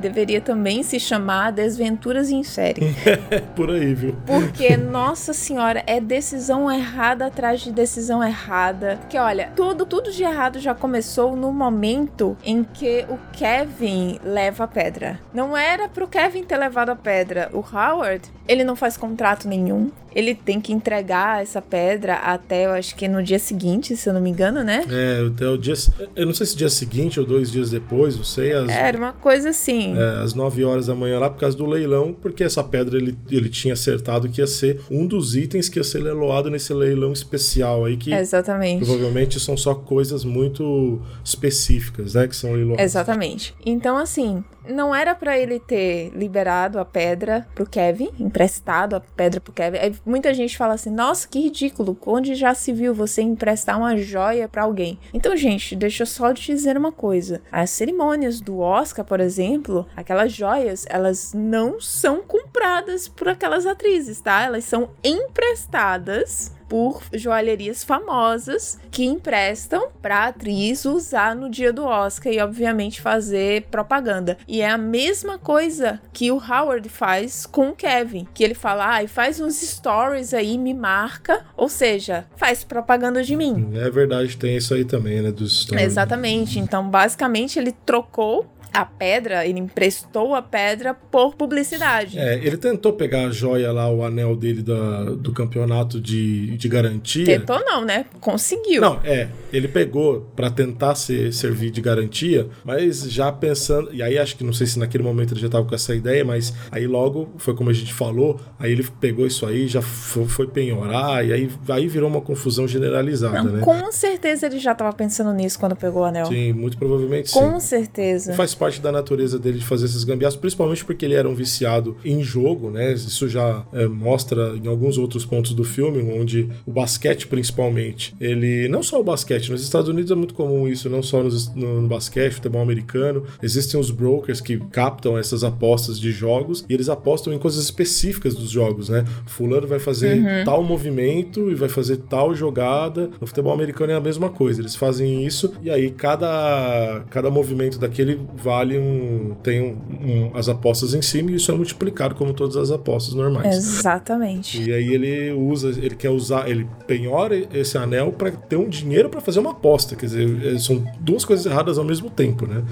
deveria 0.00 0.40
também 0.40 0.82
se 0.82 0.98
chamar 0.98 1.52
Desventuras 1.52 2.30
em 2.30 2.42
Série. 2.42 2.94
Por 3.54 3.70
aí, 3.70 3.94
viu? 3.94 4.16
Porque, 4.26 4.76
nossa 4.76 5.32
senhora, 5.32 5.82
é 5.86 6.00
decisão 6.00 6.70
errada 6.70 7.26
atrás 7.26 7.60
de 7.60 7.70
decisão 7.70 8.24
errada. 8.24 8.98
Que 9.08 9.18
olha, 9.18 9.52
tudo, 9.54 9.84
tudo 9.84 10.10
de 10.10 10.22
errado 10.22 10.58
já 10.58 10.74
começou 10.74 11.36
no 11.36 11.52
momento 11.52 12.36
em 12.44 12.64
que 12.64 13.04
o 13.08 13.18
Kevin 13.32 14.18
leva 14.24 14.64
a 14.64 14.68
pedra. 14.68 15.20
Não 15.32 15.56
era 15.56 15.88
pro 15.88 16.08
Kevin 16.08 16.44
ter 16.44 16.56
levado 16.56 16.90
a 16.90 16.96
pedra. 16.96 17.50
O 17.52 17.58
Howard, 17.58 18.22
ele 18.48 18.64
não 18.64 18.76
faz 18.76 18.96
contrato 18.96 19.46
nenhum. 19.46 19.90
Ele 20.14 20.34
tem 20.34 20.60
que 20.60 20.72
entregar 20.72 21.42
essa 21.42 21.62
pedra 21.62 22.14
até, 22.14 22.66
eu 22.66 22.70
acho 22.72 22.94
que 22.96 23.06
no 23.08 23.22
dia 23.22 23.38
seguinte, 23.38 23.96
se 23.96 24.08
eu 24.08 24.12
não 24.12 24.20
me 24.20 24.30
engano, 24.30 24.62
né? 24.62 24.84
É, 24.90 25.26
até 25.26 25.48
o 25.48 25.56
dia. 25.56 25.74
Eu 26.16 26.26
não 26.26 26.34
sei 26.34 26.46
se 26.46 26.56
dia 26.56 26.68
seguinte 26.68 27.18
ou 27.20 27.26
dois 27.26 27.50
dias 27.50 27.70
depois, 27.70 28.16
não 28.16 28.24
sei. 28.24 28.52
As, 28.52 28.68
Era 28.68 28.96
uma 28.98 29.12
coisa 29.12 29.50
assim. 29.50 29.96
é, 29.96 30.22
às 30.22 30.34
9 30.34 30.64
horas 30.64 30.86
da 30.86 30.94
manhã 30.94 31.18
lá, 31.18 31.30
por 31.30 31.40
causa 31.40 31.56
do 31.56 31.66
leilão, 31.66 32.12
porque 32.12 32.42
essa 32.44 32.62
pedra 32.62 32.96
ele, 32.96 33.16
ele 33.30 33.48
tinha 33.48 33.74
acertado 33.74 34.28
que 34.28 34.40
ia 34.40 34.46
ser 34.46 34.80
um 34.90 35.06
dos 35.06 35.36
itens 35.36 35.68
que 35.68 35.78
ia 35.78 35.84
ser 35.84 36.00
leiloado 36.02 36.50
nesse 36.50 36.72
leilão 36.74 37.12
especial 37.12 37.84
aí, 37.84 37.96
que 37.96 38.12
Exatamente. 38.12 38.84
provavelmente 38.84 39.38
são 39.38 39.56
só 39.56 39.74
coisas 39.74 40.24
muito 40.24 41.00
específicas, 41.24 42.14
né? 42.14 42.26
Que 42.28 42.36
são 42.36 42.52
leiloadas. 42.52 42.84
Exatamente. 42.84 43.54
Então, 43.64 43.96
assim, 43.96 44.42
não 44.68 44.94
era 44.94 45.14
pra 45.14 45.38
ele 45.38 45.58
ter 45.58 46.10
liberado 46.14 46.78
a 46.78 46.84
pedra 46.84 47.46
pro 47.54 47.68
Kevin, 47.68 48.10
emprestado 48.18 48.96
a 48.96 49.00
pedra 49.00 49.40
pro 49.40 49.52
Kevin. 49.52 49.78
Aí 49.78 49.94
muita 50.04 50.32
gente 50.34 50.56
fala 50.56 50.74
assim: 50.74 50.90
nossa, 50.90 51.28
que 51.28 51.40
ridículo, 51.40 51.96
onde 52.06 52.34
já 52.34 52.54
se 52.54 52.72
viu 52.72 52.94
você 52.94 53.22
emprestar 53.22 53.78
uma 53.78 53.96
joia 53.96 54.48
pra 54.48 54.62
alguém? 54.62 54.98
Então, 55.12 55.36
gente, 55.36 55.76
deixa 55.76 56.02
eu 56.02 56.06
só 56.06 56.32
te 56.32 56.46
dizer 56.46 56.76
uma 56.76 56.92
coisa: 56.92 57.40
as 57.50 57.70
cerimônias 57.70 58.40
do 58.40 58.58
Oscar, 58.58 59.04
por 59.04 59.20
exemplo, 59.20 59.86
aquelas 59.96 60.32
joias, 60.32 60.86
elas 60.88 61.32
não 61.34 61.80
são 61.80 62.22
compradas 62.22 63.08
por 63.08 63.28
aquelas 63.28 63.66
atrizes, 63.66 64.20
tá? 64.20 64.42
Elas 64.42 64.64
são 64.64 64.90
emprestadas 65.02 66.52
por 66.70 67.02
joalherias 67.12 67.82
famosas 67.82 68.78
que 68.92 69.04
emprestam 69.04 69.88
pra 70.00 70.28
atriz 70.28 70.84
usar 70.84 71.34
no 71.34 71.50
dia 71.50 71.72
do 71.72 71.84
Oscar 71.84 72.32
e, 72.32 72.38
obviamente, 72.38 73.00
fazer 73.00 73.62
propaganda. 73.72 74.38
E 74.46 74.60
é 74.60 74.70
a 74.70 74.78
mesma 74.78 75.36
coisa 75.36 76.00
que 76.12 76.30
o 76.30 76.36
Howard 76.36 76.88
faz 76.88 77.44
com 77.44 77.70
o 77.70 77.74
Kevin, 77.74 78.24
que 78.32 78.44
ele 78.44 78.54
fala, 78.54 78.86
ai, 78.86 79.08
faz 79.08 79.40
uns 79.40 79.60
stories 79.60 80.32
aí, 80.32 80.56
me 80.56 80.72
marca, 80.72 81.44
ou 81.56 81.68
seja, 81.68 82.24
faz 82.36 82.62
propaganda 82.62 83.24
de 83.24 83.34
mim. 83.34 83.72
É 83.74 83.90
verdade, 83.90 84.36
tem 84.36 84.56
isso 84.56 84.72
aí 84.72 84.84
também, 84.84 85.20
né? 85.20 85.32
Dos 85.32 85.62
stories. 85.62 85.84
Exatamente. 85.84 86.60
Então, 86.60 86.88
basicamente, 86.88 87.58
ele 87.58 87.72
trocou 87.72 88.46
a 88.72 88.84
pedra, 88.84 89.46
ele 89.46 89.58
emprestou 89.58 90.34
a 90.34 90.42
pedra 90.42 90.94
por 90.94 91.34
publicidade. 91.34 92.18
É, 92.18 92.34
ele 92.36 92.56
tentou 92.56 92.92
pegar 92.92 93.26
a 93.26 93.30
joia 93.30 93.72
lá, 93.72 93.90
o 93.90 94.04
anel 94.04 94.36
dele 94.36 94.62
da, 94.62 95.04
do 95.04 95.32
campeonato 95.32 96.00
de, 96.00 96.56
de 96.56 96.68
garantia. 96.68 97.24
Tentou 97.24 97.60
não, 97.64 97.84
né? 97.84 98.06
Conseguiu. 98.20 98.80
Não, 98.80 99.00
é. 99.04 99.28
Ele 99.52 99.68
pegou 99.68 100.30
pra 100.34 100.50
tentar 100.50 100.94
ser, 100.94 101.32
servir 101.32 101.70
de 101.70 101.80
garantia, 101.80 102.48
mas 102.64 103.10
já 103.10 103.30
pensando. 103.32 103.92
E 103.92 104.02
aí 104.02 104.18
acho 104.18 104.36
que 104.36 104.44
não 104.44 104.52
sei 104.52 104.66
se 104.66 104.78
naquele 104.78 105.02
momento 105.02 105.34
ele 105.34 105.40
já 105.40 105.48
tava 105.48 105.66
com 105.66 105.74
essa 105.74 105.94
ideia, 105.94 106.24
mas 106.24 106.52
aí 106.70 106.86
logo 106.86 107.30
foi 107.38 107.54
como 107.54 107.70
a 107.70 107.72
gente 107.72 107.92
falou. 107.92 108.40
Aí 108.58 108.72
ele 108.72 108.86
pegou 109.00 109.26
isso 109.26 109.46
aí, 109.46 109.66
já 109.66 109.82
foi, 109.82 110.26
foi 110.26 110.46
penhorar, 110.46 111.24
e 111.26 111.32
aí, 111.32 111.50
aí 111.68 111.88
virou 111.88 112.08
uma 112.08 112.20
confusão 112.20 112.66
generalizada, 112.68 113.42
Não, 113.42 113.52
né? 113.52 113.60
com 113.62 113.90
certeza 113.92 114.46
ele 114.46 114.58
já 114.58 114.74
tava 114.74 114.92
pensando 114.92 115.32
nisso 115.32 115.58
quando 115.58 115.74
pegou 115.76 116.02
o 116.02 116.04
anel. 116.04 116.26
Sim, 116.26 116.52
muito 116.52 116.76
provavelmente 116.78 117.32
Com 117.32 117.58
sim. 117.58 117.66
certeza. 117.66 118.34
Faz 118.34 118.54
parte 118.60 118.80
da 118.80 118.92
natureza 118.92 119.38
dele 119.38 119.58
de 119.58 119.64
fazer 119.64 119.86
esses 119.86 120.04
gambiarras, 120.04 120.36
principalmente 120.36 120.84
porque 120.84 121.04
ele 121.04 121.14
era 121.14 121.28
um 121.28 121.34
viciado 121.34 121.96
em 122.04 122.22
jogo, 122.22 122.70
né? 122.70 122.92
Isso 122.92 123.28
já 123.28 123.64
é, 123.72 123.86
mostra 123.86 124.54
em 124.62 124.68
alguns 124.68 124.98
outros 124.98 125.24
pontos 125.24 125.52
do 125.54 125.64
filme, 125.64 126.02
onde 126.12 126.48
o 126.66 126.70
basquete, 126.70 127.26
principalmente, 127.26 128.14
ele. 128.20 128.68
Não 128.68 128.82
só 128.82 129.00
o 129.00 129.04
basquete, 129.04 129.50
nos 129.50 129.62
Estados 129.62 129.88
Unidos 129.88 130.10
é 130.10 130.14
muito 130.14 130.34
comum 130.34 130.68
isso, 130.68 130.88
não 130.90 131.02
só 131.02 131.22
nos- 131.22 131.52
no, 131.54 131.80
no 131.82 131.88
basquete, 131.88 132.34
futebol 132.34 132.60
americano. 132.62 133.24
Existem 133.42 133.80
os 133.80 133.90
brokers 133.90 134.40
que 134.40 134.58
captam 134.70 135.16
essas 135.18 135.42
apostas 135.42 135.98
de 135.98 136.12
jogos 136.12 136.64
e 136.68 136.74
eles 136.74 136.88
apostam 136.88 137.32
em 137.32 137.38
coisas 137.38 137.62
específicas 137.64 138.34
dos 138.34 138.50
jogos, 138.50 138.88
né? 138.90 139.04
Fulano 139.26 139.66
vai 139.66 139.78
fazer 139.78 140.44
tal 140.44 140.62
movimento 140.62 141.50
e 141.50 141.54
vai 141.54 141.68
fazer 141.68 141.96
tal 141.96 142.34
jogada. 142.34 143.10
No 143.20 143.26
futebol 143.26 143.52
americano 143.52 143.92
é 143.92 143.96
a 143.96 144.00
mesma 144.00 144.28
coisa, 144.28 144.60
eles 144.60 144.76
fazem 144.76 145.24
isso 145.26 145.52
e 145.62 145.70
aí 145.70 145.90
cada, 145.90 147.04
cada 147.10 147.30
movimento 147.30 147.78
daquele 147.78 148.20
vale 148.50 148.76
um. 148.78 149.34
tem 149.42 149.60
um, 149.62 149.76
um- 150.06 150.30
as 150.34 150.48
apostas 150.48 150.92
em 150.94 151.00
cima 151.02 151.30
e 151.30 151.36
isso 151.36 151.50
é 151.52 151.54
multiplicado 151.54 152.14
como 152.16 152.32
todas 152.32 152.56
as 152.56 152.70
apostas 152.72 153.14
normais. 153.14 153.56
Exatamente. 153.56 154.60
E 154.62 154.72
aí 154.72 154.92
ele 154.92 155.30
usa, 155.32 155.68
ele 155.68 155.94
quer 155.94 156.10
usar, 156.10 156.48
ele 156.50 156.66
penhora 156.86 157.36
esse 157.54 157.78
anel 157.78 158.10
pra 158.12 158.30
ter 158.32 158.56
um 158.56 158.68
dinheiro 158.68 159.08
pra 159.08 159.20
fazer 159.20 159.38
uma 159.38 159.52
aposta. 159.52 159.94
Quer 159.94 160.06
dizer, 160.06 160.58
são 160.60 160.84
duas 160.98 161.24
coisas 161.24 161.46
erradas 161.46 161.78
ao 161.78 161.84
mesmo 161.84 162.10
tempo, 162.10 162.46
né? 162.46 162.62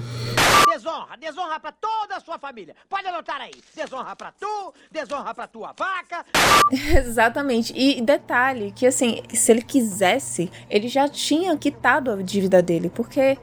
Desonra, 0.99 1.17
desonra 1.17 1.59
pra 1.59 1.71
toda 1.71 2.17
a 2.17 2.19
sua 2.19 2.37
família. 2.37 2.75
Pode 2.89 3.07
anotar 3.07 3.39
aí. 3.39 3.53
Desonra 3.73 4.15
pra 4.15 4.33
tu, 4.37 4.73
desonra 4.91 5.33
pra 5.33 5.47
tua 5.47 5.73
vaca. 5.77 6.25
Exatamente. 6.97 7.73
E 7.75 8.01
detalhe 8.01 8.71
que 8.71 8.85
assim, 8.85 9.21
se 9.33 9.51
ele 9.51 9.61
quisesse, 9.61 10.51
ele 10.69 10.87
já 10.87 11.07
tinha 11.07 11.55
quitado 11.57 12.11
a 12.11 12.21
dívida 12.21 12.61
dele, 12.61 12.89
porque 12.89 13.37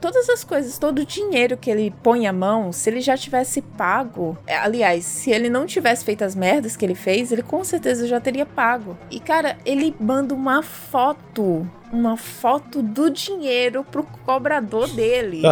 todas 0.00 0.28
as 0.30 0.42
coisas, 0.42 0.78
todo 0.78 1.00
o 1.00 1.06
dinheiro 1.06 1.56
que 1.56 1.70
ele 1.70 1.90
põe 2.02 2.26
à 2.26 2.32
mão, 2.32 2.72
se 2.72 2.88
ele 2.88 3.00
já 3.00 3.16
tivesse 3.16 3.60
pago, 3.60 4.38
é, 4.46 4.56
aliás, 4.56 5.04
se 5.04 5.30
ele 5.30 5.50
não 5.50 5.66
tivesse 5.66 6.04
feito 6.04 6.24
as 6.24 6.34
merdas 6.34 6.76
que 6.76 6.84
ele 6.84 6.94
fez, 6.94 7.30
ele 7.30 7.42
com 7.42 7.62
certeza 7.62 8.06
já 8.06 8.20
teria 8.20 8.46
pago. 8.46 8.96
E 9.10 9.20
cara, 9.20 9.58
ele 9.64 9.94
manda 10.00 10.34
uma 10.34 10.62
foto 10.62 11.68
uma 11.92 12.16
foto 12.16 12.82
do 12.82 13.10
dinheiro 13.10 13.84
pro 13.84 14.02
cobrador 14.24 14.88
dele. 14.88 15.42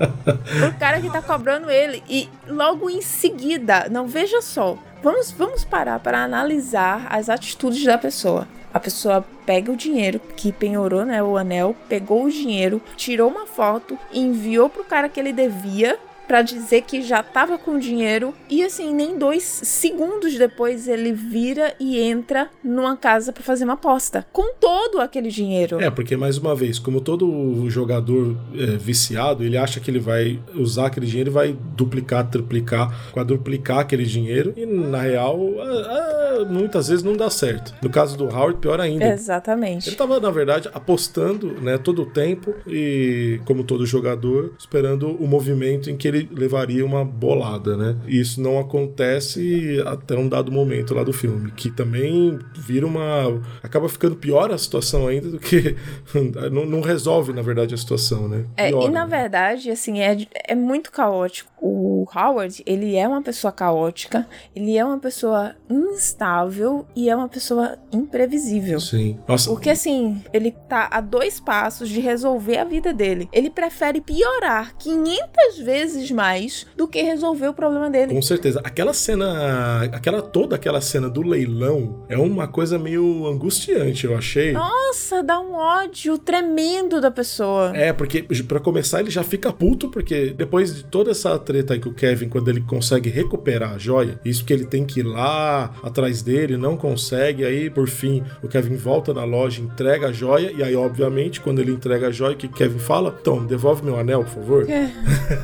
pro 0.58 0.78
cara 0.78 1.00
que 1.00 1.10
tá 1.10 1.20
cobrando 1.20 1.70
ele. 1.70 2.02
E 2.08 2.28
logo 2.48 2.88
em 2.88 3.02
seguida, 3.02 3.88
não 3.90 4.06
veja 4.06 4.40
só. 4.40 4.78
Vamos, 5.02 5.30
vamos 5.30 5.64
parar 5.64 6.00
para 6.00 6.22
analisar 6.22 7.06
as 7.10 7.28
atitudes 7.28 7.84
da 7.84 7.98
pessoa. 7.98 8.48
A 8.72 8.80
pessoa 8.80 9.22
pega 9.44 9.70
o 9.70 9.76
dinheiro 9.76 10.18
que 10.34 10.50
penhorou, 10.50 11.04
né, 11.04 11.22
o 11.22 11.36
anel, 11.36 11.76
pegou 11.88 12.24
o 12.24 12.30
dinheiro, 12.30 12.80
tirou 12.96 13.30
uma 13.30 13.46
foto, 13.46 13.98
enviou 14.12 14.70
pro 14.70 14.84
cara 14.84 15.10
que 15.10 15.20
ele 15.20 15.32
devia 15.32 15.98
pra 16.26 16.42
dizer 16.42 16.82
que 16.82 17.02
já 17.02 17.22
tava 17.22 17.58
com 17.58 17.78
dinheiro 17.78 18.34
e 18.48 18.62
assim, 18.62 18.94
nem 18.94 19.18
dois 19.18 19.42
segundos 19.42 20.36
depois 20.36 20.88
ele 20.88 21.12
vira 21.12 21.74
e 21.78 22.00
entra 22.00 22.48
numa 22.62 22.96
casa 22.96 23.32
pra 23.32 23.42
fazer 23.42 23.64
uma 23.64 23.74
aposta 23.74 24.26
com 24.32 24.54
todo 24.54 25.00
aquele 25.00 25.28
dinheiro. 25.28 25.80
É, 25.80 25.90
porque 25.90 26.16
mais 26.16 26.38
uma 26.38 26.54
vez, 26.54 26.78
como 26.78 27.00
todo 27.00 27.68
jogador 27.68 28.36
é, 28.54 28.76
viciado, 28.76 29.44
ele 29.44 29.56
acha 29.56 29.80
que 29.80 29.90
ele 29.90 29.98
vai 29.98 30.40
usar 30.54 30.86
aquele 30.86 31.06
dinheiro 31.06 31.30
e 31.30 31.32
vai 31.32 31.56
duplicar, 31.76 32.28
triplicar, 32.28 33.12
quadruplicar 33.12 33.80
aquele 33.80 34.04
dinheiro 34.04 34.52
e 34.56 34.64
na 34.64 35.02
real, 35.02 35.38
ah, 35.60 36.42
ah, 36.42 36.44
muitas 36.48 36.88
vezes 36.88 37.02
não 37.02 37.16
dá 37.16 37.30
certo. 37.30 37.74
No 37.82 37.90
caso 37.90 38.16
do 38.16 38.24
Howard, 38.24 38.58
pior 38.58 38.80
ainda. 38.80 39.06
Exatamente. 39.12 39.88
Ele 39.88 39.96
tava, 39.96 40.18
na 40.20 40.30
verdade, 40.30 40.68
apostando 40.72 41.48
né, 41.60 41.78
todo 41.78 42.02
o 42.02 42.06
tempo 42.06 42.54
e, 42.66 43.40
como 43.44 43.64
todo 43.64 43.84
jogador, 43.86 44.52
esperando 44.58 45.08
o 45.10 45.26
movimento 45.26 45.90
em 45.90 45.96
que 45.96 46.08
ele 46.12 46.28
levaria 46.32 46.84
uma 46.84 47.04
bolada, 47.04 47.76
né? 47.76 47.96
E 48.06 48.20
isso 48.20 48.40
não 48.40 48.58
acontece 48.58 49.82
até 49.86 50.16
um 50.16 50.28
dado 50.28 50.50
momento 50.50 50.94
lá 50.94 51.02
do 51.04 51.12
filme, 51.12 51.50
que 51.52 51.70
também 51.70 52.38
vira 52.56 52.86
uma. 52.86 53.40
acaba 53.62 53.88
ficando 53.88 54.16
pior 54.16 54.50
a 54.50 54.58
situação 54.58 55.06
ainda 55.06 55.30
do 55.30 55.38
que. 55.38 55.76
não, 56.50 56.66
não 56.66 56.80
resolve, 56.80 57.32
na 57.32 57.42
verdade, 57.42 57.74
a 57.74 57.78
situação, 57.78 58.28
né? 58.28 58.44
É, 58.56 58.68
Piora, 58.68 58.86
e 58.86 58.90
na 58.90 59.06
né? 59.06 59.18
verdade, 59.18 59.70
assim, 59.70 60.00
é, 60.00 60.16
é 60.48 60.54
muito 60.54 60.90
caótico. 60.90 61.51
O 61.62 62.04
Howard, 62.14 62.62
ele 62.66 62.96
é 62.96 63.06
uma 63.06 63.22
pessoa 63.22 63.52
caótica, 63.52 64.26
ele 64.54 64.76
é 64.76 64.84
uma 64.84 64.98
pessoa 64.98 65.54
instável 65.70 66.84
e 66.96 67.08
é 67.08 67.14
uma 67.14 67.28
pessoa 67.28 67.78
imprevisível. 67.92 68.80
Sim. 68.80 69.18
Nossa, 69.28 69.48
Porque 69.48 69.70
assim, 69.70 70.20
ele 70.32 70.50
tá 70.68 70.88
a 70.90 71.00
dois 71.00 71.38
passos 71.38 71.88
de 71.88 72.00
resolver 72.00 72.58
a 72.58 72.64
vida 72.64 72.92
dele. 72.92 73.28
Ele 73.32 73.48
prefere 73.48 74.00
piorar 74.00 74.74
500 74.76 75.58
vezes 75.64 76.10
mais 76.10 76.66
do 76.76 76.88
que 76.88 77.00
resolver 77.02 77.48
o 77.48 77.54
problema 77.54 77.88
dele. 77.88 78.12
Com 78.12 78.22
certeza. 78.22 78.60
Aquela 78.64 78.92
cena. 78.92 79.84
Aquela, 79.92 80.20
toda 80.20 80.56
aquela 80.56 80.80
cena 80.80 81.08
do 81.08 81.22
leilão 81.22 82.04
é 82.08 82.18
uma 82.18 82.48
coisa 82.48 82.78
meio 82.78 83.26
angustiante, 83.26 84.06
eu 84.06 84.16
achei. 84.16 84.52
Nossa, 84.52 85.22
dá 85.22 85.38
um 85.38 85.54
ódio 85.54 86.18
tremendo 86.18 87.00
da 87.00 87.10
pessoa. 87.10 87.72
É, 87.74 87.92
porque 87.92 88.22
pra 88.48 88.58
começar 88.58 89.00
ele 89.00 89.10
já 89.10 89.22
fica 89.22 89.52
puto, 89.52 89.88
porque 89.88 90.30
depois 90.30 90.74
de 90.74 90.84
toda 90.84 91.10
essa 91.12 91.38
treta 91.52 91.74
aí 91.74 91.80
com 91.80 91.90
o 91.90 91.94
Kevin, 91.94 92.30
quando 92.30 92.48
ele 92.48 92.62
consegue 92.62 93.10
recuperar 93.10 93.74
a 93.74 93.78
joia, 93.78 94.18
isso 94.24 94.42
que 94.42 94.54
ele 94.54 94.64
tem 94.64 94.86
que 94.86 95.00
ir 95.00 95.02
lá 95.02 95.70
atrás 95.82 96.22
dele, 96.22 96.56
não 96.56 96.78
consegue, 96.78 97.44
aí 97.44 97.68
por 97.68 97.88
fim 97.88 98.22
o 98.42 98.48
Kevin 98.48 98.76
volta 98.76 99.12
na 99.12 99.22
loja, 99.22 99.60
entrega 99.60 100.06
a 100.06 100.12
joia, 100.12 100.50
e 100.50 100.62
aí 100.62 100.74
obviamente 100.74 101.42
quando 101.42 101.60
ele 101.60 101.72
entrega 101.72 102.08
a 102.08 102.10
joia, 102.10 102.32
o 102.32 102.36
que 102.36 102.46
o 102.46 102.50
Kevin 102.50 102.78
fala? 102.78 103.14
Então, 103.20 103.44
devolve 103.44 103.84
meu 103.84 103.98
anel, 103.98 104.24
por 104.24 104.30
favor. 104.30 104.70
É. 104.70 104.90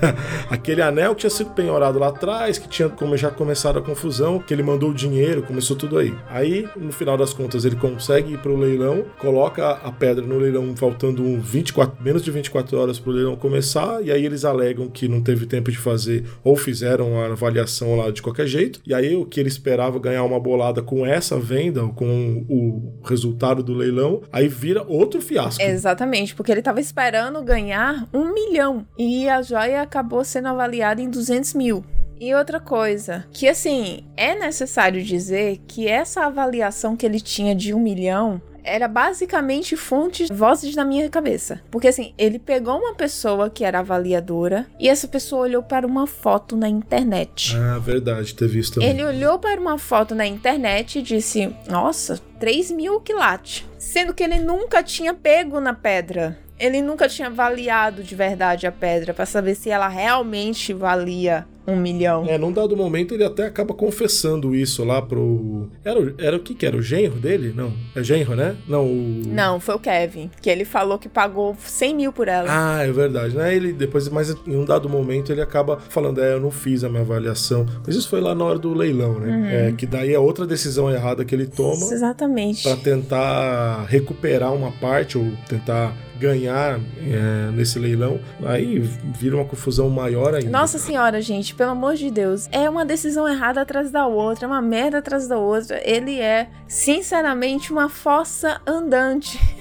Aquele 0.49 0.81
anel 0.81 1.15
que 1.15 1.21
tinha 1.21 1.31
sido 1.31 1.51
penhorado 1.51 1.99
lá 1.99 2.09
atrás, 2.09 2.57
que 2.57 2.69
tinha 2.69 2.89
como 2.89 3.15
já 3.15 3.31
começado 3.31 3.79
a 3.79 3.83
confusão, 3.83 4.39
que 4.39 4.55
ele 4.55 4.63
mandou 4.63 4.91
o 4.91 4.95
dinheiro, 4.95 5.43
começou 5.43 5.77
tudo 5.77 5.99
aí. 5.99 6.15
Aí, 6.31 6.67
no 6.75 6.91
final 6.91 7.19
das 7.19 7.35
contas, 7.35 7.67
ele 7.67 7.77
consegue 7.77 8.33
ir 8.33 8.39
pro 8.39 8.57
leilão, 8.57 9.05
coloca 9.19 9.73
a 9.73 9.93
pedra 9.93 10.25
no 10.25 10.39
leilão 10.39 10.75
faltando 10.75 11.23
um 11.23 11.39
24, 11.39 12.03
menos 12.03 12.23
de 12.23 12.31
24 12.31 12.79
horas 12.79 12.99
pro 12.99 13.13
leilão 13.13 13.37
começar, 13.37 14.03
e 14.03 14.11
aí 14.11 14.25
eles 14.25 14.45
alegam 14.45 14.89
que 14.89 15.07
não 15.07 15.21
teve 15.21 15.45
tempo 15.45 15.71
de 15.71 15.77
fazer, 15.77 15.98
ou 16.45 16.57
fizeram 16.57 17.21
a 17.21 17.27
avaliação 17.27 17.97
lá 17.97 18.11
de 18.11 18.23
qualquer 18.23 18.47
jeito, 18.47 18.81
e 18.87 18.95
aí 18.95 19.17
o 19.17 19.25
que 19.25 19.41
ele 19.41 19.49
esperava 19.49 19.99
ganhar 19.99 20.25
uma 20.25 20.41
bolada 20.41 20.83
com 20.83 21.05
essa 21.05 21.39
venda, 21.39 21.83
com 21.89 22.45
o 22.49 23.01
resultado 23.05 23.63
do 23.63 23.75
leilão, 23.75 24.23
aí 24.33 24.49
vira 24.49 24.85
outro 24.87 25.21
fiasco. 25.21 25.63
Exatamente, 25.63 26.35
porque 26.35 26.53
ele 26.53 26.63
tava 26.63 26.81
esperando 26.81 27.43
ganhar 27.43 28.09
um 28.13 28.33
milhão 28.33 28.87
e 28.99 29.29
a 29.29 29.43
joia 29.43 29.83
acabou 29.83 30.25
sendo 30.25 30.49
avaliada 30.49 31.01
em 31.01 31.11
200 31.11 31.55
mil. 31.55 31.85
E 32.21 32.35
outra 32.35 32.59
coisa, 32.59 33.25
que 33.31 33.49
assim, 33.49 34.05
é 34.17 34.35
necessário 34.35 35.01
dizer 35.05 35.61
que 35.69 35.87
essa 35.87 36.25
avaliação 36.25 36.97
que 36.97 37.07
ele 37.07 37.21
tinha 37.21 37.55
de 37.55 37.73
um 37.73 37.79
milhão 37.79 38.43
era 38.65 38.89
basicamente 38.89 39.77
fontes, 39.77 40.29
vozes 40.31 40.75
na 40.75 40.85
minha 40.85 41.09
cabeça. 41.09 41.61
Porque 41.71 41.89
assim, 41.89 42.15
ele 42.19 42.39
pegou 42.39 42.79
uma 42.79 42.95
pessoa 42.95 43.51
que 43.51 43.65
era 43.65 43.81
avaliadora 43.81 44.67
e 44.79 44.89
essa 44.89 45.09
pessoa 45.09 45.43
olhou 45.43 45.63
para 45.63 45.87
uma 45.87 46.07
foto 46.07 46.57
na 46.57 46.69
internet. 46.69 47.57
Ah, 47.57 47.79
verdade, 47.79 48.35
ter 48.35 48.49
visto 48.49 48.75
também. 48.75 48.91
Ele 48.91 49.05
olhou 49.05 49.39
para 49.39 49.61
uma 49.61 49.79
foto 49.79 50.15
na 50.15 50.27
internet 50.27 50.99
e 50.99 51.03
disse: 51.03 51.55
Nossa, 51.69 52.21
3 52.39 52.71
mil 52.71 53.01
quilates. 53.01 53.65
Sendo 53.79 54.13
que 54.13 54.23
ele 54.23 54.39
nunca 54.39 54.83
tinha 54.83 55.15
pego 55.15 55.61
na 55.61 55.75
pedra. 55.75 56.39
Ele 56.59 56.83
nunca 56.83 57.09
tinha 57.09 57.29
avaliado 57.29 58.03
de 58.03 58.17
verdade 58.17 58.67
a 58.67 58.73
pedra 58.73 59.15
para 59.15 59.25
saber 59.25 59.55
se 59.55 59.71
ela 59.71 59.87
realmente 59.87 60.73
valia 60.73 61.47
um 61.69 61.77
milhão. 61.77 62.25
É, 62.27 62.39
num 62.39 62.51
dado 62.53 62.77
momento 62.77 63.15
ele 63.15 63.25
até 63.25 63.47
acaba 63.47 63.75
confessando 63.75 64.55
isso 64.55 64.85
lá 64.85 65.01
pro. 65.03 65.69
Era, 65.85 66.01
o- 66.01 66.15
era 66.19 66.37
o 66.37 66.41
que 66.41 66.55
que 66.55 66.65
era? 66.67 66.77
O 66.77 66.83
genro 66.83 67.17
dele? 67.19 67.53
Não. 67.55 67.73
É 67.95 68.03
genro, 68.03 68.35
né? 68.35 68.57
Não, 68.67 68.87
o. 68.87 69.23
Não, 69.27 69.61
foi 69.61 69.75
o 69.75 69.79
Kevin, 69.79 70.31
que 70.41 70.49
ele 70.49 70.65
falou 70.65 70.99
que 70.99 71.09
pagou 71.09 71.57
100 71.59 71.95
mil 71.95 72.13
por 72.13 72.29
ela. 72.29 72.47
Ah, 72.49 72.83
é 72.83 72.91
verdade, 72.91 73.37
né? 73.37 73.55
Ele 73.55 73.73
depois, 73.73 74.09
mas 74.09 74.31
em 74.47 74.57
um 74.57 74.65
dado 74.65 74.89
momento 74.89 75.31
ele 75.31 75.41
acaba 75.43 75.79
falando, 75.89 76.21
é, 76.23 76.33
eu 76.35 76.41
não 76.41 76.51
fiz 76.51 76.83
a 76.85 76.89
minha 76.89 77.03
avaliação. 77.03 77.67
Mas 77.87 77.95
isso 77.97 78.09
foi 78.09 78.21
lá 78.21 78.35
na 78.35 78.45
hora 78.45 78.59
do 78.59 78.73
leilão, 78.73 79.19
né? 79.21 79.69
É, 79.69 79.73
que 79.73 79.87
daí 79.87 80.13
é 80.15 80.19
outra 80.19 80.47
decisão 80.47 80.91
errada 80.91 81.25
que 81.25 81.35
ele 81.35 81.47
toma 81.47 81.93
Exatamente. 81.93 82.63
pra 82.63 82.77
tentar 82.77 83.85
recuperar 83.89 84.53
uma 84.55 84.73
parte 84.73 85.19
ou 85.19 85.27
tentar 85.49 85.95
ganhar 86.19 86.81
é, 87.01 87.51
nesse 87.53 87.79
leilão. 87.79 88.19
Aí 88.45 88.79
vira 89.19 89.37
uma 89.37 89.45
confusão 89.45 89.89
maior 89.89 90.35
ainda. 90.35 90.51
Nossa 90.51 90.77
senhora, 90.79 91.21
gente, 91.21 91.55
pelo 91.59 91.73
amor 91.73 91.97
de 91.97 92.09
Deus. 92.09 92.49
É 92.53 92.71
uma 92.71 92.85
decisão 92.85 93.29
errada 93.29 93.61
atrás 93.61 93.91
da 93.91 94.07
outra, 94.07 94.45
é 94.45 94.49
uma 94.49 94.63
merda 94.63 94.99
atrás 94.99 95.27
da 95.27 95.37
outra. 95.37 95.83
Ele 95.85 96.21
é, 96.21 96.49
sinceramente, 96.69 97.73
uma 97.73 97.89
fossa 97.89 98.61
andante. 98.65 99.39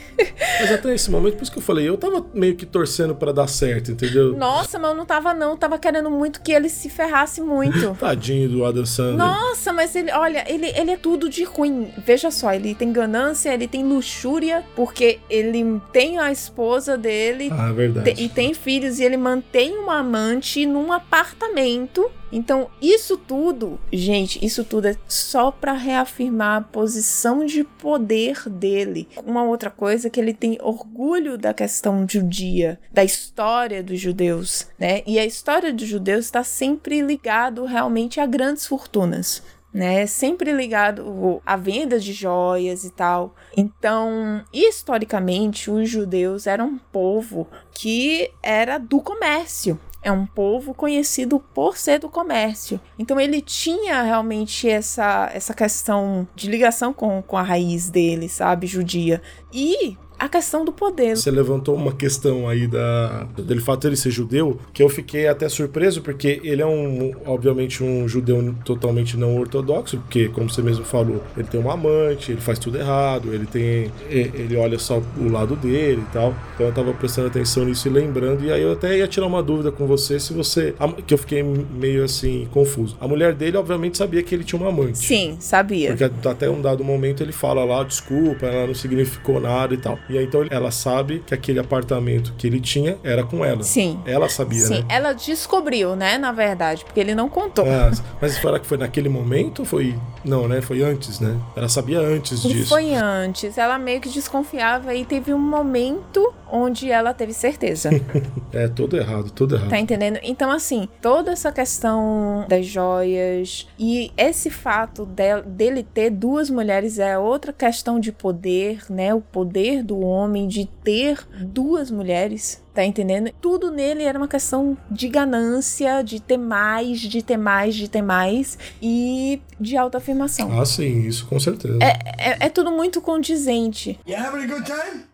Mas 0.60 0.72
até 0.72 0.94
esse 0.94 1.12
momento, 1.12 1.36
por 1.36 1.44
isso 1.44 1.52
que 1.52 1.60
eu 1.60 1.62
falei, 1.64 1.88
eu 1.88 1.98
tava 1.98 2.26
meio 2.34 2.56
que 2.56 2.66
torcendo 2.66 3.14
pra 3.16 3.32
dar 3.32 3.48
certo, 3.48 3.92
entendeu? 3.92 4.36
Nossa, 4.36 4.80
mas 4.80 4.90
eu 4.92 4.98
não 4.98 5.06
tava 5.06 5.34
não, 5.34 5.52
eu 5.52 5.58
tava 5.58 5.78
querendo 5.78 6.10
muito 6.10 6.42
que 6.42 6.52
ele 6.52 6.70
se 6.70 6.90
ferrasse 6.90 7.40
muito. 7.42 7.96
Tadinho 8.00 8.50
do 8.50 8.66
Adam 8.66 8.86
Sandler. 8.86 9.18
Nossa, 9.18 9.72
mas 9.72 9.96
ele, 9.96 10.12
olha, 10.12 10.44
ele, 10.52 10.68
ele 10.76 10.92
é 10.92 10.98
tudo 10.98 11.30
de 11.30 11.44
ruim. 11.44 11.92
Veja 12.06 12.32
só, 12.32 12.52
ele 12.54 12.74
tem 12.74 12.92
ganância, 12.92 13.54
ele 13.54 13.68
tem 13.68 13.84
luxúria, 13.84 14.64
porque 14.76 15.20
ele 15.30 15.80
tem 15.94 16.18
a 16.18 16.32
esposa 16.32 16.98
dele 16.98 17.50
Ah, 17.52 17.70
é 17.70 17.74
verdade. 17.74 18.14
te- 18.16 18.24
e 18.24 18.30
tem 18.30 18.54
filhos 18.54 19.00
e 19.00 19.04
ele 19.04 19.18
mantém 19.18 19.78
uma 19.78 20.00
amante 20.00 20.66
num 20.66 20.92
apartamento. 20.92 22.10
Então, 22.32 22.70
isso 22.82 23.18
tudo, 23.18 23.80
gente, 23.92 24.44
isso 24.46 24.64
tudo 24.64 24.88
é 24.88 24.96
só 25.08 25.52
pra 25.52 25.74
reafirmar 25.74 26.58
a 26.58 26.62
posição 26.62 27.46
de 27.46 27.64
poder 27.64 28.50
dele. 28.50 29.08
Uma 29.26 29.44
outra 29.44 29.70
coisa 29.70 30.08
é 30.08 30.10
que 30.10 30.20
ele 30.20 30.34
tem 30.34 30.58
orgulho 30.62 31.38
da 31.38 31.54
questão 31.54 32.06
judia, 32.08 32.80
da 32.92 33.04
história 33.04 33.84
dos 33.84 34.00
judeus, 34.00 34.68
né? 34.78 35.02
E 35.06 35.20
a 35.20 35.26
história 35.26 35.74
dos 35.74 35.88
judeus 35.88 36.26
está 36.26 36.44
sempre 36.44 37.02
ligado 37.02 37.66
realmente 37.66 38.20
a 38.20 38.26
grandes 38.26 38.66
fortunas 38.66 39.42
né? 39.78 40.08
Sempre 40.08 40.52
ligado 40.52 41.42
à 41.46 41.56
venda 41.56 42.00
de 42.00 42.12
joias 42.12 42.84
e 42.84 42.90
tal. 42.90 43.36
Então, 43.56 44.44
historicamente, 44.52 45.70
os 45.70 45.88
judeus 45.88 46.48
eram 46.48 46.68
um 46.68 46.78
povo 46.78 47.48
que 47.72 48.32
era 48.42 48.80
do 48.80 49.00
comércio. 49.00 49.80
É 50.08 50.12
um 50.12 50.26
povo 50.26 50.74
conhecido 50.74 51.38
por 51.54 51.76
ser 51.76 52.00
do 52.00 52.08
comércio. 52.08 52.80
Então 52.98 53.20
ele 53.20 53.42
tinha 53.42 54.04
realmente 54.04 54.70
essa, 54.70 55.30
essa 55.34 55.54
questão 55.54 56.26
de 56.34 56.50
ligação 56.50 56.94
com, 56.94 57.22
com 57.22 57.36
a 57.36 57.42
raiz 57.42 57.90
dele, 57.90 58.30
sabe, 58.30 58.68
judia. 58.68 59.22
E 59.52 59.98
a 60.20 60.28
questão 60.28 60.66
do 60.66 60.72
poder. 60.72 61.16
Você 61.16 61.30
levantou 61.30 61.76
uma 61.76 61.92
questão 61.92 62.48
aí 62.48 62.68
da, 62.68 63.28
dele 63.38 63.62
fato 63.62 63.82
dele 63.82 63.96
ser 63.96 64.12
judeu, 64.12 64.60
que 64.74 64.82
eu 64.82 64.90
fiquei 64.90 65.28
até 65.28 65.48
surpreso, 65.48 66.02
porque 66.02 66.42
ele 66.44 66.62
é 66.62 66.66
um, 66.66 67.14
obviamente, 67.26 67.84
um 67.84 68.08
judeu 68.08 68.56
totalmente 68.66 69.16
não 69.18 69.38
ortodoxo, 69.38 69.98
porque, 69.98 70.28
como 70.30 70.50
você 70.50 70.62
mesmo 70.62 70.86
falou, 70.86 71.22
ele 71.36 71.48
tem 71.48 71.60
uma 71.60 71.74
amante, 71.74 72.32
ele 72.32 72.42
faz 72.42 72.58
tudo 72.58 72.78
errado, 72.78 73.34
ele 73.34 73.46
tem. 73.46 73.92
ele 74.10 74.56
olha 74.56 74.80
só 74.80 75.02
o 75.18 75.30
lado 75.30 75.56
dele 75.56 76.02
e 76.02 76.14
tal. 76.14 76.34
Então 76.56 76.68
eu 76.68 76.74
tava 76.74 76.94
prestando 76.94 77.28
atenção 77.28 77.66
nisso 77.66 77.88
e 77.88 77.92
lembrando, 77.92 78.44
e 78.44 78.52
aí 78.52 78.62
eu 78.62 78.72
até 78.72 78.98
ia 78.98 79.08
tirar 79.08 79.28
uma 79.28 79.44
dúvida 79.44 79.72
com 79.72 79.86
você 79.86 80.20
se 80.20 80.34
você. 80.34 80.74
que 81.06 81.14
eu 81.14 81.18
fiquei 81.18 81.44
meio 81.44 82.04
assim, 82.04 82.48
confuso. 82.52 82.98
A 83.00 83.08
mulher 83.08 83.34
dele, 83.34 83.58
obviamente, 83.58 83.98
sabia 83.98 84.24
que 84.24 84.34
ele 84.34 84.44
tinha 84.44 84.60
uma 84.60 84.70
amante. 84.70 84.98
Sim, 84.98 85.38
sabia. 85.40 85.96
Porque 85.96 86.28
até 86.28 86.50
um 86.50 86.62
dado 86.62 86.84
momento 86.84 87.22
ele 87.22 87.32
fala 87.32 87.64
lá, 87.64 87.84
desculpa, 87.84 88.46
ela 88.46 88.68
não 88.68 88.74
significou 88.74 89.40
nada 89.40 89.74
e 89.74 89.78
tal. 89.78 90.00
E 90.10 90.18
aí 90.18 90.26
então 90.26 90.46
ela 90.50 90.72
sabe 90.72 91.24
que 91.26 91.34
aquele 91.34 91.60
apartamento 91.60 92.34
que 92.38 92.48
ele 92.48 92.60
tinha 92.60 92.98
era 93.04 93.24
com 93.24 93.44
ela. 93.44 93.64
Sim. 93.64 94.00
Ela 94.06 94.30
sabia, 94.30 94.60
Sim, 94.60 94.80
né? 94.80 94.86
ela 94.90 95.14
descobriu, 95.14 95.96
né, 95.96 96.18
na 96.18 96.32
verdade, 96.32 96.84
porque 96.86 97.00
ele 97.00 97.16
não 97.16 97.30
contou. 97.30 97.66
Ah, 97.66 97.92
mas 98.22 98.34
será 98.34 98.60
que 98.60 98.66
foi 98.66 98.78
naquele 98.78 99.10
momento 99.10 99.66
foi 99.66 99.96
Não, 100.28 100.48
né? 100.48 100.62
Foi 100.62 100.82
antes, 100.82 101.20
né? 101.20 101.40
Ela 101.56 101.70
sabia 101.70 102.00
antes 102.00 102.42
disso. 102.42 102.70
Foi 102.70 102.94
antes. 102.94 103.58
Ela 103.58 103.78
meio 103.78 104.02
que 104.02 104.10
desconfiava 104.10 104.94
e 104.94 105.06
teve 105.06 105.34
um 105.34 105.40
momento 105.40 106.34
onde 106.52 106.92
ela 106.92 107.14
teve 107.14 107.34
certeza. 107.34 107.90
é, 108.52 108.68
tudo 108.68 108.98
errado, 108.98 109.32
tudo 109.32 109.56
errado. 109.56 109.70
Tá 109.70 109.80
entendendo? 109.80 110.20
Então, 110.24 110.52
assim, 110.52 110.88
toda 111.02 111.32
essa 111.32 111.52
questão 111.52 112.46
das 112.48 112.66
joias 112.66 113.68
e 113.78 114.12
esse 114.18 114.50
fato 114.50 115.06
de, 115.06 115.42
dele 115.42 115.84
ter 115.84 116.10
duas 116.10 116.50
mulheres 116.50 117.00
é 117.00 117.18
outra 117.18 117.52
questão 117.52 118.00
de 118.00 118.12
poder, 118.12 118.84
né? 118.90 119.14
O 119.14 119.22
poder 119.22 119.84
do 119.84 120.00
homem 120.00 120.48
de 120.48 120.66
ter 120.84 121.26
duas 121.42 121.92
mulheres. 121.92 122.64
Tá 122.78 122.86
entendendo? 122.86 123.32
Tudo 123.42 123.72
nele 123.72 124.04
era 124.04 124.20
uma 124.20 124.28
questão 124.28 124.78
de 124.92 125.10
ganância, 125.10 126.04
de 126.04 126.22
ter 126.22 126.38
mais, 126.38 127.00
de 127.00 127.24
ter 127.24 127.36
mais, 127.36 127.74
de 127.74 127.88
ter 127.88 128.04
mais 128.04 128.56
e 128.80 129.42
de 129.60 129.76
autoafirmação. 129.76 130.62
Ah, 130.62 130.64
sim, 130.64 131.02
isso 131.08 131.26
com 131.26 131.40
certeza. 131.40 131.80
É, 131.82 132.34
é, 132.34 132.46
é 132.46 132.50
tudo 132.50 132.70
muito 132.72 133.02
condizente. 133.02 134.00
You 134.06 134.16
having 134.16 134.44
a 134.44 134.46
good 134.46 134.64
time? 134.64 135.06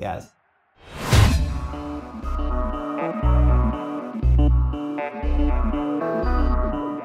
Yes. 0.00 0.28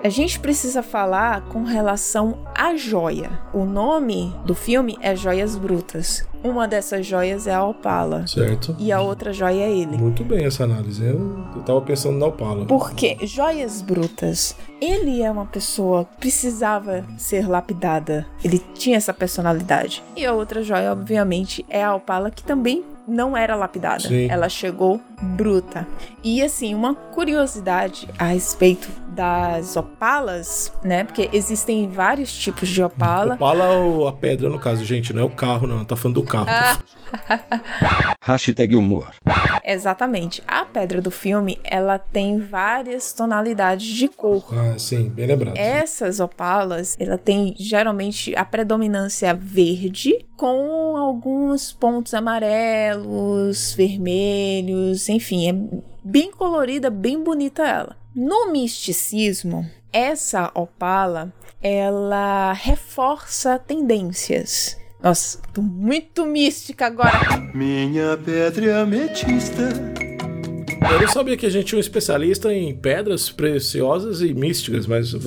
A 0.08 0.10
gente 0.10 0.40
precisa 0.40 0.82
falar 0.82 1.42
com 1.50 1.64
relação 1.64 2.38
à 2.56 2.78
joia. 2.78 3.30
O 3.54 3.66
nome 3.66 4.34
do 4.46 4.56
filme 4.56 4.98
é 5.02 5.14
Joias 5.14 5.58
Brutas. 5.58 6.26
Uma 6.42 6.66
dessas 6.66 7.06
joias 7.06 7.46
é 7.46 7.54
a 7.54 7.66
Opala. 7.66 8.26
Certo. 8.26 8.74
E 8.80 8.90
a 8.90 9.02
outra 9.02 9.34
joia 9.34 9.64
é 9.64 9.70
ele. 9.70 9.98
Muito 9.98 10.24
bem 10.24 10.46
essa 10.46 10.64
análise. 10.64 11.04
Eu, 11.04 11.46
eu 11.54 11.62
tava 11.64 11.82
pensando 11.82 12.18
na 12.18 12.28
Opala. 12.28 12.66
Porque 12.66 13.18
Joias 13.28 13.82
Brutas, 13.82 14.56
ele 14.80 15.22
é 15.22 15.30
uma 15.30 15.46
pessoa 15.46 16.06
que 16.06 16.22
precisava 16.22 17.04
ser 17.18 17.46
lapidada. 17.46 18.26
Ele 18.42 18.60
tinha 18.76 18.96
essa 18.96 19.14
personalidade. 19.14 20.02
E 20.16 20.26
a 20.26 20.32
outra 20.32 20.64
joia, 20.64 20.94
obviamente, 20.94 21.66
é 21.68 21.84
a 21.84 21.94
Opala, 21.94 22.32
que 22.32 22.44
também 22.44 22.82
não 23.06 23.36
era 23.36 23.58
lapidada. 23.58 24.08
Sim. 24.08 24.28
Ela 24.30 24.48
chegou 24.48 25.02
bruta. 25.22 25.86
E 26.24 26.42
assim, 26.42 26.74
uma 26.74 26.96
curiosidade 26.96 28.08
a 28.18 28.28
respeito 28.28 28.88
das 29.18 29.76
opalas, 29.76 30.72
né? 30.84 31.04
Porque 31.04 31.28
existem 31.34 31.90
vários 31.90 32.32
tipos 32.38 32.70
de 32.70 32.84
opala. 32.84 33.34
Opala 33.34 33.72
ou 33.72 34.08
a 34.08 34.14
pedra, 34.14 34.48
no 34.48 34.60
caso, 34.60 34.86
gente, 34.86 35.12
não 35.12 35.24
é 35.24 35.26
o 35.26 35.30
carro, 35.32 35.66
não. 35.66 35.84
Tá 35.84 35.96
falando 35.96 36.22
do 36.22 36.24
carro. 36.24 36.48
Hashtag 38.22 38.76
humor. 38.76 39.16
Exatamente. 39.66 40.44
A 40.48 40.64
pedra 40.66 41.02
do 41.02 41.10
filme, 41.10 41.60
ela 41.64 41.98
tem 41.98 42.40
várias 42.40 43.12
tonalidades 43.12 43.88
de 43.88 44.08
cor. 44.08 44.46
Ah, 44.54 44.78
sim, 44.78 45.10
bem 45.10 45.26
lembrado. 45.26 45.58
Essas 45.58 46.20
opalas, 46.20 46.96
ela 47.00 47.18
tem 47.18 47.56
geralmente 47.58 48.36
a 48.36 48.46
predominância 48.46 49.34
verde 49.34 50.26
com 50.36 50.96
alguns 50.96 51.74
pontos 51.74 52.14
amarelos, 52.14 53.74
vermelhos, 53.74 55.10
enfim, 55.10 55.50
é 55.50 55.54
bem 56.04 56.32
colorida, 56.32 56.92
bem 56.92 57.24
bonita 57.24 57.64
ela. 57.64 57.98
No 58.20 58.52
misticismo, 58.52 59.70
essa 59.94 60.50
opala, 60.56 61.32
ela 61.62 62.52
reforça 62.52 63.60
tendências. 63.60 64.76
Nossa, 65.04 65.40
tô 65.54 65.62
muito 65.62 66.26
mística 66.26 66.88
agora. 66.88 67.38
Minha 67.54 68.18
pedra 68.18 68.72
é 68.72 68.82
ametista. 68.82 69.70
Eu 70.92 71.00
não 71.00 71.08
sabia 71.10 71.38
que 71.38 71.46
a 71.46 71.50
gente 71.52 71.68
tinha 71.68 71.78
um 71.78 71.80
especialista 71.80 72.52
em 72.52 72.76
pedras 72.76 73.30
preciosas 73.30 74.22
e 74.22 74.34
místicas, 74.34 74.88
mas 74.88 75.14
é 75.14 75.18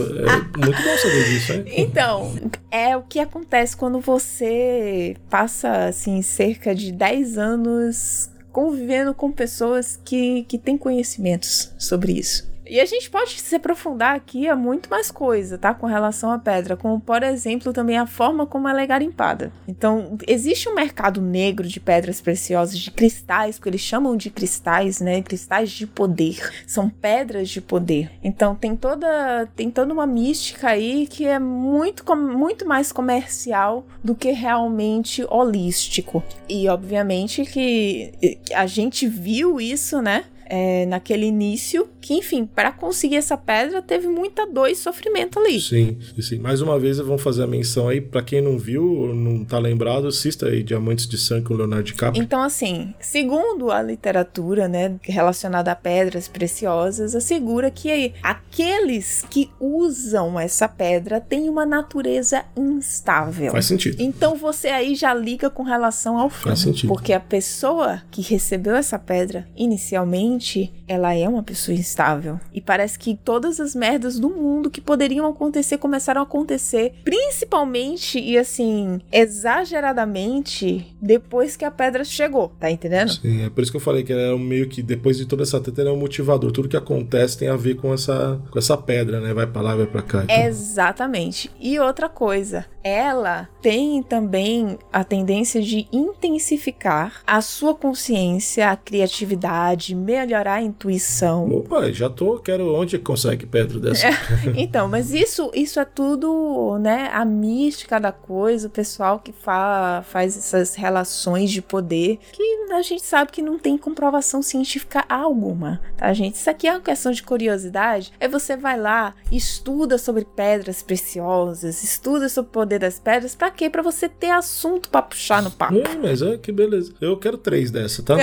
muito 0.59 0.83
bom 0.83 0.99
saber 0.99 1.25
disso, 1.29 1.53
hein? 1.53 1.65
Então, 1.79 2.35
é 2.73 2.97
o 2.97 3.03
que 3.03 3.21
acontece 3.21 3.77
quando 3.77 4.01
você 4.01 5.15
passa, 5.31 5.87
assim, 5.87 6.23
cerca 6.23 6.75
de 6.75 6.91
10 6.91 7.39
anos 7.39 8.29
convivendo 8.51 9.15
com 9.15 9.31
pessoas 9.31 9.97
que, 10.05 10.43
que 10.49 10.59
têm 10.59 10.77
conhecimentos 10.77 11.73
sobre 11.79 12.15
isso. 12.15 12.50
E 12.71 12.79
a 12.79 12.85
gente 12.85 13.11
pode 13.11 13.41
se 13.41 13.57
aprofundar 13.57 14.15
aqui 14.15 14.47
a 14.47 14.55
muito 14.55 14.89
mais 14.89 15.11
coisa, 15.11 15.59
tá? 15.59 15.75
Com 15.75 15.89
relação 15.89 16.31
à 16.31 16.39
pedra, 16.39 16.77
como 16.77 17.01
por 17.01 17.21
exemplo 17.25 17.73
também 17.73 17.99
a 17.99 18.07
forma 18.07 18.47
como 18.47 18.69
ela 18.69 18.81
é 18.81 18.87
garimpada. 18.87 19.53
Então, 19.67 20.17
existe 20.25 20.69
um 20.69 20.75
mercado 20.77 21.21
negro 21.21 21.67
de 21.67 21.81
pedras 21.81 22.21
preciosas, 22.21 22.79
de 22.79 22.93
cristais, 22.93 23.57
porque 23.59 23.71
eles 23.71 23.81
chamam 23.81 24.17
de 24.17 24.31
cristais, 24.31 25.01
né? 25.01 25.21
Cristais 25.21 25.73
de 25.73 25.85
poder. 25.85 26.49
São 26.65 26.89
pedras 26.89 27.49
de 27.49 27.61
poder. 27.61 28.09
Então, 28.23 28.55
tem 28.55 28.77
toda, 28.77 29.49
tem 29.57 29.69
toda 29.69 29.93
uma 29.93 30.07
mística 30.07 30.69
aí 30.69 31.09
que 31.09 31.27
é 31.27 31.41
muito, 31.41 32.05
muito 32.17 32.65
mais 32.65 32.93
comercial 32.93 33.85
do 34.03 34.15
que 34.15 34.31
realmente 34.31 35.27
holístico. 35.29 36.23
E, 36.49 36.69
obviamente, 36.69 37.45
que 37.45 38.39
a 38.55 38.69
gente 38.69 39.09
viu 39.09 39.61
isso, 39.61 40.01
né? 40.01 40.25
É, 40.51 40.85
naquele 40.87 41.27
início, 41.27 41.89
que 42.01 42.15
enfim, 42.15 42.45
para 42.45 42.73
conseguir 42.73 43.17
essa 43.17 43.37
pedra 43.37 43.81
teve 43.81 44.09
muita 44.09 44.45
dor 44.45 44.69
e 44.69 44.75
sofrimento 44.75 45.39
ali. 45.39 45.61
Sim, 45.61 45.97
sim. 46.19 46.39
Mais 46.41 46.61
uma 46.61 46.79
vez 46.79 46.99
vamos 46.99 47.23
fazer 47.23 47.45
a 47.45 47.47
menção 47.47 47.89
aí, 47.89 48.01
para 48.01 48.21
quem 48.21 48.43
não 48.43 48.59
viu 48.59 49.15
não 49.15 49.45
tá 49.45 49.59
lembrado, 49.59 50.09
assista 50.09 50.47
aí 50.47 50.65
Diamantes 50.65 51.07
de 51.07 51.17
Sangue 51.17 51.45
com 51.45 51.55
Leonardo 51.55 51.85
DiCaprio. 51.85 52.21
Então, 52.21 52.43
assim, 52.43 52.93
segundo 52.99 53.71
a 53.71 53.81
literatura, 53.81 54.67
né, 54.67 54.97
relacionada 55.03 55.71
a 55.71 55.77
pedras 55.77 56.27
preciosas, 56.27 57.15
assegura 57.15 57.71
que 57.71 58.13
aqueles 58.21 59.25
que 59.31 59.51
usam 59.61 60.39
essa 60.41 60.67
pedra 60.67 61.21
têm 61.21 61.49
uma 61.49 61.65
natureza 61.65 62.45
instável. 62.57 63.53
Faz 63.53 63.67
sentido. 63.67 64.03
Então 64.03 64.37
você 64.37 64.69
aí 64.69 64.97
já 64.97 65.15
liga 65.15 65.49
com 65.49 65.63
relação 65.63 66.19
ao 66.19 66.29
filme. 66.29 66.45
Faz 66.45 66.59
sentido. 66.59 66.89
Porque 66.89 67.13
a 67.13 67.21
pessoa 67.21 68.03
que 68.11 68.21
recebeu 68.21 68.75
essa 68.75 68.99
pedra 68.99 69.47
inicialmente 69.57 70.40
ela 70.87 71.15
é 71.15 71.29
uma 71.29 71.43
pessoa 71.43 71.75
instável. 71.75 72.41
E 72.53 72.61
parece 72.61 72.99
que 72.99 73.17
todas 73.17 73.61
as 73.61 73.75
merdas 73.75 74.19
do 74.19 74.29
mundo 74.29 74.71
que 74.71 74.81
poderiam 74.81 75.29
acontecer 75.29 75.79
começaram 75.79 76.21
a 76.21 76.25
acontecer, 76.25 76.95
principalmente 77.05 78.19
e 78.19 78.39
assim, 78.39 79.01
exageradamente 79.13 80.97
depois 81.01 81.57
que 81.57 81.65
a 81.65 81.71
pedra 81.71 82.05
chegou, 82.05 82.49
tá 82.59 82.71
entendendo? 82.71 83.13
Sim, 83.13 83.45
é 83.45 83.51
por 83.51 83.63
isso 83.63 83.71
que 83.71 83.77
eu 83.77 83.81
falei 83.81 84.03
que 84.03 84.13
ela 84.13 84.35
é 84.35 84.37
meio 84.37 84.69
que 84.69 84.83
depois 84.83 85.17
de 85.17 85.27
toda 85.27 85.43
essa 85.43 85.61
treta, 85.61 85.81
ela 85.81 85.91
é 85.91 85.93
um 85.93 85.99
motivador. 85.99 86.51
Tudo 86.53 86.69
que 86.69 86.77
acontece 86.77 87.39
tem 87.39 87.49
a 87.49 87.57
ver 87.57 87.77
com 87.77 87.93
essa, 87.93 88.41
com 88.51 88.59
essa 88.59 88.77
pedra, 88.77 89.21
né? 89.21 89.33
Vai 89.33 89.47
pra 89.47 89.63
lá, 89.63 89.77
vai 89.77 89.87
pra 89.87 90.03
cá. 90.03 90.25
Então. 90.25 90.37
Exatamente. 90.37 91.51
E 91.61 91.79
outra 91.79 92.09
coisa, 92.09 92.67
ela 92.83 93.49
tem 93.63 94.03
também 94.03 94.79
a 94.93 95.05
tendência 95.05 95.61
de 95.61 95.87
intensificar 95.93 97.23
a 97.27 97.41
sua 97.41 97.75
consciência, 97.75 98.71
a 98.71 98.77
criatividade, 98.77 99.95
melhorar 100.31 100.55
a 100.55 100.63
intuição. 100.63 101.49
Opa, 101.51 101.91
já 101.93 102.09
tô, 102.09 102.39
quero 102.39 102.73
onde 102.75 102.99
consegue 102.99 103.45
pedra 103.47 103.81
dessa. 103.81 104.07
É, 104.07 104.13
então, 104.55 104.87
mas 104.89 105.13
isso, 105.13 105.51
isso 105.53 105.81
é 105.81 105.85
tudo, 105.85 106.79
né, 106.79 107.11
a 107.13 107.25
mística 107.25 107.99
da 107.99 108.13
coisa, 108.13 108.69
o 108.69 108.71
pessoal 108.71 109.19
que 109.19 109.33
fa 109.33 110.05
faz 110.09 110.37
essas 110.37 110.77
relações 110.77 111.51
de 111.51 111.61
poder, 111.61 112.19
que 112.33 112.43
a 112.73 112.83
gente 112.83 113.03
sabe 113.03 113.33
que 113.33 113.43
não 113.43 113.59
tem 113.59 113.77
comprovação 113.77 114.41
científica 114.41 115.05
alguma, 115.09 115.81
tá, 115.97 116.13
gente? 116.13 116.37
Isso 116.37 116.49
aqui 116.49 116.69
é 116.69 116.73
uma 116.73 116.81
questão 116.81 117.11
de 117.11 117.23
curiosidade, 117.23 118.13
é 118.21 118.29
você 118.29 118.57
vai 118.57 118.79
lá, 118.79 119.15
estuda 119.33 119.99
sobre 119.99 120.25
pedras 120.25 120.83
preciosas, 120.83 121.83
estuda 121.83 122.29
sobre 122.29 122.51
o 122.51 122.53
poder 122.53 122.79
das 122.79 123.01
pedras, 123.01 123.35
pra 123.35 123.51
quê? 123.51 123.69
Pra 123.69 123.83
você 123.83 124.09
ter 124.09 124.31
assunto 124.31 124.89
pra 124.89 125.03
puxar 125.03 125.43
no 125.43 125.51
papo. 125.51 125.77
É, 125.77 125.97
mas 126.01 126.23
é 126.23 126.39
que 126.39 126.53
beleza. 126.53 126.95
Eu 127.01 127.17
quero 127.17 127.37
três 127.37 127.71
dessa, 127.71 128.03
tá? 128.03 128.17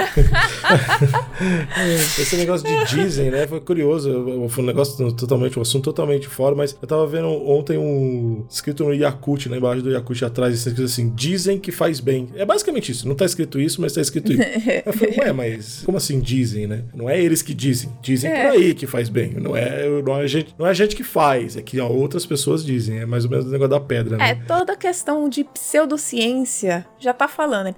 Esse 2.19 2.35
negócio 2.37 2.67
de 2.67 2.95
dizem, 2.95 3.29
né? 3.31 3.47
Foi 3.47 3.59
curioso. 3.59 4.47
Foi 4.49 4.63
um 4.63 4.67
negócio 4.67 5.11
totalmente, 5.13 5.57
um 5.57 5.61
assunto 5.61 5.85
totalmente 5.85 6.27
fora, 6.27 6.55
mas 6.55 6.77
eu 6.81 6.87
tava 6.87 7.05
vendo 7.07 7.27
ontem 7.27 7.77
um 7.77 8.45
escrito 8.49 8.83
no 8.83 8.93
Yakut, 8.93 9.49
né? 9.49 9.57
Embaixo 9.57 9.81
do 9.81 9.91
Yakut 9.91 10.23
atrás, 10.25 10.53
escrito 10.53 10.83
assim: 10.83 11.11
dizem 11.15 11.59
que 11.59 11.71
faz 11.71 11.99
bem. 11.99 12.29
É 12.35 12.45
basicamente 12.45 12.91
isso. 12.91 13.07
Não 13.07 13.15
tá 13.15 13.25
escrito 13.25 13.59
isso, 13.59 13.81
mas 13.81 13.93
tá 13.93 14.01
escrito 14.01 14.31
isso. 14.31 14.41
eu 14.85 14.93
falei, 14.93 15.15
ué, 15.19 15.31
mas 15.33 15.81
como 15.85 15.97
assim 15.97 16.19
dizem, 16.19 16.67
né? 16.67 16.83
Não 16.93 17.09
é 17.09 17.21
eles 17.21 17.41
que 17.41 17.53
dizem. 17.53 17.89
Dizem 18.01 18.31
É. 18.31 18.43
por 18.43 18.51
aí 18.57 18.73
que 18.73 18.87
faz 18.87 19.09
bem. 19.09 19.33
Não 19.33 19.55
é, 19.55 19.87
não 20.01 20.17
é, 20.17 20.23
a, 20.23 20.27
gente, 20.27 20.55
não 20.57 20.65
é 20.65 20.69
a 20.69 20.73
gente 20.73 20.95
que 20.95 21.03
faz, 21.03 21.57
é 21.57 21.61
que 21.61 21.79
ó, 21.79 21.87
outras 21.87 22.25
pessoas 22.25 22.63
dizem. 22.63 22.99
É 22.99 23.05
mais 23.05 23.25
ou 23.25 23.31
menos 23.31 23.45
o 23.45 23.49
negócio 23.49 23.69
da 23.69 23.79
pedra, 23.79 24.17
né? 24.17 24.29
É, 24.31 24.35
toda 24.35 24.73
a 24.73 24.75
questão 24.75 25.27
de 25.29 25.43
pseudociência 25.43 26.85
já 26.99 27.13
tá 27.13 27.27
falando, 27.27 27.67
é 27.67 27.73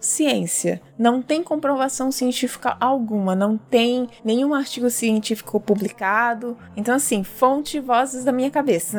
pseudociência. 0.00 0.80
Não 0.98 1.22
tem 1.22 1.42
comprovação 1.42 2.10
científica 2.10 2.76
alguma, 2.80 3.34
não 3.34 3.56
tem 3.56 4.08
nenhum 4.24 4.54
artigo 4.54 4.90
científico 4.90 5.60
publicado. 5.60 6.56
Então, 6.76 6.94
assim, 6.94 7.22
fonte 7.22 7.78
vozes 7.78 8.24
da 8.24 8.32
minha 8.32 8.50
cabeça. 8.50 8.98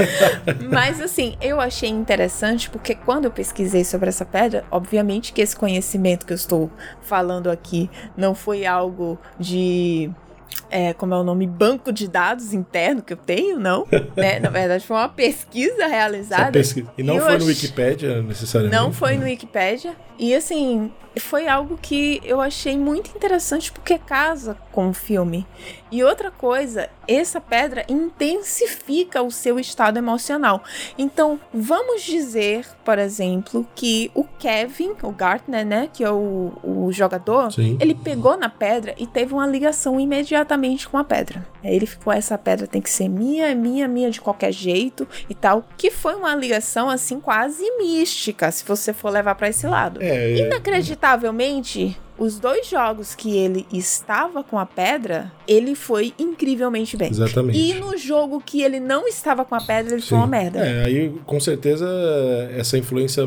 Mas, 0.70 1.00
assim, 1.00 1.36
eu 1.40 1.60
achei 1.60 1.88
interessante 1.88 2.70
porque 2.70 2.94
quando 2.94 3.24
eu 3.24 3.30
pesquisei 3.30 3.84
sobre 3.84 4.10
essa 4.10 4.24
pedra, 4.24 4.64
obviamente 4.70 5.32
que 5.32 5.40
esse 5.40 5.56
conhecimento 5.56 6.26
que 6.26 6.32
eu 6.32 6.36
estou 6.36 6.70
falando 7.02 7.50
aqui 7.50 7.90
não 8.16 8.34
foi 8.34 8.66
algo 8.66 9.18
de 9.38 10.10
é, 10.70 10.92
como 10.94 11.14
é 11.14 11.18
o 11.18 11.24
nome, 11.24 11.46
banco 11.46 11.92
de 11.92 12.06
dados 12.06 12.52
interno 12.52 13.02
que 13.02 13.12
eu 13.12 13.16
tenho, 13.16 13.58
não. 13.58 13.86
né? 14.16 14.38
Na 14.38 14.50
verdade, 14.50 14.86
foi 14.86 14.96
uma 14.96 15.08
pesquisa 15.08 15.86
realizada. 15.86 16.52
Pesquisa. 16.52 16.90
E 16.96 17.02
não 17.02 17.16
eu 17.16 17.24
foi 17.24 17.38
no 17.38 17.44
Wikipedia, 17.46 18.22
necessariamente. 18.22 18.80
Não 18.80 18.92
foi 18.92 19.14
no 19.14 19.20
né? 19.20 19.30
Wikipedia. 19.30 19.94
E 20.18 20.34
assim, 20.34 20.92
foi 21.18 21.48
algo 21.48 21.78
que 21.80 22.20
eu 22.24 22.40
achei 22.40 22.78
muito 22.78 23.10
interessante 23.10 23.72
porque 23.72 23.98
casa 23.98 24.56
com 24.70 24.90
o 24.90 24.92
filme. 24.92 25.46
E 25.90 26.04
outra 26.04 26.30
coisa, 26.30 26.88
essa 27.08 27.40
pedra 27.40 27.84
intensifica 27.88 29.22
o 29.22 29.30
seu 29.30 29.58
estado 29.58 29.96
emocional. 29.96 30.62
Então, 30.96 31.40
vamos 31.52 32.02
dizer, 32.02 32.64
por 32.84 32.98
exemplo, 32.98 33.66
que 33.74 34.10
o 34.14 34.24
Kevin, 34.24 34.92
o 35.02 35.10
Gartner, 35.10 35.66
né, 35.66 35.88
que 35.92 36.04
é 36.04 36.10
o, 36.10 36.52
o 36.62 36.92
jogador, 36.92 37.50
Sim. 37.50 37.76
ele 37.80 37.94
pegou 37.94 38.36
na 38.36 38.48
pedra 38.48 38.94
e 38.96 39.06
teve 39.06 39.34
uma 39.34 39.46
ligação 39.46 39.98
imediatamente 39.98 40.88
com 40.88 40.96
a 40.96 41.02
pedra. 41.02 41.44
Aí 41.62 41.74
ele 41.74 41.86
ficou, 41.86 42.12
essa 42.12 42.36
pedra 42.38 42.66
tem 42.66 42.80
que 42.80 42.90
ser 42.90 43.08
minha, 43.08 43.48
é 43.48 43.54
minha, 43.54 43.86
minha 43.86 44.10
de 44.10 44.20
qualquer 44.20 44.52
jeito 44.52 45.06
e 45.28 45.34
tal. 45.34 45.64
Que 45.76 45.90
foi 45.90 46.14
uma 46.14 46.34
ligação, 46.34 46.88
assim, 46.88 47.20
quase 47.20 47.64
mística, 47.78 48.50
se 48.50 48.64
você 48.64 48.92
for 48.92 49.10
levar 49.10 49.34
pra 49.34 49.48
esse 49.48 49.66
lado. 49.66 50.02
É, 50.02 50.32
é, 50.32 50.46
Inacreditavelmente, 50.46 51.96
os 52.20 52.38
dois 52.38 52.68
jogos 52.68 53.14
que 53.14 53.34
ele 53.34 53.66
estava 53.72 54.44
com 54.44 54.58
a 54.58 54.66
pedra, 54.66 55.32
ele 55.48 55.74
foi 55.74 56.12
incrivelmente 56.18 56.94
bem. 56.94 57.10
exatamente. 57.10 57.58
E 57.58 57.74
no 57.74 57.96
jogo 57.96 58.42
que 58.44 58.62
ele 58.62 58.78
não 58.78 59.08
estava 59.08 59.42
com 59.42 59.54
a 59.54 59.60
pedra, 59.60 59.94
ele 59.94 60.02
foi 60.02 60.18
uma 60.18 60.26
Sim. 60.26 60.30
merda. 60.30 60.58
É, 60.58 60.84
aí 60.84 61.18
com 61.24 61.40
certeza 61.40 61.88
essa 62.54 62.76
influência 62.76 63.26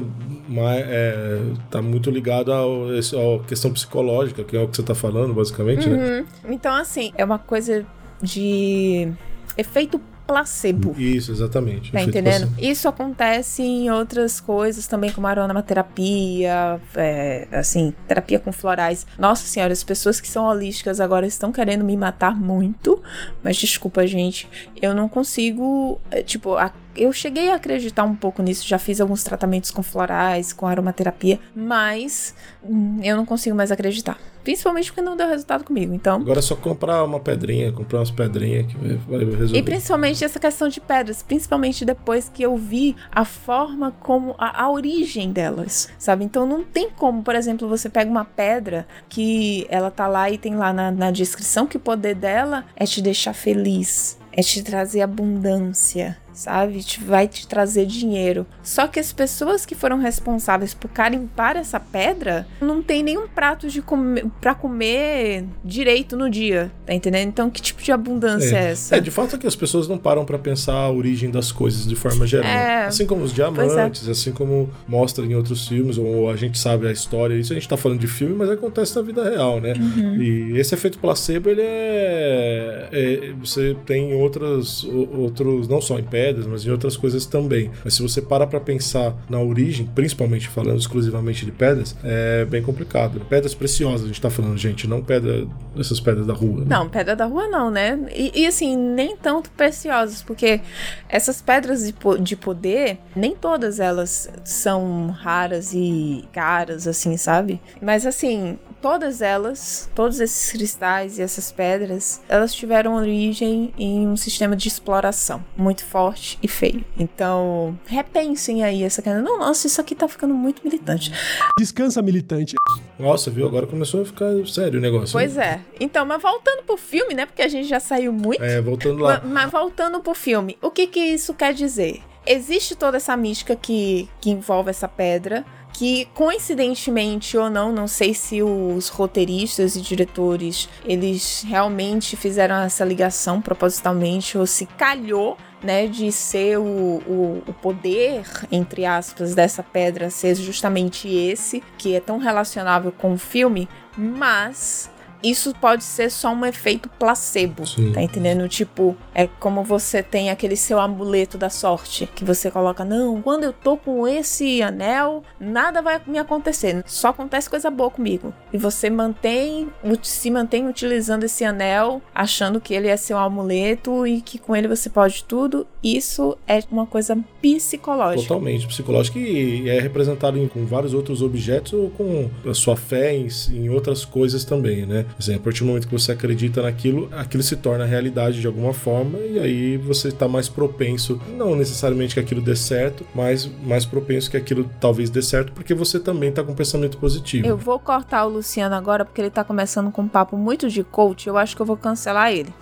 é, 0.77 1.39
tá 1.71 1.81
muito 1.81 2.11
ligada 2.11 2.53
à 2.53 3.47
questão 3.47 3.73
psicológica, 3.73 4.43
que 4.43 4.55
é 4.55 4.61
o 4.61 4.67
que 4.67 4.77
você 4.77 4.84
tá 4.84 4.93
falando, 4.93 5.34
basicamente, 5.34 5.89
né? 5.89 6.19
Uhum. 6.45 6.53
Então, 6.53 6.75
assim, 6.75 7.11
é 7.17 7.25
uma 7.25 7.39
coisa 7.39 7.84
de 8.24 9.11
efeito 9.57 9.99
placebo. 10.26 10.95
Isso, 10.97 11.34
exatamente. 11.34 11.91
Tá 11.91 12.01
entendendo? 12.01 12.47
placebo. 12.47 12.65
Isso 12.65 12.88
acontece 12.88 13.61
em 13.61 13.91
outras 13.91 14.39
coisas 14.39 14.88
também, 14.88 15.11
como 15.11 15.28
aromaterapia, 15.28 16.80
é, 16.95 17.47
assim, 17.51 17.93
terapia 18.07 18.39
com 18.39 18.51
florais. 18.51 19.05
Nossa 19.19 19.45
senhora, 19.45 19.74
as 19.74 19.84
pessoas 19.84 20.21
que 20.21 20.28
são 20.30 20.45
holísticas 20.45 21.01
agora 21.01 21.28
estão 21.28 21.51
querendo 21.51 21.84
me 21.84 21.95
matar 21.97 22.39
muito, 22.39 23.03
mas 23.43 23.57
desculpa, 23.57 24.07
gente, 24.07 24.47
eu 24.82 24.93
não 24.95 25.09
consigo, 25.09 25.99
é, 26.09 26.24
tipo, 26.24 26.55
a- 26.55 26.71
eu 26.95 27.11
cheguei 27.11 27.51
a 27.51 27.55
acreditar 27.55 28.03
um 28.05 28.15
pouco 28.15 28.41
nisso, 28.41 28.65
já 28.67 28.80
fiz 28.80 29.01
alguns 29.01 29.24
tratamentos 29.24 29.71
com 29.71 29.84
florais, 29.84 30.53
com 30.53 30.65
aromaterapia, 30.67 31.38
mas 31.55 32.34
hum, 32.63 32.99
eu 33.03 33.17
não 33.17 33.26
consigo 33.26 33.55
mais 33.55 33.71
acreditar. 33.71 34.17
Principalmente 34.43 34.87
porque 34.91 35.01
não 35.01 35.15
deu 35.15 35.27
resultado 35.27 35.63
comigo, 35.63 35.93
então... 35.93 36.17
Agora 36.17 36.39
é 36.39 36.41
só 36.41 36.55
comprar 36.55 37.03
uma 37.03 37.19
pedrinha, 37.19 37.71
comprar 37.71 37.99
umas 37.99 38.11
pedrinhas 38.11 38.67
que 38.67 38.77
vai- 38.77 39.19
resolver. 39.19 39.57
E 39.57 39.63
principalmente 39.63 40.23
essa 40.23 40.39
questão 40.39 40.67
de 40.67 40.79
pedras, 40.81 41.23
principalmente 41.23 41.85
depois 41.85 42.29
que 42.29 42.43
eu 42.43 42.55
vi 42.57 42.95
a 43.11 43.23
forma 43.25 43.91
como 43.99 44.35
a, 44.37 44.63
a 44.63 44.69
origem 44.69 45.31
delas, 45.31 45.89
sabe? 45.97 46.25
Então 46.25 46.45
não 46.45 46.63
tem 46.63 46.89
como, 46.89 47.23
por 47.23 47.35
exemplo, 47.35 47.67
você 47.67 47.89
pega 47.89 48.09
uma 48.09 48.25
pedra 48.25 48.85
que 49.07 49.65
ela 49.69 49.89
tá 49.89 50.07
lá 50.07 50.29
e 50.29 50.37
tem 50.37 50.55
lá 50.55 50.73
na, 50.73 50.91
na 50.91 51.11
descrição 51.11 51.65
que 51.65 51.77
o 51.77 51.79
poder 51.79 52.15
dela 52.15 52.65
é 52.75 52.85
te 52.85 53.01
deixar 53.01 53.33
feliz, 53.33 54.17
é 54.31 54.41
te 54.41 54.61
trazer 54.63 55.01
abundância, 55.01 56.17
sabe? 56.34 56.84
Vai 57.05 57.27
te 57.27 57.47
trazer 57.47 57.86
dinheiro. 57.86 58.45
Só 58.61 58.88
que 58.88 58.99
as 58.99 59.13
pessoas 59.13 59.65
que 59.65 59.75
foram 59.75 59.97
responsáveis 59.97 60.73
por 60.73 60.89
carimpar 60.89 61.55
essa 61.57 61.79
pedra 61.79 62.47
não 62.59 62.81
tem 62.81 63.03
nenhum 63.03 63.27
prato 63.27 63.67
de 63.67 63.81
comer, 63.81 64.25
pra 64.41 64.53
comer 64.55 65.45
direito 65.63 66.17
no 66.17 66.29
dia, 66.29 66.71
tá 66.86 66.93
entendendo? 66.93 67.27
Então 67.27 67.49
que 67.49 67.61
tipo 67.61 67.81
de 67.81 67.91
abundância 67.91 68.55
é, 68.57 68.71
essa? 68.71 68.95
É, 68.95 68.99
de 68.99 69.11
fato 69.11 69.36
é 69.36 69.39
que 69.39 69.47
as 69.47 69.55
pessoas 69.55 69.88
não 69.88 69.97
param 69.97 70.25
pra 70.25 70.38
pensar 70.38 70.73
a 70.73 70.91
origem 70.91 71.29
das 71.29 71.51
coisas 71.51 71.86
de 71.88 71.95
forma 71.95 72.25
geral. 72.25 72.49
É. 72.49 72.86
Assim 72.86 73.05
como 73.05 73.23
os 73.23 73.34
Pois 73.34 73.36
diamantes, 73.36 74.07
assim 74.07 74.31
como 74.31 74.69
mostra 74.88 75.25
em 75.25 75.36
outros 75.36 75.67
filmes, 75.67 75.97
ou 75.97 76.29
a 76.29 76.36
gente 76.36 76.57
sabe 76.57 76.88
a 76.88 76.91
história. 76.91 77.36
Isso 77.36 77.51
a 77.51 77.55
gente 77.55 77.67
tá 77.67 77.77
falando 77.77 77.99
de 77.99 78.07
filme, 78.07 78.36
mas 78.36 78.49
acontece 78.49 78.95
na 78.95 79.01
vida 79.01 79.23
real, 79.29 79.59
né? 79.59 79.73
Uhum. 79.73 80.21
E 80.21 80.57
esse 80.57 80.73
efeito 80.73 80.97
placebo, 80.99 81.49
ele 81.49 81.61
é, 81.61 82.89
é- 82.91 83.34
Você 83.39 83.75
tem 83.86 84.13
outras, 84.13 84.84
outros, 84.84 85.67
não 85.67 85.81
só 85.81 85.97
em 85.99 86.03
pedras, 86.24 86.47
mas 86.47 86.65
em 86.65 86.71
outras 86.71 86.95
coisas 86.95 87.26
também. 87.26 87.69
Mas 87.84 87.95
se 87.95 88.01
você 88.01 88.21
para 88.21 88.47
pra 88.47 88.59
pensar 88.59 89.13
na 89.30 89.39
origem, 89.39 89.86
principalmente 89.93 90.47
falando 90.47 90.80
exclusivamente 90.80 91.45
de 91.45 91.51
pedras, 91.51 91.95
é 92.03 92.45
bem 92.45 92.61
complicado. 92.61 93.19
Pedras 93.30 93.53
preciosas 93.53 94.05
a 94.05 94.07
gente 94.07 94.21
tá 94.21 94.30
falando, 94.30 94.57
gente, 94.57 94.88
não 94.88 95.01
pedra, 95.03 95.45
essas 95.78 95.99
pedras 95.99 96.26
da 96.26 96.34
rua. 96.34 96.61
né? 96.61 96.65
Não, 96.69 96.88
pedra 96.88 97.15
da 97.15 97.26
rua 97.26 97.47
não, 97.47 97.69
né? 97.69 97.99
E, 98.15 98.41
e, 98.41 98.47
assim, 98.47 98.78
nem 98.78 99.17
tanto 99.17 99.49
preciosas, 99.51 100.21
porque 100.21 100.61
essas 101.09 101.41
pedras 101.41 101.84
de, 101.84 101.93
de 102.21 102.36
poder, 102.36 102.99
nem 103.15 103.36
todas 103.36 103.80
elas 103.80 104.30
são 104.45 105.07
raras 105.07 105.74
e 105.74 106.24
caras, 106.32 106.88
assim, 106.88 107.17
sabe? 107.17 107.59
Mas 107.82 108.05
assim, 108.05 108.57
todas 108.84 109.21
elas, 109.21 109.89
todos 109.95 110.19
esses 110.19 110.51
cristais 110.51 111.17
e 111.17 111.21
essas 111.21 111.53
pedras, 111.53 112.21
elas 112.27 112.53
tiveram 112.53 112.95
origem 112.95 113.73
em 113.77 114.05
um 114.05 114.17
sistema 114.17 114.57
de 114.57 114.67
exploração 114.67 115.41
muito 115.55 115.86
forte 115.86 116.38
e 116.43 116.47
feio. 116.49 116.84
Então, 116.99 117.79
repensem 117.86 118.61
aí 118.61 118.84
essa 118.84 119.01
questão. 119.01 119.21
Não, 119.23 119.39
nossa, 119.39 119.67
isso 119.67 119.79
aqui 119.79 119.95
tá 119.95 120.05
ficando 120.09 120.34
muito 120.34 120.61
militante. 120.65 121.13
Descansa, 121.57 122.01
militante. 122.01 122.55
Nossa, 122.99 123.31
viu? 123.31 123.47
Agora 123.47 123.65
começou 123.65 124.01
a 124.01 124.05
ficar 124.05 124.27
sério 124.45 124.79
o 124.79 124.81
negócio. 124.81 125.13
Pois 125.13 125.38
é. 125.38 125.61
Então, 125.79 126.05
mas 126.05 126.21
voltando 126.21 126.63
pro 126.63 126.75
filme, 126.75 127.13
né? 127.13 127.25
Porque 127.25 127.41
a 127.41 127.47
gente 127.47 127.67
já 127.69 127.79
saiu 127.79 128.11
muito. 128.11 128.43
É, 128.43 128.59
voltando 128.61 128.97
lá. 129.01 129.21
Ma- 129.23 129.43
Mas 129.43 129.49
voltando 129.51 130.01
pro 130.01 130.13
filme, 130.13 130.57
o 130.61 130.69
que 130.69 130.88
que 130.88 130.99
isso 130.99 131.34
quer 131.34 131.53
dizer? 131.53 132.01
Existe 132.25 132.75
toda 132.75 132.97
essa 132.97 133.15
mística 133.17 133.55
que, 133.55 134.09
que 134.21 134.29
envolve 134.29 134.69
essa 134.69 134.88
pedra, 134.88 135.45
que 135.74 136.05
coincidentemente 136.13 137.36
ou 137.36 137.49
não, 137.49 137.71
não 137.71 137.88
sei 137.88 138.13
se 138.13 138.41
os 138.43 138.89
roteiristas 138.89 139.76
e 139.76 139.82
diretores, 139.82 140.69
eles 140.86 141.43
realmente 141.45 142.15
fizeram 142.15 142.55
essa 142.55 142.86
ligação 142.86 143.41
propositalmente 143.41 144.38
ou 144.38 144.45
se 144.45 144.65
calhou, 144.65 145.36
né, 145.63 145.88
de 145.88 146.11
ser 146.11 146.59
o, 146.59 146.63
o, 146.63 147.43
o 147.47 147.53
poder, 147.53 148.24
entre 148.51 148.86
aspas, 148.86 149.34
dessa 149.34 149.63
pedra 149.63 150.09
ser 150.09 150.36
justamente 150.36 151.07
esse, 151.07 151.63
que 151.78 151.95
é 151.95 151.99
tão 151.99 152.17
relacionável 152.17 152.91
com 152.91 153.13
o 153.13 153.17
filme, 153.17 153.67
mas 153.97 154.89
isso 155.24 155.53
pode 155.59 155.84
ser 155.84 156.11
só 156.11 156.34
um 156.34 156.45
efeito 156.45 156.89
placebo, 156.99 157.65
Sim. 157.65 157.91
tá 157.93 158.01
entendendo? 158.01 158.47
Tipo, 158.49 158.95
é 159.15 159.28
como 159.39 159.63
você 159.63 160.03
tem 160.03 160.30
aquele 160.30 160.55
seu 160.55 160.80
amuleto 160.80 161.38
da 161.38 161.49
sorte, 161.49 162.07
que 162.13 162.26
você 162.26 162.51
coloca, 162.51 162.84
não, 162.84 163.21
quando 163.21 163.43
eu 163.45 163.53
tô 163.53 163.78
com 163.78 164.07
esse 164.07 164.61
anel, 164.61 165.24
nada 165.39 165.82
vai 165.82 166.01
me 166.05 166.17
acontecer, 166.19 166.84
só 166.86 167.09
acontece 167.09 167.49
coisa 167.49 167.69
boa 167.69 167.89
comigo. 167.89 168.34
E 168.51 168.57
você 168.57 168.89
mantém, 168.89 169.69
se 170.01 170.30
mantém 170.30 170.67
utilizando 170.67 171.24
esse 171.24 171.43
anel, 171.45 172.01
achando 172.13 172.59
que 172.59 172.74
ele 172.74 172.88
é 172.88 172.97
seu 172.97 173.17
amuleto 173.17 174.05
e 174.05 174.21
que 174.21 174.38
com 174.38 174.55
ele 174.55 174.67
você 174.67 174.89
pode 174.89 175.24
tudo. 175.24 175.65
Isso 175.84 176.38
é 176.47 176.59
uma 176.71 176.86
coisa 176.86 177.17
psicológica. 177.41 178.28
Totalmente 178.28 178.67
psicológico 178.67 179.17
e 179.19 179.69
é 179.69 179.80
representado 179.80 180.38
em- 180.38 180.47
com 180.47 180.65
vários 180.65 180.93
outros 180.93 181.21
objetos 181.21 181.74
ou 181.74 181.89
com 181.89 182.30
a 182.49 182.53
sua 182.53 182.76
fé 182.76 183.15
em, 183.15 183.28
em 183.51 183.69
outras 183.69 184.03
coisas 184.05 184.43
também, 184.43 184.86
né? 184.86 185.05
Exemplo, 185.20 185.41
a 185.41 185.43
partir 185.45 185.59
do 185.59 185.68
momento 185.68 185.88
que 185.88 185.93
você 185.93 186.11
acredita 186.11 186.61
naquilo, 186.61 187.09
aquilo 187.11 187.43
se 187.43 187.55
torna 187.55 187.86
realidade 187.86 188.41
de 188.41 188.47
alguma 188.47 188.74
forma 188.74 189.20
e 189.20 189.39
aí 189.39 189.78
você 189.78 190.09
está 190.09 190.28
mais 190.28 190.49
propenso, 190.49 191.20
não 191.38 191.55
necessariamente 191.55 192.14
que 192.14 192.20
aquilo 192.20 192.41
dê 192.41 192.55
certo, 192.55 193.05
mas 193.14 193.49
mais 193.64 193.86
propenso 193.86 194.30
que 194.30 194.38
aquilo 194.38 194.70
talvez 194.80 195.09
dê 195.09 195.22
certo 195.22 195.51
porque 195.51 195.74
você 195.74 195.99
também 195.99 196.30
está 196.30 196.43
com 196.43 196.51
um 196.51 196.55
pensamento 196.55 196.97
positivo. 196.97 197.47
Eu 197.47 197.57
vou 197.57 197.80
cortar 197.80 198.26
o 198.26 198.30
Luciano 198.30 198.76
agora 198.76 199.05
porque 199.05 199.22
ele 199.22 199.30
tá 199.30 199.43
começando 199.43 199.91
com 199.91 200.03
um 200.03 200.07
papo 200.07 200.38
muito 200.38 200.70
de 200.70 200.84
coach. 200.84 201.28
Eu 201.28 201.38
acho 201.38 201.55
que 201.55 201.61
eu 201.61 201.66
vou 201.66 201.78
cancelar 201.78 202.32
ele. 202.32 202.53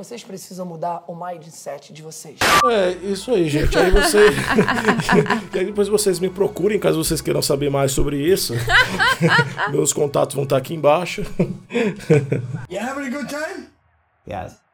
Vocês 0.00 0.24
precisam 0.24 0.64
mudar 0.64 1.04
o 1.06 1.14
mindset 1.14 1.92
de 1.92 2.00
vocês. 2.00 2.38
É, 2.64 2.92
isso 3.06 3.30
aí, 3.32 3.50
gente. 3.50 3.78
Aí 3.78 3.90
você. 3.90 4.28
e 5.52 5.58
aí 5.58 5.66
depois 5.66 5.88
vocês 5.88 6.18
me 6.18 6.30
procurem, 6.30 6.80
caso 6.80 7.04
vocês 7.04 7.20
queiram 7.20 7.42
saber 7.42 7.68
mais 7.68 7.92
sobre 7.92 8.16
isso. 8.16 8.54
Meus 9.70 9.92
contatos 9.92 10.34
vão 10.34 10.44
estar 10.44 10.56
aqui 10.56 10.72
embaixo. 10.72 11.20
You 12.70 12.80
having 12.80 13.08
a 13.08 13.10
good 13.10 13.28
time? 13.28 13.68
Yes. 14.26 14.69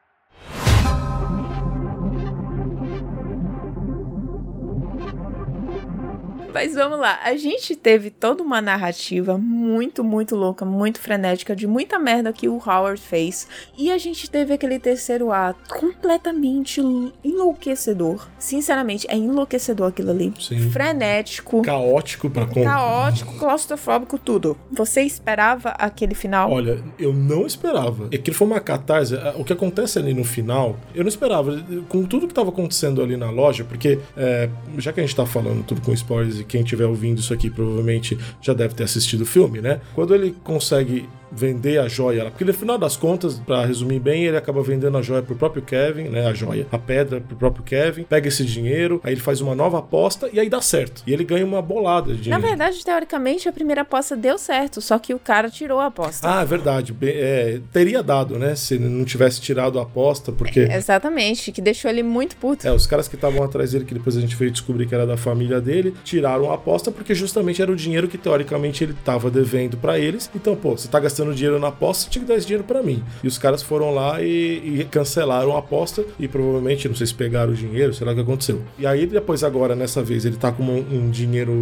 Mas 6.56 6.74
vamos 6.74 6.98
lá, 6.98 7.20
a 7.22 7.36
gente 7.36 7.76
teve 7.76 8.08
toda 8.08 8.42
uma 8.42 8.62
narrativa 8.62 9.36
muito, 9.36 10.02
muito 10.02 10.34
louca, 10.34 10.64
muito 10.64 10.98
frenética, 10.98 11.54
de 11.54 11.66
muita 11.66 11.98
merda 11.98 12.32
que 12.32 12.48
o 12.48 12.56
Howard 12.56 12.98
fez. 12.98 13.46
E 13.76 13.92
a 13.92 13.98
gente 13.98 14.30
teve 14.30 14.54
aquele 14.54 14.78
terceiro 14.78 15.30
ato 15.30 15.74
completamente 15.74 16.80
enlouquecedor. 17.22 18.26
Sinceramente, 18.38 19.06
é 19.10 19.16
enlouquecedor 19.16 19.88
aquilo 19.88 20.12
ali. 20.12 20.32
Sim. 20.40 20.70
Frenético. 20.70 21.60
Caótico 21.60 22.30
pra 22.30 22.46
com... 22.46 22.64
Caótico, 22.64 23.34
claustrofóbico, 23.36 24.18
tudo. 24.18 24.56
Você 24.72 25.02
esperava 25.02 25.72
aquele 25.72 26.14
final? 26.14 26.50
Olha, 26.50 26.82
eu 26.98 27.12
não 27.12 27.46
esperava. 27.46 28.06
Aquilo 28.06 28.34
foi 28.34 28.46
uma 28.46 28.60
catarse. 28.60 29.14
O 29.36 29.44
que 29.44 29.52
acontece 29.52 29.98
ali 29.98 30.14
no 30.14 30.24
final, 30.24 30.78
eu 30.94 31.04
não 31.04 31.08
esperava. 31.10 31.62
Com 31.90 32.06
tudo 32.06 32.26
que 32.26 32.32
tava 32.32 32.48
acontecendo 32.48 33.02
ali 33.02 33.14
na 33.14 33.28
loja, 33.28 33.62
porque 33.62 33.98
é, 34.16 34.48
já 34.78 34.90
que 34.90 35.00
a 35.00 35.02
gente 35.02 35.14
tá 35.14 35.26
falando 35.26 35.62
tudo 35.62 35.82
com 35.82 35.92
spoilers 35.92 36.40
e 36.40 36.45
quem 36.46 36.62
estiver 36.62 36.86
ouvindo 36.86 37.18
isso 37.18 37.32
aqui 37.32 37.50
provavelmente 37.50 38.18
já 38.40 38.52
deve 38.52 38.74
ter 38.74 38.84
assistido 38.84 39.22
o 39.22 39.26
filme, 39.26 39.60
né? 39.60 39.80
Quando 39.94 40.14
ele 40.14 40.34
consegue 40.42 41.08
vender 41.30 41.78
a 41.78 41.88
joia. 41.88 42.30
Porque 42.30 42.44
no 42.44 42.54
final 42.54 42.78
das 42.78 42.96
contas, 42.96 43.38
para 43.38 43.64
resumir 43.64 44.00
bem, 44.00 44.24
ele 44.24 44.36
acaba 44.36 44.62
vendendo 44.62 44.96
a 44.96 45.02
joia 45.02 45.22
pro 45.22 45.34
próprio 45.36 45.62
Kevin, 45.62 46.04
né? 46.04 46.26
A 46.26 46.34
joia, 46.34 46.66
a 46.70 46.78
pedra 46.78 47.20
pro 47.20 47.36
próprio 47.36 47.64
Kevin, 47.64 48.04
pega 48.04 48.28
esse 48.28 48.44
dinheiro, 48.44 49.00
aí 49.04 49.12
ele 49.12 49.20
faz 49.20 49.40
uma 49.40 49.54
nova 49.54 49.78
aposta 49.78 50.28
e 50.32 50.40
aí 50.40 50.48
dá 50.48 50.60
certo. 50.60 51.02
E 51.06 51.12
ele 51.12 51.24
ganha 51.24 51.44
uma 51.44 51.62
bolada 51.62 52.14
de 52.14 52.22
dinheiro. 52.22 52.42
Na 52.42 52.48
verdade, 52.48 52.84
teoricamente, 52.84 53.48
a 53.48 53.52
primeira 53.52 53.82
aposta 53.82 54.16
deu 54.16 54.38
certo, 54.38 54.80
só 54.80 54.98
que 54.98 55.14
o 55.14 55.18
cara 55.18 55.50
tirou 55.50 55.80
a 55.80 55.86
aposta. 55.86 56.28
Ah, 56.28 56.44
verdade. 56.44 56.94
É, 57.02 57.60
teria 57.72 58.02
dado, 58.02 58.38
né? 58.38 58.54
Se 58.54 58.74
ele 58.74 58.88
não 58.88 59.04
tivesse 59.04 59.40
tirado 59.40 59.78
a 59.78 59.82
aposta, 59.82 60.32
porque. 60.32 60.60
É, 60.60 60.76
exatamente, 60.76 61.52
que 61.52 61.60
deixou 61.60 61.90
ele 61.90 62.02
muito 62.02 62.36
puto. 62.36 62.66
É, 62.66 62.72
os 62.72 62.86
caras 62.86 63.08
que 63.08 63.14
estavam 63.14 63.42
atrás 63.42 63.72
dele, 63.72 63.84
que 63.84 63.94
depois 63.94 64.16
a 64.16 64.20
gente 64.20 64.36
veio 64.36 64.50
descobrir 64.50 64.86
que 64.86 64.94
era 64.94 65.06
da 65.06 65.16
família 65.16 65.60
dele, 65.60 65.94
tiraram 66.04 66.50
a 66.50 66.54
aposta 66.54 66.90
porque 66.90 67.14
justamente 67.14 67.60
era 67.60 67.70
o 67.70 67.76
dinheiro 67.76 68.08
que 68.08 68.18
teoricamente 68.18 68.84
ele 68.84 68.94
tava 69.04 69.30
devendo 69.30 69.76
para 69.76 69.98
eles. 69.98 70.30
Então, 70.34 70.54
pô, 70.54 70.76
você 70.76 70.88
tá 70.88 71.00
gastando 71.00 71.15
dinheiro 71.34 71.58
na 71.58 71.68
aposta, 71.68 72.10
tinha 72.10 72.22
que 72.22 72.28
dar 72.28 72.36
esse 72.36 72.46
dinheiro 72.46 72.64
para 72.64 72.82
mim. 72.82 73.02
E 73.22 73.26
os 73.26 73.38
caras 73.38 73.62
foram 73.62 73.94
lá 73.94 74.22
e, 74.22 74.80
e, 74.80 74.84
cancelaram 74.90 75.54
a 75.54 75.58
aposta 75.58 76.04
e 76.18 76.28
provavelmente, 76.28 76.88
não 76.88 76.94
sei 76.94 77.06
se 77.06 77.14
pegaram 77.14 77.52
o 77.52 77.54
dinheiro, 77.54 77.94
sei 77.94 78.06
lá 78.06 78.12
o 78.12 78.14
que 78.14 78.20
aconteceu. 78.20 78.62
E 78.78 78.86
aí 78.86 79.06
depois 79.06 79.42
agora, 79.42 79.74
nessa 79.74 80.02
vez, 80.02 80.24
ele 80.24 80.36
tá 80.36 80.52
com 80.52 80.62
um, 80.62 80.78
um 80.78 81.10
dinheiro, 81.10 81.52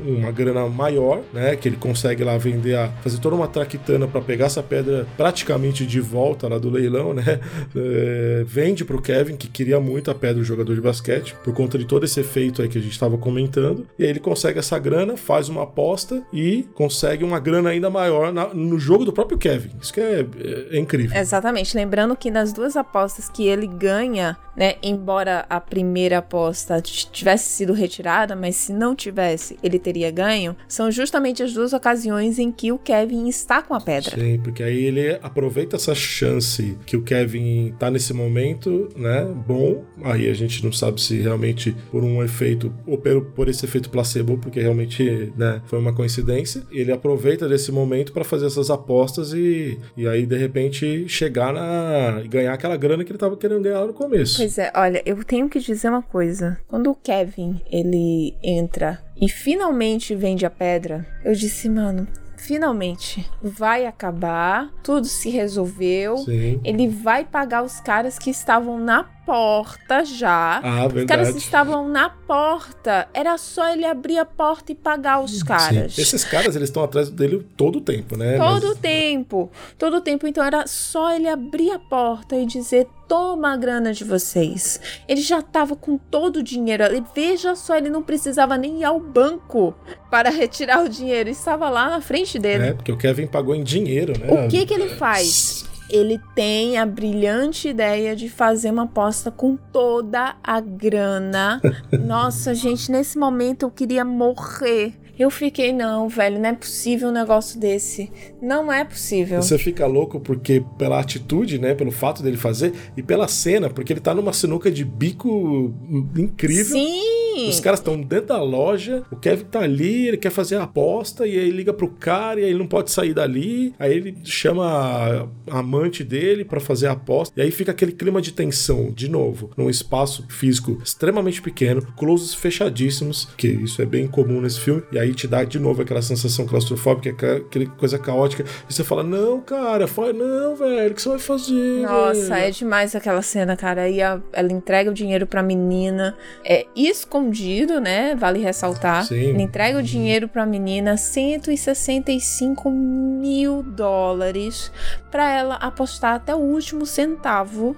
uma 0.00 0.30
grana 0.30 0.68
maior, 0.68 1.20
né, 1.32 1.56
que 1.56 1.68
ele 1.68 1.76
consegue 1.76 2.24
lá 2.24 2.36
vender, 2.38 2.76
a, 2.76 2.88
fazer 3.02 3.18
toda 3.18 3.36
uma 3.36 3.48
traquitana 3.48 4.06
para 4.06 4.20
pegar 4.20 4.46
essa 4.46 4.62
pedra 4.62 5.06
praticamente 5.16 5.86
de 5.86 6.00
volta 6.00 6.48
lá 6.48 6.58
do 6.58 6.70
leilão, 6.70 7.14
né, 7.14 7.40
é, 7.76 8.44
vende 8.46 8.84
pro 8.84 9.00
Kevin, 9.00 9.36
que 9.36 9.48
queria 9.48 9.80
muito 9.80 10.10
a 10.10 10.14
pedra 10.14 10.36
do 10.36 10.44
jogador 10.44 10.74
de 10.74 10.80
basquete, 10.80 11.34
por 11.44 11.52
conta 11.54 11.78
de 11.78 11.84
todo 11.84 12.04
esse 12.04 12.20
efeito 12.20 12.62
aí 12.62 12.68
que 12.68 12.78
a 12.78 12.80
gente 12.80 12.98
tava 12.98 13.18
comentando, 13.18 13.86
e 13.98 14.04
aí 14.04 14.10
ele 14.10 14.20
consegue 14.20 14.58
essa 14.58 14.78
grana, 14.78 15.16
faz 15.16 15.48
uma 15.48 15.62
aposta 15.62 16.22
e 16.32 16.66
consegue 16.74 17.24
uma 17.24 17.38
grana 17.38 17.70
ainda 17.70 17.90
maior 17.90 18.32
na, 18.32 18.52
no 18.54 18.78
jogo 18.78 19.01
do 19.04 19.12
próprio 19.12 19.38
Kevin. 19.38 19.70
Isso 19.80 19.92
que 19.92 20.00
é, 20.00 20.20
é, 20.20 20.76
é, 20.76 20.78
incrível. 20.78 21.16
Exatamente. 21.18 21.76
Lembrando 21.76 22.16
que 22.16 22.30
nas 22.30 22.52
duas 22.52 22.76
apostas 22.76 23.28
que 23.28 23.46
ele 23.46 23.66
ganha, 23.66 24.36
né? 24.56 24.74
Embora 24.82 25.46
a 25.48 25.60
primeira 25.60 26.18
aposta 26.18 26.80
tivesse 26.80 27.50
sido 27.50 27.72
retirada, 27.72 28.36
mas 28.36 28.56
se 28.56 28.72
não 28.72 28.94
tivesse, 28.94 29.58
ele 29.62 29.78
teria 29.78 30.10
ganho, 30.10 30.56
são 30.68 30.90
justamente 30.90 31.42
as 31.42 31.52
duas 31.52 31.72
ocasiões 31.72 32.38
em 32.38 32.52
que 32.52 32.70
o 32.72 32.78
Kevin 32.78 33.28
está 33.28 33.62
com 33.62 33.74
a 33.74 33.80
pedra. 33.80 34.16
Sim, 34.18 34.40
porque 34.42 34.62
aí 34.62 34.84
ele 34.84 35.18
aproveita 35.22 35.76
essa 35.76 35.94
chance 35.94 36.76
que 36.86 36.96
o 36.96 37.02
Kevin 37.02 37.74
tá 37.78 37.90
nesse 37.90 38.12
momento, 38.12 38.88
né? 38.96 39.24
Bom. 39.46 39.84
Aí 40.04 40.28
a 40.28 40.34
gente 40.34 40.64
não 40.64 40.72
sabe 40.72 41.00
se 41.00 41.20
realmente 41.20 41.74
por 41.90 42.04
um 42.04 42.22
efeito, 42.22 42.72
ou 42.86 42.98
por, 42.98 43.24
por 43.26 43.48
esse 43.48 43.64
efeito 43.64 43.90
placebo, 43.90 44.38
porque 44.38 44.60
realmente, 44.60 45.32
né, 45.36 45.62
foi 45.66 45.78
uma 45.78 45.92
coincidência. 45.92 46.62
Ele 46.70 46.92
aproveita 46.92 47.48
desse 47.48 47.72
momento 47.72 48.12
para 48.12 48.24
fazer 48.24 48.46
essas 48.46 48.70
apostas 48.70 48.91
e, 49.34 49.78
e 49.96 50.06
aí, 50.06 50.26
de 50.26 50.36
repente, 50.36 51.08
chegar 51.08 51.52
na. 51.52 52.20
e 52.24 52.28
ganhar 52.28 52.52
aquela 52.52 52.76
grana 52.76 53.04
que 53.04 53.10
ele 53.10 53.18
tava 53.18 53.36
querendo 53.36 53.62
ganhar 53.62 53.86
no 53.86 53.92
começo. 53.92 54.38
Pois 54.38 54.58
é, 54.58 54.70
olha, 54.74 55.02
eu 55.04 55.22
tenho 55.24 55.48
que 55.48 55.60
dizer 55.60 55.88
uma 55.88 56.02
coisa. 56.02 56.58
Quando 56.68 56.90
o 56.90 56.94
Kevin 56.94 57.60
ele 57.70 58.34
entra 58.42 59.02
e 59.20 59.28
finalmente 59.28 60.14
vende 60.14 60.44
a 60.44 60.50
pedra, 60.50 61.06
eu 61.24 61.32
disse, 61.32 61.68
mano, 61.68 62.06
finalmente 62.36 63.28
vai 63.40 63.86
acabar, 63.86 64.70
tudo 64.82 65.06
se 65.06 65.30
resolveu. 65.30 66.18
Sim. 66.18 66.60
Ele 66.64 66.88
vai 66.88 67.24
pagar 67.24 67.62
os 67.62 67.80
caras 67.80 68.18
que 68.18 68.30
estavam 68.30 68.78
na 68.78 69.04
porta 69.24 70.04
já. 70.04 70.60
Ah, 70.62 70.86
os 70.86 71.04
caras 71.04 71.34
estavam 71.34 71.88
na 71.88 72.08
porta. 72.10 73.08
Era 73.14 73.38
só 73.38 73.72
ele 73.72 73.84
abrir 73.84 74.18
a 74.18 74.24
porta 74.24 74.72
e 74.72 74.74
pagar 74.74 75.22
os 75.22 75.42
caras. 75.42 75.94
Sim. 75.94 76.02
Esses 76.02 76.24
caras, 76.24 76.56
eles 76.56 76.68
estão 76.68 76.82
atrás 76.82 77.08
dele 77.10 77.46
todo 77.56 77.78
o 77.78 77.80
tempo, 77.80 78.16
né? 78.16 78.36
Todo 78.38 78.64
o 78.64 78.68
Mas... 78.70 78.78
tempo. 78.78 79.50
Todo 79.78 79.96
o 79.96 80.00
tempo. 80.00 80.26
Então 80.26 80.44
era 80.44 80.66
só 80.66 81.14
ele 81.14 81.28
abrir 81.28 81.70
a 81.70 81.78
porta 81.78 82.36
e 82.36 82.44
dizer: 82.46 82.88
toma 83.08 83.52
a 83.52 83.56
grana 83.56 83.92
de 83.92 84.04
vocês. 84.04 84.80
Ele 85.06 85.20
já 85.20 85.38
estava 85.40 85.76
com 85.76 85.98
todo 85.98 86.36
o 86.36 86.42
dinheiro. 86.42 86.84
Veja 87.14 87.54
só, 87.54 87.76
ele 87.76 87.90
não 87.90 88.02
precisava 88.02 88.56
nem 88.56 88.80
ir 88.80 88.84
ao 88.84 88.98
banco 88.98 89.74
para 90.10 90.30
retirar 90.30 90.84
o 90.84 90.88
dinheiro. 90.88 91.28
Estava 91.28 91.68
lá 91.68 91.90
na 91.90 92.00
frente 92.00 92.38
dele. 92.38 92.68
É, 92.68 92.72
porque 92.72 92.90
o 92.90 92.96
Kevin 92.96 93.26
pagou 93.26 93.54
em 93.54 93.62
dinheiro, 93.62 94.12
né? 94.18 94.46
O 94.46 94.48
que 94.48 94.66
que 94.66 94.74
ele 94.74 94.88
faz? 94.90 95.70
Ele 95.92 96.18
tem 96.34 96.78
a 96.78 96.86
brilhante 96.86 97.68
ideia 97.68 98.16
de 98.16 98.28
fazer 98.30 98.70
uma 98.70 98.84
aposta 98.84 99.30
com 99.30 99.56
toda 99.56 100.34
a 100.42 100.58
grana. 100.58 101.60
Nossa, 101.92 102.54
gente, 102.54 102.90
nesse 102.90 103.18
momento 103.18 103.64
eu 103.64 103.70
queria 103.70 104.04
morrer. 104.04 104.94
Eu 105.22 105.30
fiquei, 105.30 105.72
não, 105.72 106.08
velho, 106.08 106.40
não 106.40 106.48
é 106.48 106.52
possível 106.52 107.08
um 107.08 107.12
negócio 107.12 107.60
desse. 107.60 108.10
Não 108.42 108.72
é 108.72 108.84
possível. 108.84 109.40
Você 109.40 109.56
fica 109.56 109.86
louco 109.86 110.18
porque 110.18 110.64
pela 110.76 110.98
atitude, 110.98 111.60
né? 111.60 111.76
Pelo 111.76 111.92
fato 111.92 112.24
dele 112.24 112.36
fazer 112.36 112.72
e 112.96 113.04
pela 113.04 113.28
cena, 113.28 113.70
porque 113.70 113.92
ele 113.92 114.00
tá 114.00 114.12
numa 114.12 114.32
sinuca 114.32 114.68
de 114.68 114.84
bico 114.84 115.72
incrível. 116.16 116.76
Sim! 116.76 117.48
Os 117.48 117.60
caras 117.60 117.78
estão 117.78 117.98
dentro 117.98 118.26
da 118.26 118.42
loja, 118.42 119.04
o 119.10 119.16
Kevin 119.16 119.44
tá 119.44 119.60
ali, 119.60 120.08
ele 120.08 120.18
quer 120.18 120.30
fazer 120.30 120.56
a 120.56 120.64
aposta, 120.64 121.26
e 121.26 121.38
aí 121.38 121.50
liga 121.50 121.72
pro 121.72 121.88
cara, 121.88 122.40
e 122.40 122.44
aí 122.44 122.50
ele 122.50 122.58
não 122.58 122.66
pode 122.66 122.90
sair 122.90 123.14
dali. 123.14 123.74
Aí 123.78 123.96
ele 123.96 124.18
chama 124.22 125.30
a 125.48 125.58
amante 125.58 126.04
dele 126.04 126.44
para 126.44 126.60
fazer 126.60 126.88
a 126.88 126.92
aposta, 126.92 127.32
e 127.38 127.42
aí 127.42 127.50
fica 127.50 127.70
aquele 127.70 127.92
clima 127.92 128.20
de 128.20 128.32
tensão, 128.32 128.90
de 128.90 129.08
novo, 129.08 129.50
num 129.56 129.70
espaço 129.70 130.26
físico 130.28 130.78
extremamente 130.84 131.40
pequeno, 131.40 131.80
closes 131.96 132.34
fechadíssimos, 132.34 133.28
que 133.36 133.48
isso 133.48 133.80
é 133.80 133.86
bem 133.86 134.06
comum 134.06 134.40
nesse 134.40 134.60
filme, 134.60 134.82
e 134.92 134.98
aí 134.98 135.11
te 135.14 135.26
dá 135.26 135.44
de 135.44 135.58
novo 135.58 135.82
aquela 135.82 136.02
sensação 136.02 136.46
claustrofóbica, 136.46 137.10
aquela 137.36 137.66
coisa 137.66 137.98
caótica, 137.98 138.44
e 138.68 138.72
você 138.72 138.84
fala: 138.84 139.02
Não, 139.02 139.40
cara, 139.40 139.86
fala, 139.86 140.12
não, 140.12 140.56
velho, 140.56 140.92
o 140.92 140.94
que 140.94 141.02
você 141.02 141.08
vai 141.08 141.18
fazer? 141.18 141.82
Nossa, 141.82 142.34
velho? 142.34 142.46
é 142.46 142.50
demais 142.50 142.94
aquela 142.94 143.22
cena, 143.22 143.56
cara. 143.56 143.82
Aí 143.82 144.02
a, 144.02 144.20
ela 144.32 144.52
entrega 144.52 144.90
o 144.90 144.94
dinheiro 144.94 145.26
pra 145.26 145.42
menina, 145.42 146.16
é 146.44 146.66
escondido, 146.74 147.80
né? 147.80 148.14
Vale 148.14 148.40
ressaltar. 148.40 149.04
Sim. 149.04 149.14
Ele 149.14 149.42
entrega 149.42 149.78
o 149.78 149.82
dinheiro 149.82 150.28
pra 150.28 150.46
menina, 150.46 150.96
165 150.96 152.70
mil 152.70 153.62
dólares, 153.62 154.72
pra 155.10 155.30
ela 155.30 155.54
apostar 155.56 156.14
até 156.14 156.34
o 156.34 156.38
último 156.38 156.86
centavo 156.86 157.76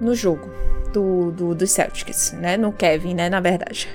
no 0.00 0.14
jogo 0.14 0.50
do, 0.92 1.32
do, 1.32 1.54
do 1.54 1.66
Celtics, 1.66 2.32
né? 2.32 2.56
No 2.56 2.72
Kevin, 2.72 3.14
né? 3.14 3.28
Na 3.28 3.40
verdade. 3.40 3.88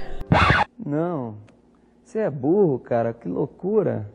Não. 0.84 1.36
Você 2.08 2.20
é 2.20 2.30
burro, 2.30 2.80
cara, 2.80 3.14
que 3.14 3.28
loucura. 3.28 4.10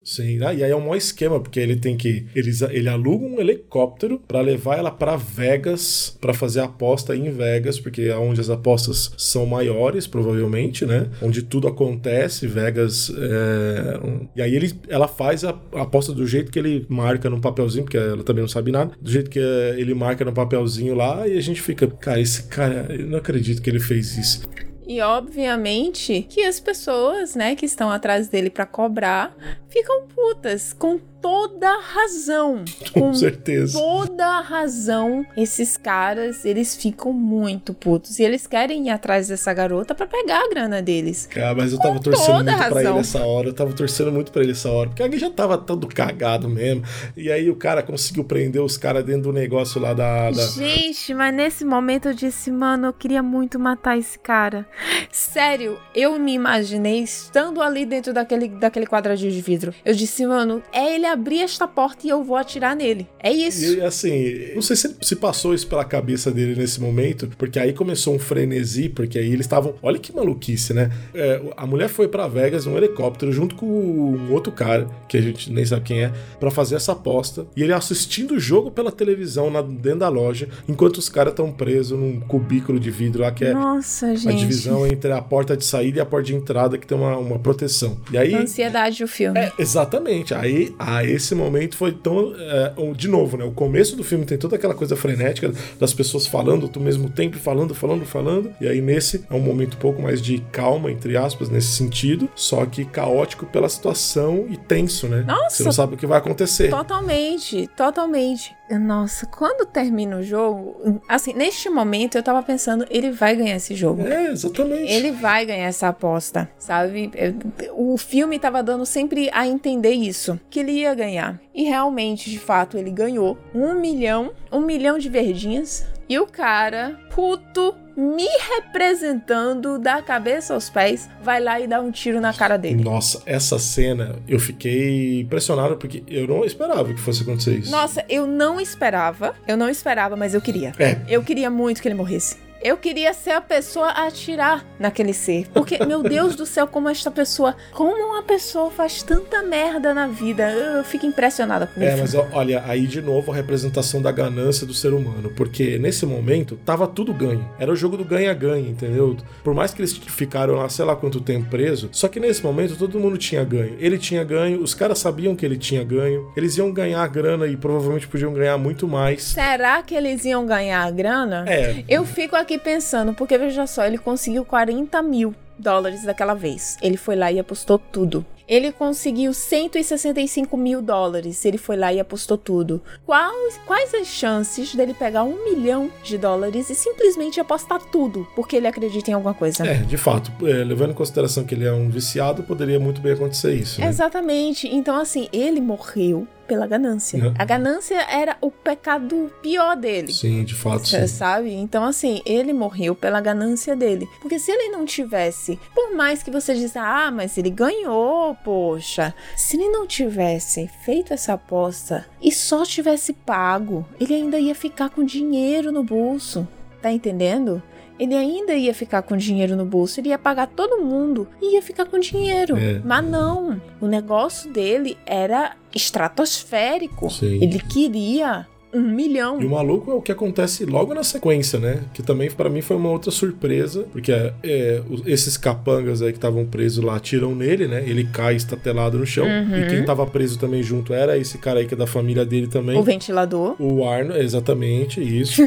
Sim, 0.00 0.38
ah, 0.44 0.54
e 0.54 0.62
aí 0.62 0.70
é 0.70 0.76
um 0.76 0.80
maior 0.80 0.94
esquema, 0.94 1.40
porque 1.40 1.58
ele 1.58 1.74
tem 1.74 1.96
que. 1.96 2.24
Eles, 2.36 2.62
ele 2.62 2.88
aluga 2.88 3.26
um 3.26 3.40
helicóptero 3.40 4.20
para 4.28 4.40
levar 4.40 4.78
ela 4.78 4.92
para 4.92 5.16
Vegas, 5.16 6.16
para 6.20 6.32
fazer 6.32 6.60
a 6.60 6.66
aposta 6.66 7.16
em 7.16 7.32
Vegas, 7.32 7.80
porque 7.80 8.02
é 8.02 8.16
onde 8.16 8.40
as 8.40 8.48
apostas 8.48 9.12
são 9.18 9.44
maiores, 9.44 10.06
provavelmente, 10.06 10.86
né? 10.86 11.10
Onde 11.20 11.42
tudo 11.42 11.66
acontece, 11.66 12.46
Vegas. 12.46 13.10
É... 13.10 14.00
E 14.36 14.42
aí 14.42 14.54
ele, 14.54 14.72
ela 14.86 15.08
faz 15.08 15.42
a, 15.42 15.50
a, 15.74 15.82
aposta 15.82 16.12
do 16.12 16.24
jeito 16.24 16.52
que 16.52 16.60
ele 16.60 16.86
marca 16.88 17.28
no 17.28 17.40
papelzinho, 17.40 17.82
porque 17.82 17.98
ela 17.98 18.22
também 18.22 18.42
não 18.42 18.48
sabe 18.48 18.70
nada, 18.70 18.92
do 19.00 19.10
jeito 19.10 19.28
que 19.28 19.40
ele 19.40 19.94
marca 19.94 20.24
no 20.24 20.32
papelzinho 20.32 20.94
lá, 20.94 21.26
e 21.26 21.36
a 21.36 21.40
gente 21.40 21.60
fica, 21.60 21.88
cara, 21.88 22.20
esse 22.20 22.44
cara, 22.44 22.86
eu 22.88 23.08
não 23.08 23.18
acredito 23.18 23.60
que 23.60 23.68
ele 23.68 23.80
fez 23.80 24.16
isso. 24.16 24.48
E 24.92 25.00
obviamente 25.00 26.26
que 26.28 26.42
as 26.42 26.60
pessoas, 26.60 27.34
né, 27.34 27.56
que 27.56 27.64
estão 27.64 27.90
atrás 27.90 28.28
dele 28.28 28.50
para 28.50 28.66
cobrar, 28.66 29.34
ficam 29.70 30.06
putas 30.06 30.74
com 30.74 31.00
toda 31.22 31.80
razão. 31.80 32.64
Com 32.92 33.14
certeza. 33.14 33.78
toda 33.78 34.40
razão, 34.40 35.24
esses 35.36 35.76
caras, 35.76 36.44
eles 36.44 36.74
ficam 36.74 37.12
muito 37.12 37.72
putos. 37.72 38.18
E 38.18 38.24
eles 38.24 38.46
querem 38.46 38.88
ir 38.88 38.90
atrás 38.90 39.28
dessa 39.28 39.54
garota 39.54 39.94
pra 39.94 40.06
pegar 40.06 40.44
a 40.44 40.48
grana 40.48 40.82
deles. 40.82 41.26
Cara, 41.26 41.54
mas 41.54 41.72
eu 41.72 41.78
tava 41.78 41.94
Com 41.94 42.00
torcendo 42.00 42.44
muito 42.44 42.68
pra 42.68 42.82
ele 42.82 42.98
essa 42.98 43.24
hora. 43.24 43.48
Eu 43.48 43.54
tava 43.54 43.72
torcendo 43.72 44.12
muito 44.12 44.32
pra 44.32 44.42
ele 44.42 44.52
essa 44.52 44.70
hora. 44.70 44.88
Porque 44.88 45.02
alguém 45.02 45.18
já 45.18 45.30
tava 45.30 45.56
todo 45.56 45.86
cagado 45.86 46.48
mesmo. 46.48 46.82
E 47.16 47.30
aí 47.30 47.48
o 47.48 47.56
cara 47.56 47.82
conseguiu 47.82 48.24
prender 48.24 48.60
os 48.60 48.76
caras 48.76 49.04
dentro 49.04 49.22
do 49.22 49.32
negócio 49.32 49.80
lá 49.80 49.94
da. 49.94 50.30
da... 50.30 50.46
Gente, 50.48 51.14
mas 51.14 51.32
nesse 51.32 51.64
momento 51.64 52.08
eu 52.08 52.14
disse, 52.14 52.50
mano, 52.50 52.88
eu 52.88 52.92
queria 52.92 53.22
muito 53.22 53.58
matar 53.58 53.96
esse 53.96 54.18
cara. 54.18 54.66
Sério, 55.10 55.78
eu 55.94 56.18
me 56.18 56.32
imaginei 56.32 57.00
estando 57.00 57.62
ali 57.62 57.86
dentro 57.86 58.12
daquele, 58.12 58.48
daquele 58.48 58.86
quadradinho 58.86 59.30
de 59.30 59.40
vidro. 59.40 59.74
Eu 59.84 59.94
disse, 59.94 60.26
mano, 60.26 60.62
é 60.72 60.94
ele 60.94 61.06
abrir 61.12 61.40
esta 61.40 61.66
porta 61.66 62.06
e 62.06 62.10
eu 62.10 62.22
vou 62.22 62.36
atirar 62.36 62.74
nele. 62.74 63.06
É 63.18 63.32
isso. 63.32 63.76
E 63.76 63.80
assim, 63.80 64.52
não 64.54 64.62
sei 64.62 64.76
se, 64.76 64.96
se 65.00 65.16
passou 65.16 65.54
isso 65.54 65.66
pela 65.66 65.84
cabeça 65.84 66.30
dele 66.30 66.54
nesse 66.54 66.80
momento, 66.80 67.28
porque 67.38 67.58
aí 67.58 67.72
começou 67.72 68.14
um 68.14 68.18
frenesi, 68.18 68.88
porque 68.88 69.18
aí 69.18 69.28
eles 69.28 69.46
estavam. 69.46 69.74
Olha 69.82 69.98
que 69.98 70.14
maluquice, 70.14 70.72
né? 70.74 70.90
É, 71.14 71.40
a 71.56 71.66
mulher 71.66 71.88
foi 71.88 72.08
pra 72.08 72.26
Vegas 72.28 72.66
num 72.66 72.76
helicóptero 72.76 73.32
junto 73.32 73.54
com 73.54 73.66
um 73.66 74.32
outro 74.32 74.52
cara, 74.52 74.88
que 75.08 75.16
a 75.16 75.20
gente 75.20 75.52
nem 75.52 75.64
sabe 75.64 75.82
quem 75.82 76.04
é, 76.04 76.12
pra 76.38 76.50
fazer 76.50 76.76
essa 76.76 76.92
aposta. 76.92 77.46
E 77.56 77.62
ele 77.62 77.72
assistindo 77.72 78.34
o 78.34 78.40
jogo 78.40 78.70
pela 78.70 78.90
televisão 78.90 79.50
na, 79.50 79.62
dentro 79.62 80.00
da 80.00 80.08
loja, 80.08 80.48
enquanto 80.68 80.96
os 80.96 81.08
caras 81.08 81.32
estão 81.32 81.50
presos 81.50 81.98
num 81.98 82.20
cubículo 82.20 82.78
de 82.78 82.90
vidro 82.90 83.22
lá, 83.22 83.32
que 83.32 83.44
é 83.44 83.52
Nossa, 83.52 84.06
a 84.06 84.14
gente. 84.14 84.36
divisão 84.36 84.86
entre 84.86 85.12
a 85.12 85.20
porta 85.20 85.56
de 85.56 85.64
saída 85.64 85.98
e 85.98 86.00
a 86.00 86.06
porta 86.06 86.26
de 86.26 86.34
entrada, 86.34 86.78
que 86.78 86.86
tem 86.86 86.96
uma, 86.96 87.16
uma 87.16 87.38
proteção. 87.38 87.98
E 88.10 88.18
aí. 88.18 88.34
Ansiedade 88.34 89.02
o 89.04 89.08
filme. 89.08 89.38
É, 89.38 89.52
exatamente. 89.58 90.34
Aí, 90.34 90.74
esse 91.04 91.34
momento 91.34 91.76
foi 91.76 91.92
tão. 91.92 92.34
é, 92.38 92.72
de 92.94 93.08
novo, 93.08 93.36
né? 93.36 93.44
O 93.44 93.52
começo 93.52 93.96
do 93.96 94.04
filme 94.04 94.24
tem 94.24 94.38
toda 94.38 94.56
aquela 94.56 94.74
coisa 94.74 94.96
frenética 94.96 95.52
das 95.78 95.92
pessoas 95.92 96.26
falando 96.26 96.70
ao 96.74 96.82
mesmo 96.82 97.08
tempo, 97.10 97.36
falando, 97.38 97.74
falando, 97.74 98.04
falando. 98.04 98.50
E 98.60 98.68
aí, 98.68 98.80
nesse 98.80 99.24
é 99.30 99.34
um 99.34 99.40
momento 99.40 99.74
um 99.74 99.80
pouco 99.80 100.02
mais 100.02 100.20
de 100.20 100.38
calma, 100.52 100.90
entre 100.90 101.16
aspas, 101.16 101.48
nesse 101.48 101.68
sentido. 101.68 102.28
Só 102.34 102.64
que 102.66 102.84
caótico 102.84 103.46
pela 103.46 103.68
situação 103.68 104.46
e 104.48 104.56
tenso, 104.56 105.08
né? 105.08 105.24
Nossa! 105.26 105.56
Você 105.56 105.64
não 105.64 105.72
sabe 105.72 105.94
o 105.94 105.96
que 105.96 106.06
vai 106.06 106.18
acontecer. 106.18 106.70
Totalmente, 106.70 107.68
totalmente. 107.76 108.54
Nossa, 108.78 109.26
quando 109.26 109.66
termina 109.66 110.16
o 110.16 110.22
jogo, 110.22 111.00
assim, 111.08 111.32
neste 111.32 111.68
momento 111.68 112.16
eu 112.16 112.22
tava 112.22 112.42
pensando, 112.42 112.86
ele 112.90 113.10
vai 113.10 113.34
ganhar 113.36 113.56
esse 113.56 113.74
jogo. 113.74 114.02
É, 114.06 114.30
exatamente. 114.30 114.90
Ele 114.90 115.10
vai 115.12 115.44
ganhar 115.46 115.66
essa 115.66 115.88
aposta, 115.88 116.48
sabe? 116.58 117.10
Eu- 117.14 117.34
O 117.74 117.96
filme 117.98 118.38
tava 118.38 118.62
dando 118.62 118.84
sempre 118.86 119.28
a 119.32 119.46
entender 119.46 119.92
isso, 119.92 120.38
que 120.50 120.60
ele 120.60 120.72
ia 120.72 120.94
ganhar. 120.94 121.40
E 121.54 121.64
realmente, 121.64 122.30
de 122.30 122.38
fato, 122.38 122.78
ele 122.78 122.90
ganhou 122.90 123.36
um 123.54 123.74
milhão, 123.74 124.30
um 124.50 124.60
milhão 124.60 124.98
de 124.98 125.08
verdinhas. 125.08 125.84
E 126.08 126.18
o 126.18 126.26
cara, 126.26 126.98
puto, 127.10 127.74
me 127.96 128.26
representando 128.56 129.78
da 129.78 130.02
cabeça 130.02 130.54
aos 130.54 130.68
pés, 130.68 131.08
vai 131.22 131.40
lá 131.40 131.60
e 131.60 131.66
dá 131.66 131.80
um 131.80 131.90
tiro 131.90 132.20
na 132.20 132.32
cara 132.32 132.56
dele. 132.56 132.82
Nossa, 132.82 133.22
essa 133.26 133.58
cena 133.58 134.16
eu 134.28 134.38
fiquei 134.38 135.20
impressionado 135.20 135.76
porque 135.76 136.02
eu 136.06 136.26
não 136.26 136.44
esperava 136.44 136.92
que 136.92 137.00
fosse 137.00 137.22
acontecer 137.22 137.58
isso. 137.58 137.70
Nossa, 137.70 138.04
eu 138.08 138.26
não 138.26 138.60
esperava. 138.60 139.34
Eu 139.46 139.56
não 139.56 139.68
esperava, 139.68 140.16
mas 140.16 140.34
eu 140.34 140.40
queria. 140.40 140.72
É. 140.78 140.98
Eu 141.08 141.22
queria 141.22 141.50
muito 141.50 141.80
que 141.80 141.88
ele 141.88 141.94
morresse. 141.94 142.36
Eu 142.62 142.76
queria 142.76 143.12
ser 143.12 143.30
a 143.32 143.40
pessoa 143.40 143.88
a 143.88 144.06
atirar 144.06 144.64
naquele 144.78 145.12
ser. 145.12 145.48
Porque, 145.52 145.84
meu 145.84 146.02
Deus 146.02 146.36
do 146.36 146.46
céu, 146.46 146.66
como 146.66 146.88
esta 146.88 147.10
pessoa. 147.10 147.56
Como 147.72 147.92
uma 147.92 148.22
pessoa 148.22 148.70
faz 148.70 149.02
tanta 149.02 149.42
merda 149.42 149.92
na 149.92 150.06
vida. 150.06 150.48
Eu 150.50 150.84
fico 150.84 151.04
impressionada 151.04 151.66
com 151.66 151.80
É, 151.82 151.88
isso. 151.94 151.98
mas 152.00 152.14
ó, 152.14 152.26
olha, 152.32 152.62
aí 152.66 152.86
de 152.86 153.02
novo 153.02 153.32
a 153.32 153.34
representação 153.34 154.00
da 154.00 154.12
ganância 154.12 154.66
do 154.66 154.72
ser 154.72 154.92
humano, 154.92 155.32
porque 155.36 155.78
nesse 155.78 156.06
momento 156.06 156.56
tava 156.64 156.86
tudo 156.86 157.12
ganho. 157.12 157.48
Era 157.58 157.72
o 157.72 157.76
jogo 157.76 157.96
do 157.96 158.04
ganha-ganha, 158.04 158.68
entendeu? 158.68 159.16
Por 159.42 159.54
mais 159.54 159.74
que 159.74 159.80
eles 159.80 159.92
ficaram 159.96 160.54
lá, 160.54 160.68
sei 160.68 160.84
lá 160.84 160.94
quanto 160.94 161.20
tempo 161.20 161.50
preso, 161.50 161.88
só 161.92 162.06
que 162.08 162.20
nesse 162.20 162.42
momento 162.44 162.76
todo 162.76 162.98
mundo 163.00 163.18
tinha 163.18 163.42
ganho. 163.44 163.76
Ele 163.80 163.98
tinha 163.98 164.22
ganho, 164.22 164.62
os 164.62 164.72
caras 164.74 164.98
sabiam 165.00 165.34
que 165.34 165.44
ele 165.44 165.56
tinha 165.56 165.82
ganho, 165.82 166.30
eles 166.36 166.56
iam 166.56 166.72
ganhar 166.72 167.06
grana 167.08 167.46
e 167.46 167.56
provavelmente 167.56 168.06
podiam 168.06 168.32
ganhar 168.32 168.56
muito 168.58 168.86
mais. 168.86 169.22
Será 169.24 169.82
que 169.82 169.94
eles 169.94 170.24
iam 170.24 170.46
ganhar 170.46 170.82
a 170.86 170.90
grana? 170.90 171.44
É. 171.48 171.82
Eu 171.88 172.04
fico 172.04 172.36
aqui 172.36 172.51
pensando, 172.58 173.14
porque 173.14 173.36
veja 173.38 173.66
só, 173.66 173.84
ele 173.84 173.98
conseguiu 173.98 174.44
40 174.44 175.02
mil 175.02 175.34
dólares 175.58 176.02
daquela 176.02 176.34
vez. 176.34 176.76
Ele 176.82 176.96
foi 176.96 177.16
lá 177.16 177.30
e 177.30 177.38
apostou 177.38 177.78
tudo. 177.78 178.24
Ele 178.48 178.72
conseguiu 178.72 179.32
165 179.32 180.56
mil 180.56 180.82
dólares. 180.82 181.44
Ele 181.44 181.56
foi 181.56 181.76
lá 181.76 181.92
e 181.92 182.00
apostou 182.00 182.36
tudo. 182.36 182.82
Quais, 183.06 183.58
quais 183.66 183.94
as 183.94 184.08
chances 184.08 184.74
dele 184.74 184.92
pegar 184.92 185.22
um 185.22 185.44
milhão 185.44 185.90
de 186.02 186.18
dólares 186.18 186.68
e 186.68 186.74
simplesmente 186.74 187.40
apostar 187.40 187.80
tudo 187.90 188.26
porque 188.34 188.56
ele 188.56 188.66
acredita 188.66 189.10
em 189.10 189.14
alguma 189.14 189.32
coisa? 189.32 189.66
É, 189.66 189.74
de 189.74 189.96
fato, 189.96 190.30
é, 190.46 190.64
levando 190.64 190.90
em 190.90 190.94
consideração 190.94 191.44
que 191.44 191.54
ele 191.54 191.64
é 191.64 191.72
um 191.72 191.88
viciado, 191.88 192.42
poderia 192.42 192.78
muito 192.78 193.00
bem 193.00 193.12
acontecer 193.12 193.54
isso. 193.54 193.80
né? 193.80 193.86
Exatamente. 193.86 194.66
Então, 194.68 194.96
assim, 194.96 195.28
ele 195.32 195.60
morreu 195.60 196.26
pela 196.46 196.66
ganância. 196.66 197.18
É. 197.18 197.34
A 197.42 197.44
ganância 197.44 197.96
era 198.10 198.36
o 198.40 198.50
pecado 198.50 199.32
pior 199.42 199.76
dele. 199.76 200.12
Sim, 200.12 200.44
de 200.44 200.54
fato, 200.54 200.88
Cê 200.88 201.06
sim. 201.06 201.16
sabe? 201.16 201.52
Então, 201.52 201.84
assim, 201.84 202.20
ele 202.24 202.52
morreu 202.52 202.94
pela 202.94 203.20
ganância 203.20 203.74
dele. 203.74 204.08
Porque 204.20 204.38
se 204.38 204.50
ele 204.50 204.68
não 204.68 204.84
tivesse, 204.84 205.58
por 205.74 205.94
mais 205.94 206.22
que 206.22 206.30
você 206.30 206.54
diz, 206.54 206.76
ah, 206.76 207.10
mas 207.10 207.36
ele 207.38 207.50
ganhou, 207.50 208.34
poxa. 208.44 209.14
Se 209.36 209.56
ele 209.56 209.68
não 209.68 209.86
tivesse 209.86 210.70
feito 210.84 211.12
essa 211.12 211.34
aposta 211.34 212.06
e 212.20 212.30
só 212.30 212.64
tivesse 212.64 213.12
pago, 213.12 213.86
ele 214.00 214.14
ainda 214.14 214.38
ia 214.38 214.54
ficar 214.54 214.90
com 214.90 215.04
dinheiro 215.04 215.72
no 215.72 215.82
bolso. 215.82 216.46
Tá 216.80 216.90
entendendo? 216.90 217.62
Ele 217.98 218.14
ainda 218.14 218.54
ia 218.54 218.74
ficar 218.74 219.02
com 219.02 219.16
dinheiro 219.16 219.56
no 219.56 219.64
bolso, 219.64 220.00
ele 220.00 220.08
ia 220.08 220.18
pagar 220.18 220.46
todo 220.48 220.82
mundo 220.82 221.28
e 221.40 221.54
ia 221.54 221.62
ficar 221.62 221.86
com 221.86 221.98
dinheiro. 221.98 222.56
É. 222.56 222.80
Mas 222.84 223.04
não, 223.04 223.60
o 223.80 223.86
negócio 223.86 224.50
dele 224.50 224.96
era 225.06 225.56
estratosférico. 225.74 227.10
Sim. 227.10 227.42
Ele 227.42 227.58
queria 227.58 228.46
um 228.72 228.80
milhão. 228.80 229.40
E 229.40 229.44
o 229.44 229.50
maluco 229.50 229.90
é 229.90 229.94
o 229.94 230.00
que 230.00 230.10
acontece 230.10 230.64
logo 230.64 230.94
na 230.94 231.04
sequência, 231.04 231.58
né? 231.58 231.80
Que 231.92 232.02
também 232.02 232.30
pra 232.30 232.48
mim 232.48 232.62
foi 232.62 232.76
uma 232.76 232.90
outra 232.90 233.10
surpresa, 233.10 233.86
porque 233.92 234.12
é, 234.12 234.32
é, 234.42 234.82
esses 235.06 235.36
capangas 235.36 236.02
aí 236.02 236.12
que 236.12 236.18
estavam 236.18 236.44
presos 236.46 236.82
lá 236.82 236.96
atiram 236.96 237.34
nele, 237.34 237.66
né? 237.66 237.84
Ele 237.86 238.04
cai 238.04 238.34
estatelado 238.36 238.98
no 238.98 239.06
chão. 239.06 239.26
Uhum. 239.26 239.58
E 239.58 239.66
quem 239.68 239.84
tava 239.84 240.06
preso 240.06 240.38
também 240.38 240.62
junto 240.62 240.94
era 240.94 241.18
esse 241.18 241.38
cara 241.38 241.60
aí 241.60 241.66
que 241.66 241.74
é 241.74 241.76
da 241.76 241.86
família 241.86 242.24
dele 242.24 242.46
também. 242.46 242.76
O 242.76 242.82
ventilador. 242.82 243.56
O 243.58 243.86
Arno, 243.86 244.16
exatamente, 244.16 245.00
isso. 245.00 245.42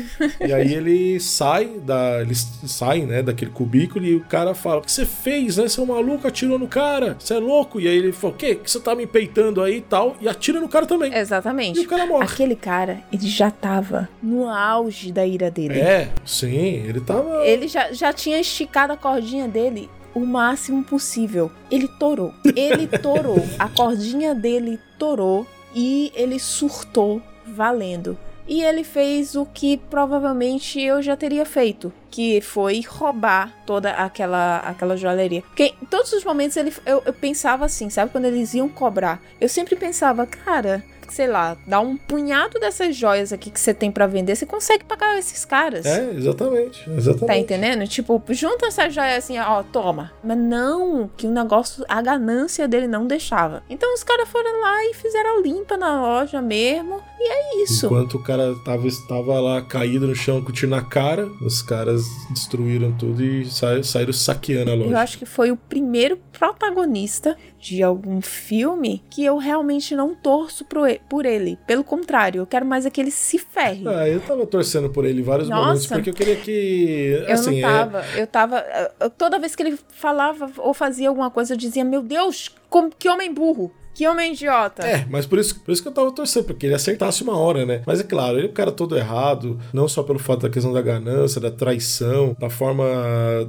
e 0.45 0.53
aí 0.53 0.73
ele 0.73 1.19
sai 1.19 1.65
da. 1.86 2.21
Eles 2.21 2.47
saem, 2.67 3.05
né, 3.05 3.23
daquele 3.23 3.51
cubículo 3.51 4.05
e 4.05 4.15
o 4.15 4.21
cara 4.21 4.53
fala: 4.53 4.80
O 4.80 4.82
que 4.82 4.91
você 4.91 5.05
fez, 5.05 5.57
né? 5.57 5.67
Você 5.67 5.80
é 5.80 5.84
um 5.84 5.88
maluco, 5.88 6.28
atirou 6.28 6.59
no 6.59 6.67
cara, 6.67 7.15
você 7.19 7.34
é 7.34 7.39
louco. 7.39 7.80
E 7.80 7.88
aí 7.88 7.97
ele 7.97 8.11
falou: 8.11 8.36
O 8.36 8.38
quê? 8.38 8.55
Que 8.55 8.69
você 8.69 8.80
tá 8.80 8.95
me 8.95 9.07
peitando 9.07 9.61
aí 9.61 9.78
e 9.78 9.82
tal? 9.82 10.15
E 10.21 10.28
atira 10.28 10.59
no 10.59 10.69
cara 10.69 10.86
também. 10.86 11.13
Exatamente. 11.13 11.80
E 11.80 11.86
o 11.86 11.88
cara 11.88 12.05
morre. 12.05 12.26
Aquele 12.26 12.55
cara, 12.55 12.99
ele 13.16 13.28
já 13.28 13.49
tava 13.49 14.09
no 14.22 14.47
auge 14.47 15.11
da 15.11 15.26
ira 15.26 15.49
dele. 15.49 15.80
É, 15.80 16.09
sim, 16.26 16.47
ele 16.47 17.01
tava. 17.01 17.45
Ele 17.45 17.68
já, 17.68 17.91
já 17.91 18.13
tinha 18.13 18.39
esticado 18.39 18.93
a 18.93 18.97
cordinha 18.97 19.47
dele 19.47 19.89
o 20.13 20.22
máximo 20.22 20.84
possível. 20.84 21.51
Ele 21.70 21.88
torou. 21.88 22.34
Ele 22.55 22.88
torou. 22.88 23.38
A 23.59 23.68
cordinha 23.68 24.34
dele 24.34 24.80
torou 24.97 25.45
e 25.76 26.11
ele 26.16 26.39
surtou 26.39 27.22
valendo. 27.45 28.18
E 28.47 28.63
ele 28.63 28.84
fez 28.84 29.36
o 29.36 29.45
que 29.45 29.76
provavelmente 29.76 30.80
eu 30.80 31.01
já 31.01 31.18
teria 31.18 31.45
feito, 31.45 31.91
que 32.16 32.39
foi 32.39 32.82
roubar 32.88 33.51
toda 33.66 33.91
aquela 33.91 34.59
aquela 34.59 34.95
joalheria. 34.95 35.41
Porque 35.41 35.74
em 35.82 35.86
todos 35.86 36.13
os 36.13 36.24
momentos 36.24 36.55
ele, 36.55 36.74
eu, 36.86 37.03
eu 37.05 37.11
pensava 37.11 37.66
assim, 37.66 37.89
sabe? 37.89 38.09
Quando 38.09 38.24
eles 38.24 38.53
iam 38.53 38.70
cobrar, 38.70 39.22
eu 39.41 39.49
sempre 39.49 39.76
pensava, 39.76 40.26
cara, 40.26 40.82
sei 41.11 41.28
lá, 41.28 41.57
dá 41.66 41.80
um 41.80 41.97
punhado 41.97 42.59
dessas 42.59 42.95
joias 42.95 43.32
aqui 43.32 43.49
que 43.49 43.59
você 43.59 43.74
tem 43.74 43.91
pra 43.91 44.07
vender, 44.07 44.36
você 44.36 44.45
consegue 44.45 44.84
pagar 44.84 45.18
esses 45.18 45.45
caras. 45.45 45.86
É, 45.86 46.11
exatamente. 46.11 46.89
Exatamente. 46.89 47.28
Tá 47.28 47.38
entendendo? 47.38 47.88
Tipo, 47.88 48.22
junta 48.30 48.68
essa 48.68 48.89
joia 48.89 49.18
assim, 49.18 49.38
ó, 49.39 49.63
toma. 49.63 50.11
Mas 50.24 50.38
não, 50.38 51.09
que 51.16 51.28
o 51.28 51.32
negócio, 51.32 51.86
a 51.88 52.01
ganância 52.01 52.68
dele 52.68 52.88
não 52.88 53.05
deixava. 53.07 53.63
Então 53.70 53.93
os 53.93 54.03
caras 54.03 54.28
foram 54.30 54.61
lá 54.61 54.86
e 54.86 54.93
fizeram 54.93 55.38
a 55.38 55.41
limpa 55.41 55.78
na 55.78 56.01
loja 56.01 56.41
mesmo. 56.41 57.01
E 57.20 57.32
é 57.32 57.63
isso. 57.63 57.86
Enquanto 57.86 58.16
o 58.16 58.24
cara 58.24 58.55
tava, 58.63 58.88
estava 58.88 59.39
lá 59.39 59.61
caído 59.61 60.07
no 60.07 60.16
chão 60.16 60.41
com 60.41 60.49
o 60.49 60.53
tiro 60.53 60.70
na 60.72 60.82
cara, 60.82 61.26
os 61.41 61.61
caras 61.61 62.04
destruíram 62.29 62.91
tudo 62.97 63.23
e 63.23 63.45
sa- 63.45 63.81
saíram 63.83 64.11
saqueando 64.13 64.71
a 64.71 64.73
Eu 64.73 64.79
loja. 64.85 64.99
acho 64.99 65.17
que 65.19 65.25
foi 65.25 65.51
o 65.51 65.57
primeiro 65.57 66.17
protagonista 66.31 67.37
de 67.59 67.81
algum 67.83 68.21
filme 68.21 69.03
que 69.09 69.23
eu 69.23 69.37
realmente 69.37 69.95
não 69.95 70.13
torço 70.15 70.65
por 71.09 71.25
ele. 71.25 71.57
Pelo 71.67 71.83
contrário, 71.83 72.39
eu 72.41 72.45
quero 72.47 72.65
mais 72.65 72.85
é 72.85 72.89
que 72.89 72.99
ele 72.99 73.11
se 73.11 73.37
ferre. 73.37 73.87
Ah, 73.87 74.07
eu 74.07 74.19
tava 74.19 74.45
torcendo 74.45 74.89
por 74.89 75.05
ele 75.05 75.21
vários 75.21 75.49
Nossa. 75.49 75.61
momentos, 75.65 75.87
porque 75.87 76.09
eu 76.09 76.13
queria 76.13 76.35
que. 76.35 77.23
Eu 77.27 77.33
assim, 77.33 77.61
não 77.61 77.69
é- 77.69 77.71
tava, 77.73 78.05
eu 78.17 78.27
tava. 78.27 78.65
eu- 78.99 79.09
Toda 79.09 79.39
vez 79.39 79.55
que 79.55 79.63
ele 79.63 79.77
falava 79.89 80.49
ou 80.57 80.73
fazia 80.73 81.09
alguma 81.09 81.29
coisa, 81.31 81.53
eu 81.53 81.57
dizia: 81.57 81.83
Meu 81.83 82.01
Deus, 82.01 82.53
como, 82.69 82.89
que 82.97 83.07
homem 83.09 83.33
burro! 83.33 83.71
Que 83.95 84.05
homem 84.05 84.33
idiota. 84.33 84.85
É, 84.85 85.05
mas 85.09 85.25
por 85.25 85.39
isso, 85.39 85.57
por 85.61 85.71
isso 85.71 85.81
que 85.81 85.87
eu 85.87 85.93
tava 85.93 86.11
torcendo, 86.11 86.43
porque 86.43 86.65
ele 86.65 86.75
acertasse 86.75 87.23
uma 87.23 87.37
hora, 87.37 87.65
né? 87.65 87.81
Mas 87.85 88.01
é 88.01 88.03
claro, 88.03 88.37
ele 88.37 88.47
é 88.47 88.49
um 88.49 88.53
cara 88.53 88.71
todo 88.71 88.97
errado, 88.97 89.57
não 89.73 89.87
só 89.87 90.03
pelo 90.03 90.19
fato 90.19 90.41
da 90.41 90.49
questão 90.49 90.73
da 90.73 90.81
ganância, 90.81 91.39
da 91.39 91.49
traição, 91.49 92.35
da 92.37 92.49
forma 92.49 92.83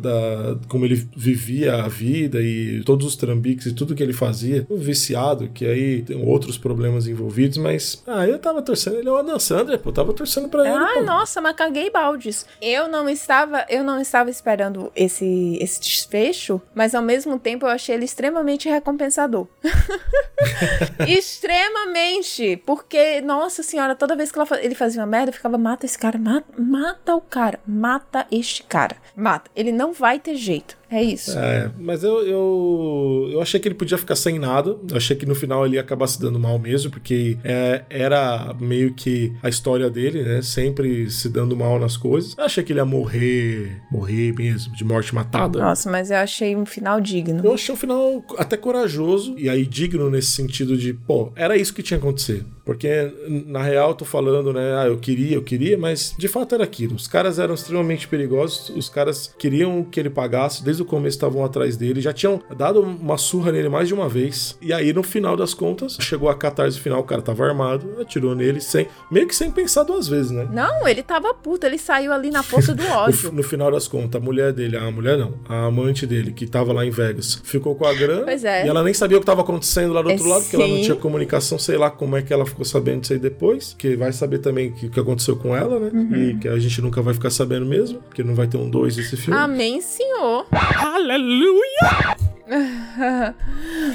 da 0.01 0.57
como 0.69 0.85
ele 0.85 1.09
vivia 1.17 1.83
a 1.83 1.89
vida 1.89 2.41
e 2.41 2.81
todos 2.85 3.05
os 3.05 3.17
trambiques 3.17 3.67
e 3.67 3.73
tudo 3.73 3.95
que 3.95 4.03
ele 4.03 4.13
fazia. 4.13 4.65
Um 4.71 4.77
viciado, 4.77 5.49
que 5.49 5.67
aí 5.67 6.03
tem 6.03 6.25
outros 6.25 6.57
problemas 6.57 7.09
envolvidos, 7.09 7.59
mas 7.59 8.03
ah, 8.07 8.27
eu 8.27 8.39
tava 8.39 8.63
torcendo, 8.63 8.99
ele 8.99 9.09
é 9.09 9.13
o 9.13 9.17
Adam 9.17 9.41
Sandler, 9.41 9.81
pô, 9.81 9.89
eu 9.89 9.95
tava 9.95 10.13
torcendo 10.13 10.49
pra 10.49 10.61
ele. 10.61 10.79
Ah, 10.79 10.95
pô. 10.95 11.03
nossa, 11.03 11.41
mas 11.41 11.57
caguei 11.57 11.91
baldes. 11.91 12.47
Eu 12.63 12.87
não 12.87 13.09
estava, 13.09 13.67
eu 13.69 13.83
não 13.83 14.01
estava 14.01 14.31
esperando 14.31 14.93
esse 14.95 15.59
esse 15.61 15.81
desfecho, 15.81 16.61
mas 16.73 16.95
ao 16.95 17.03
mesmo 17.03 17.37
tempo 17.37 17.67
eu 17.67 17.71
achei 17.71 17.97
ele 17.97 18.05
extremamente 18.05 18.69
recompensador. 18.69 19.49
extremamente, 21.07 22.57
porque 22.65 23.21
nossa 23.21 23.63
senhora, 23.63 23.95
toda 23.95 24.17
vez 24.17 24.31
que 24.31 24.39
ela 24.39 24.49
ele 24.61 24.75
fazia 24.75 25.01
uma 25.01 25.07
merda, 25.07 25.31
eu 25.31 25.35
ficava 25.35 25.57
mata 25.59 25.87
esse 25.87 25.99
cara, 25.99 26.19
mata, 26.19 26.47
mata 26.59 27.15
o 27.15 27.21
cara, 27.21 27.61
mata 27.67 28.27
este 28.31 28.63
cara. 28.63 28.97
Mata. 29.15 29.51
Ele 29.55 29.73
não 29.73 29.93
vai 29.93 30.19
ter 30.19 30.35
jeito. 30.37 30.77
É 30.91 31.03
isso. 31.03 31.37
É, 31.37 31.71
mas 31.79 32.05
eu, 32.05 32.25
eu, 32.27 33.29
eu 33.33 33.43
achei 33.43 33.59
que 33.59 33.67
ele 33.67 33.75
podia 33.75 33.99
ficar 33.99 34.15
sem 34.15 34.39
nada. 34.39 34.77
Eu 34.89 34.97
achei 34.97 35.17
que 35.17 35.27
no 35.27 35.35
final 35.35 35.67
ele 35.67 35.77
ia 35.77 35.81
acabar 35.81 36.07
se 36.07 36.21
dando 36.21 36.39
mal 36.39 36.59
mesmo, 36.59 36.91
porque 36.91 37.37
é, 37.43 37.85
era 37.91 38.55
meio 38.61 38.95
que 38.95 39.33
a 39.43 39.49
história 39.49 39.91
dele, 39.91 40.23
né? 40.23 40.43
Sempre 40.43 41.11
se 41.11 41.29
dando 41.29 41.57
mal 41.57 41.79
nas 41.79 41.97
coisas. 41.97 42.35
Eu 42.39 42.45
achei 42.45 42.63
que 42.63 42.73
ele 42.73 42.81
ia 42.81 42.85
morrer, 42.85 43.83
morrer 43.91 44.33
mesmo, 44.35 44.75
de 44.75 44.85
morte 44.85 45.15
matada. 45.15 45.59
Nossa, 45.59 45.91
mas 45.91 46.11
eu 46.11 46.19
achei 46.19 46.55
um 46.55 46.65
final 46.65 47.01
digno. 47.01 47.45
Eu 47.45 47.55
achei 47.55 47.75
um 47.75 47.79
final 47.79 48.25
até 48.39 48.57
corajoso 48.57 49.35
e 49.37 49.49
aí 49.49 49.67
digno 49.67 50.09
nesse 50.09 50.31
sentido 50.31 50.77
de, 50.77 50.93
pô, 50.95 51.33
era 51.35 51.57
isso 51.57 51.75
que 51.75 51.83
tinha 51.83 51.99
que 51.99 52.07
acontecer. 52.07 52.45
Porque, 52.67 53.11
na 53.47 53.63
real, 53.63 53.91
eu 53.91 53.95
tô 53.95 54.05
falando, 54.05 54.53
né? 54.53 54.77
Ah, 54.77 54.87
eu 54.89 54.99
queria, 54.99 55.37
eu 55.37 55.43
queria, 55.43 55.79
mas 55.79 56.13
de 56.19 56.27
fato 56.27 56.55
era 56.57 56.65
aquilo. 56.65 56.97
Os 56.97 57.07
caras 57.07 57.39
eram 57.39 57.55
extremamente 57.55 58.09
perigosos, 58.09 58.71
os 58.71 58.89
caras 58.89 59.33
queriam 59.39 59.85
que 59.85 60.01
ele 60.01 60.11
pagasse, 60.11 60.65
desde 60.65 60.83
o 60.83 60.85
começo 60.85 61.17
estavam 61.17 61.45
atrás 61.45 61.77
dele, 61.77 62.01
já 62.01 62.13
tinham 62.13 62.43
dado 62.57 62.81
uma 62.83 63.17
surra 63.17 63.53
nele 63.53 63.69
mais 63.69 63.87
de 63.87 63.95
uma 63.95 64.09
vez. 64.09 64.59
E 64.61 64.73
aí, 64.73 64.93
no 64.93 65.05
final 65.05 65.37
das 65.37 65.55
contas, 65.55 65.97
chegou 66.01 66.29
a 66.29 66.35
catarse 66.35 66.81
final, 66.81 66.99
o 67.01 67.05
cara 67.05 67.23
tava 67.23 67.47
armado, 67.47 68.01
atirou 68.01 68.35
nele 68.35 68.61
sem, 68.61 68.89
meio 69.11 69.29
que 69.29 69.37
sem 69.37 69.49
pensar 69.51 69.85
duas 69.85 70.09
vezes, 70.09 70.33
né? 70.33 70.49
Não, 70.53 70.89
ele 70.89 71.05
tava 71.05 71.33
puto, 71.33 71.65
ele 71.67 71.79
saiu 71.79 72.13
ali 72.13 72.31
na 72.31 72.43
força 72.43 72.75
do 72.75 72.83
ódio. 72.91 73.31
no 73.31 73.45
final 73.45 73.71
das 73.71 73.87
contas, 73.87 74.21
a 74.21 74.25
mulher 74.25 74.53
dele, 74.53 74.77
a 74.77 74.91
mulher 74.91 75.17
não, 75.17 75.35
a 75.49 75.67
amante 75.67 76.05
dele, 76.05 76.33
que 76.33 76.47
tava 76.49 76.73
lá 76.73 76.85
em 76.85 76.91
Vegas, 76.91 77.41
ficou 77.45 77.77
com 77.77 77.87
a 77.87 77.95
grana. 77.95 78.25
Pois 78.25 78.45
é. 78.45 78.67
E 78.67 78.69
ela 78.69 78.83
nem 78.83 78.93
sabia 78.93 79.17
o 79.19 79.21
que 79.21 79.27
tava 79.27 79.43
acontecendo 79.43 79.93
lá 79.93 80.03
do 80.03 80.11
É, 80.11 80.13
outro 80.15 80.29
lado, 80.29 80.43
porque 80.43 80.57
ela 80.57 80.67
não 80.67 80.77
sim. 80.79 80.83
tinha 80.83 80.97
comunicação, 80.97 81.59
sei 81.61 81.77
lá 81.77 81.91
como 81.91 82.17
é 82.17 82.23
que 82.23 82.33
ela 82.33 82.45
ficou 82.57 82.65
sabendo 82.65 83.03
disso 83.03 83.13
aí 83.13 83.19
depois. 83.19 83.75
Que 83.75 83.95
vai 83.97 84.13
saber 84.13 84.39
também 84.39 84.71
o 84.71 84.75
que, 84.75 84.89
que 84.89 84.99
aconteceu 84.99 85.37
com 85.37 85.55
ela, 85.55 85.79
né? 85.79 85.91
Uhum. 85.93 86.15
E 86.15 86.39
que 86.39 86.49
a 86.49 86.59
gente 86.59 86.81
nunca 86.81 87.03
vai 87.03 87.13
ficar 87.13 87.31
sabendo 87.31 87.67
mesmo, 87.67 88.01
porque 88.03 88.25
não 88.25 88.35
vai 88.35 88.47
ter 88.47 88.57
um 88.57 88.69
dois 88.69 88.97
desse 88.97 89.17
filme. 89.17 89.39
Amém, 89.39 89.81
senhor. 89.81 90.47
Aleluia! 90.51 92.17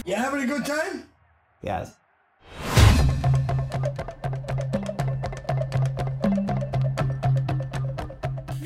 You 0.05 0.15
having 0.15 0.43
a 0.43 0.45
good 0.45 0.65
time? 0.65 1.05
Yes. 1.63 2.00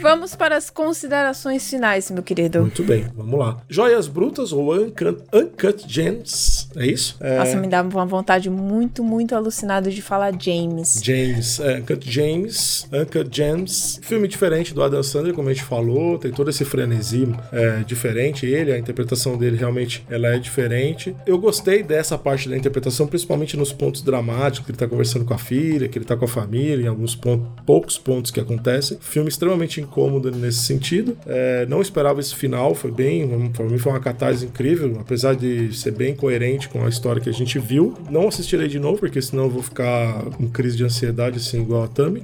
Vamos 0.06 0.36
para 0.36 0.56
as 0.56 0.70
considerações 0.70 1.68
finais, 1.68 2.12
meu 2.12 2.22
querido. 2.22 2.62
Muito 2.62 2.84
bem, 2.84 3.08
vamos 3.16 3.40
lá. 3.40 3.58
Joias 3.68 4.08
Brutas 4.08 4.54
ou 4.54 4.72
Uncut, 4.72 5.24
Uncut 5.34 5.84
Gems, 5.88 6.70
é 6.76 6.86
isso? 6.86 7.18
É, 7.20 7.40
Nossa, 7.40 7.58
me 7.58 7.66
dá 7.66 7.82
uma 7.82 8.06
vontade 8.06 8.48
muito, 8.48 9.04
muito 9.04 9.34
alucinada 9.34 9.90
de 9.90 10.04
falar 10.04 10.32
James. 10.40 11.02
James, 11.04 11.60
é, 11.60 11.80
Uncut 11.80 12.08
James, 12.08 12.88
Uncut 12.94 13.36
Gems, 13.36 14.00
filme 14.04 14.28
diferente 14.28 14.76
do 14.76 14.84
Adam 14.84 15.02
Sandler, 15.02 15.34
como 15.34 15.50
a 15.50 15.54
gente 15.54 15.66
falou, 15.66 16.20
tem 16.20 16.32
todo 16.32 16.52
esse 16.52 16.64
frenesi 16.64 17.28
é, 17.52 17.80
diferente, 17.80 18.46
ele, 18.46 18.72
a 18.72 18.78
interpretação 18.78 19.36
dele 19.36 19.58
realmente 19.58 20.06
ela 20.08 20.28
é 20.28 20.38
diferente. 20.38 21.16
Eu 21.26 21.40
gostei 21.40 21.82
dessa 21.82 22.16
parte 22.16 22.48
da 22.48 22.56
interpretação, 22.56 23.08
principalmente 23.08 23.58
nos 23.58 23.74
pontos 23.74 24.04
dramáticos, 24.04 24.68
que 24.68 24.72
ele 24.72 24.78
tá 24.78 24.88
conversando 24.88 25.26
com 25.26 25.34
a 25.34 25.40
filha, 25.40 25.88
que 25.88 25.98
ele 25.98 26.06
tá 26.06 26.16
com 26.16 26.26
a 26.26 26.28
família, 26.28 26.86
em 26.86 26.88
alguns 26.88 27.16
pontos, 27.16 27.48
poucos 27.66 27.98
pontos 27.98 28.30
que 28.30 28.40
acontecem. 28.40 29.00
Filme 29.02 29.30
extremamente 29.30 29.82
incômodo 29.96 30.30
nesse 30.32 30.60
sentido. 30.60 31.18
É, 31.26 31.66
não 31.68 31.82
esperava 31.82 32.20
esse 32.20 32.36
final, 32.36 32.76
foi 32.76 32.92
bem, 32.92 33.50
para 33.52 33.66
mim 33.66 33.78
foi 33.78 33.94
uma 33.94 34.00
catarse 34.00 34.46
incrível, 34.46 34.98
apesar 35.00 35.36
de 35.36 35.74
ser 35.76 35.92
bem 35.92 36.14
coerente 36.14 36.68
com 36.68 36.86
a 36.86 36.90
história 36.90 37.22
que 37.22 37.30
a 37.30 37.34
gente 37.34 37.58
viu. 37.58 37.94
Não 38.10 38.28
assistirei 38.28 38.68
de 38.68 38.80
novo, 38.80 39.00
porque 39.00 39.22
senão 39.22 39.46
eu 39.46 39.50
vou 39.50 39.64
ficar 39.64 40.22
com 40.38 40.48
crise 40.50 40.76
de 40.76 40.84
ansiedade, 40.84 41.38
assim, 41.38 41.62
igual 41.62 41.84
a 41.84 41.88
Tami. 41.88 42.24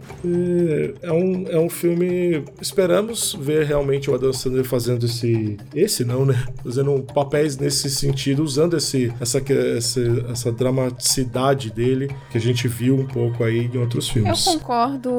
É 1.01 1.11
um, 1.11 1.47
é 1.47 1.59
um 1.59 1.69
filme. 1.69 2.43
Esperamos 2.61 3.37
ver 3.39 3.65
realmente 3.65 4.09
o 4.11 4.15
Adam 4.15 4.33
Sandler 4.33 4.65
fazendo 4.65 5.05
esse. 5.05 5.57
Esse 5.73 6.03
não, 6.03 6.25
né? 6.25 6.43
Fazendo 6.63 7.01
papéis 7.13 7.57
nesse 7.57 7.89
sentido, 7.89 8.43
usando 8.43 8.75
esse, 8.75 9.11
essa, 9.19 9.41
essa, 9.77 10.01
essa 10.31 10.51
dramaticidade 10.51 11.71
dele 11.71 12.09
que 12.29 12.37
a 12.37 12.41
gente 12.41 12.67
viu 12.67 12.95
um 12.97 13.05
pouco 13.05 13.43
aí 13.43 13.69
em 13.73 13.77
outros 13.77 14.07
Eu 14.07 14.13
filmes. 14.13 14.43
concordo 14.43 15.11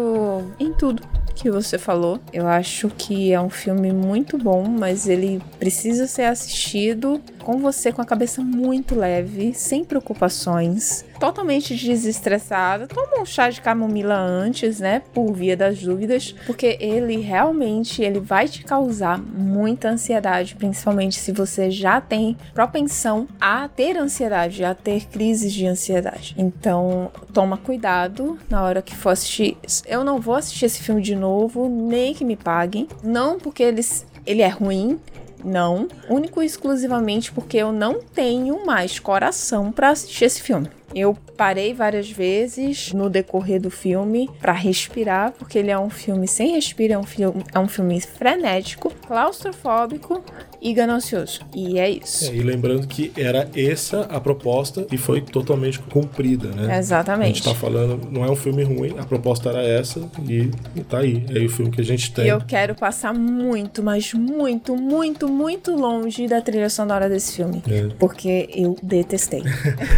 em 0.58 0.72
tudo 0.72 1.02
que 1.34 1.50
você 1.50 1.78
falou. 1.78 2.20
Eu 2.32 2.48
acho 2.48 2.88
que 2.88 3.32
é 3.32 3.40
um 3.40 3.50
filme 3.50 3.92
muito 3.92 4.38
bom, 4.38 4.64
mas 4.64 5.06
ele 5.06 5.40
precisa 5.58 6.06
ser 6.06 6.22
assistido 6.22 7.20
com 7.42 7.58
você 7.58 7.92
com 7.92 8.00
a 8.00 8.06
cabeça 8.06 8.42
muito 8.42 8.94
leve, 8.94 9.52
sem 9.54 9.84
preocupações, 9.84 11.04
totalmente 11.18 11.74
desestressada. 11.74 12.86
Toma 12.86 13.20
um 13.20 13.26
chá 13.26 13.50
de 13.50 13.60
camomila 13.60 14.16
antes, 14.16 14.80
né, 14.80 15.02
por 15.12 15.32
via 15.32 15.56
das 15.56 15.80
dúvidas, 15.80 16.34
porque 16.46 16.76
ele 16.80 17.18
realmente 17.18 18.02
ele 18.02 18.20
vai 18.20 18.48
te 18.48 18.64
causar 18.64 19.18
muita 19.18 19.88
ansiedade, 19.88 20.56
principalmente 20.56 21.18
se 21.18 21.32
você 21.32 21.70
já 21.70 22.00
tem 22.00 22.36
propensão 22.54 23.28
a 23.40 23.68
ter 23.68 23.96
ansiedade, 23.96 24.64
a 24.64 24.74
ter 24.74 25.06
crises 25.06 25.52
de 25.52 25.66
ansiedade. 25.66 26.34
Então, 26.38 27.10
toma 27.32 27.56
cuidado 27.56 28.38
na 28.48 28.62
hora 28.62 28.82
que 28.82 28.96
for 28.96 29.10
assistir. 29.10 29.56
Eu 29.86 30.04
não 30.04 30.20
vou 30.20 30.34
assistir 30.34 30.66
esse 30.66 30.82
filme 30.82 31.02
de 31.02 31.14
novo, 31.14 31.68
nem 31.68 32.14
que 32.14 32.24
me 32.24 32.36
paguem. 32.36 32.88
Não 33.02 33.38
porque 33.38 33.62
eles, 33.62 34.06
ele 34.26 34.42
é 34.42 34.48
ruim, 34.48 34.98
não. 35.44 35.88
Único 36.08 36.42
e 36.42 36.46
exclusivamente 36.46 37.32
porque 37.32 37.56
eu 37.56 37.72
não 37.72 38.00
tenho 38.00 38.64
mais 38.64 38.98
coração 38.98 39.72
pra 39.72 39.90
assistir 39.90 40.24
esse 40.24 40.42
filme. 40.42 40.68
Eu 40.94 41.16
parei 41.36 41.72
várias 41.72 42.10
vezes 42.10 42.92
no 42.92 43.08
decorrer 43.08 43.60
do 43.60 43.70
filme 43.70 44.28
pra 44.40 44.52
respirar, 44.52 45.32
porque 45.32 45.58
ele 45.58 45.70
é 45.70 45.78
um 45.78 45.88
filme 45.88 46.28
sem 46.28 46.52
respiro, 46.52 46.92
é 46.92 46.98
um 46.98 47.02
filme, 47.02 47.42
é 47.52 47.58
um 47.58 47.68
filme 47.68 47.98
frenético, 48.00 48.92
claustrofóbico 49.06 50.22
e 50.62 50.72
ganancioso. 50.72 51.40
E 51.52 51.78
é 51.78 51.90
isso. 51.90 52.30
É, 52.30 52.36
e 52.36 52.40
lembrando 52.40 52.86
que 52.86 53.12
era 53.16 53.48
essa 53.54 54.02
a 54.02 54.20
proposta 54.20 54.86
e 54.92 54.96
foi 54.96 55.20
totalmente 55.20 55.80
cumprida, 55.80 56.48
né? 56.48 56.78
Exatamente. 56.78 57.24
A 57.24 57.34
gente 57.34 57.44
tá 57.44 57.54
falando, 57.54 58.08
não 58.10 58.24
é 58.24 58.30
um 58.30 58.36
filme 58.36 58.62
ruim, 58.62 58.94
a 58.96 59.04
proposta 59.04 59.50
era 59.50 59.62
essa 59.62 60.00
e, 60.28 60.50
e 60.76 60.80
tá 60.82 60.98
aí. 60.98 61.26
É 61.34 61.44
o 61.44 61.48
filme 61.48 61.72
que 61.72 61.80
a 61.80 61.84
gente 61.84 62.12
tem. 62.12 62.26
E 62.26 62.28
eu 62.28 62.40
quero 62.40 62.76
passar 62.76 63.12
muito, 63.12 63.82
mas 63.82 64.14
muito, 64.14 64.76
muito, 64.76 65.28
muito 65.28 65.74
longe 65.74 66.28
da 66.28 66.40
trilha 66.40 66.70
sonora 66.70 67.08
desse 67.08 67.36
filme. 67.36 67.62
É. 67.68 67.88
Porque 67.98 68.48
eu 68.54 68.76
detestei. 68.80 69.42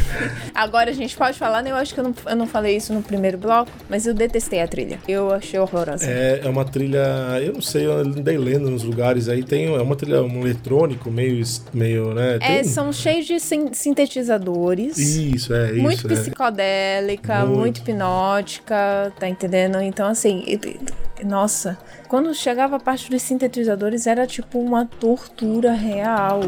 Agora 0.55 0.91
a 0.91 0.95
gente 0.95 1.15
pode 1.15 1.39
falar, 1.39 1.63
né? 1.63 1.73
Eu 1.73 1.77
acho 1.77 1.93
que 1.93 2.01
eu 2.01 2.05
não, 2.05 2.15
eu 2.27 2.37
não 2.37 2.47
falei 2.47 2.77
isso 2.77 2.95
no 2.95 3.03
primeiro 3.03 3.37
bloco, 3.37 3.71
mas 3.89 4.07
eu 4.07 4.15
detestei 4.15 4.63
a 4.63 4.67
trilha. 4.67 4.99
Eu 5.07 5.31
achei 5.31 5.61
horrorosa. 5.61 6.07
É, 6.07 6.41
é 6.43 6.49
uma 6.49 6.65
trilha, 6.65 7.05
eu 7.43 7.53
não 7.53 7.61
sei, 7.61 7.85
eu 7.85 7.99
andei 7.99 8.39
lendo 8.39 8.71
nos 8.71 8.83
lugares 8.83 9.29
aí, 9.29 9.43
tem, 9.43 9.67
é 9.67 9.83
uma 9.83 9.97
trilha, 9.97 10.23
um 10.23 10.54
eletrônico 10.55 11.11
meio, 11.11 11.43
meio 11.73 12.15
né? 12.15 12.39
É, 12.41 12.61
um- 12.61 12.65
são 12.65 12.93
cheios 12.93 13.27
de 13.27 13.39
sin- 13.41 13.73
sintetizadores. 13.73 14.97
Isso, 14.99 15.53
é 15.55 15.73
isso. 15.73 15.83
muito 15.83 16.07
é. 16.07 16.15
psicodélica, 16.17 17.41
Muito. 17.41 17.59
muito. 17.59 17.79
hipnótica, 17.81 19.13
tá 19.19 19.29
entendendo? 19.29 19.81
Então, 19.81 20.09
assim, 20.09 20.45
nossa, 21.25 21.77
quando 22.09 22.33
chegava 22.35 22.77
a 22.77 22.81
parte 22.81 23.11
dos 23.11 23.23
sintetizadores 23.23 24.07
era 24.07 24.27
tipo 24.27 24.59
uma 24.59 24.87
tortura 24.87 25.73
real. 25.73 26.41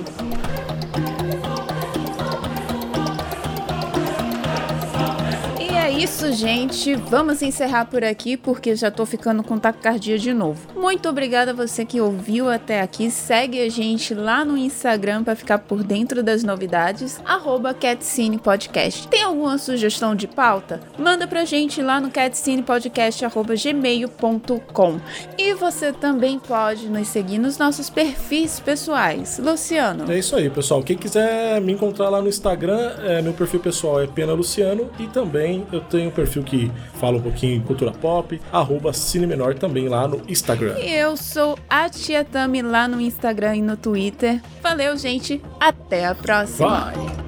Isso, 5.98 6.30
gente. 6.32 6.94
Vamos 6.94 7.40
encerrar 7.40 7.86
por 7.86 8.04
aqui 8.04 8.36
porque 8.36 8.76
já 8.76 8.90
tô 8.90 9.06
ficando 9.06 9.42
com 9.42 9.58
taquicardia 9.58 10.18
de 10.18 10.34
novo. 10.34 10.60
Muito 10.76 11.08
obrigada 11.08 11.52
a 11.52 11.54
você 11.54 11.86
que 11.86 11.98
ouviu 12.00 12.50
até 12.50 12.82
aqui. 12.82 13.10
Segue 13.10 13.62
a 13.62 13.70
gente 13.70 14.12
lá 14.14 14.44
no 14.44 14.58
Instagram 14.58 15.24
para 15.24 15.34
ficar 15.34 15.60
por 15.60 15.82
dentro 15.82 16.22
das 16.22 16.44
novidades. 16.44 17.18
Arroba 17.24 17.72
Catcine 17.72 18.36
Podcast. 18.36 19.08
Tem 19.08 19.22
alguma 19.22 19.56
sugestão 19.56 20.14
de 20.14 20.26
pauta? 20.26 20.82
Manda 20.98 21.26
pra 21.26 21.46
gente 21.46 21.80
lá 21.80 21.98
no 21.98 22.10
catcinepodcast.gmail.com. 22.10 25.00
E 25.38 25.54
você 25.54 25.94
também 25.94 26.38
pode 26.38 26.90
nos 26.90 27.08
seguir 27.08 27.38
nos 27.38 27.56
nossos 27.56 27.88
perfis 27.88 28.60
pessoais. 28.60 29.38
Luciano. 29.38 30.12
É 30.12 30.18
isso 30.18 30.36
aí, 30.36 30.50
pessoal. 30.50 30.82
Quem 30.82 30.98
quiser 30.98 31.58
me 31.62 31.72
encontrar 31.72 32.10
lá 32.10 32.20
no 32.20 32.28
Instagram, 32.28 32.92
é, 33.02 33.22
meu 33.22 33.32
perfil 33.32 33.60
pessoal 33.60 34.02
é 34.02 34.06
Pena 34.06 34.34
Luciano 34.34 34.90
e 34.98 35.06
também 35.06 35.66
eu 35.72 35.85
tenho 35.86 36.08
um 36.08 36.12
perfil 36.12 36.42
que 36.42 36.70
fala 36.94 37.16
um 37.16 37.22
pouquinho 37.22 37.54
em 37.56 37.60
cultura 37.60 37.92
pop, 37.92 38.40
arroba 38.52 38.92
Cine 38.92 39.26
Menor 39.26 39.54
também 39.54 39.88
lá 39.88 40.06
no 40.06 40.22
Instagram. 40.28 40.78
E 40.78 40.92
eu 40.92 41.16
sou 41.16 41.58
a 41.68 41.88
Tia 41.88 42.24
Tami 42.24 42.62
lá 42.62 42.86
no 42.86 43.00
Instagram 43.00 43.56
e 43.56 43.62
no 43.62 43.76
Twitter. 43.76 44.40
Valeu, 44.62 44.96
gente. 44.96 45.40
Até 45.60 46.06
a 46.06 46.14
próxima. 46.14 46.92
Vai. 46.92 47.25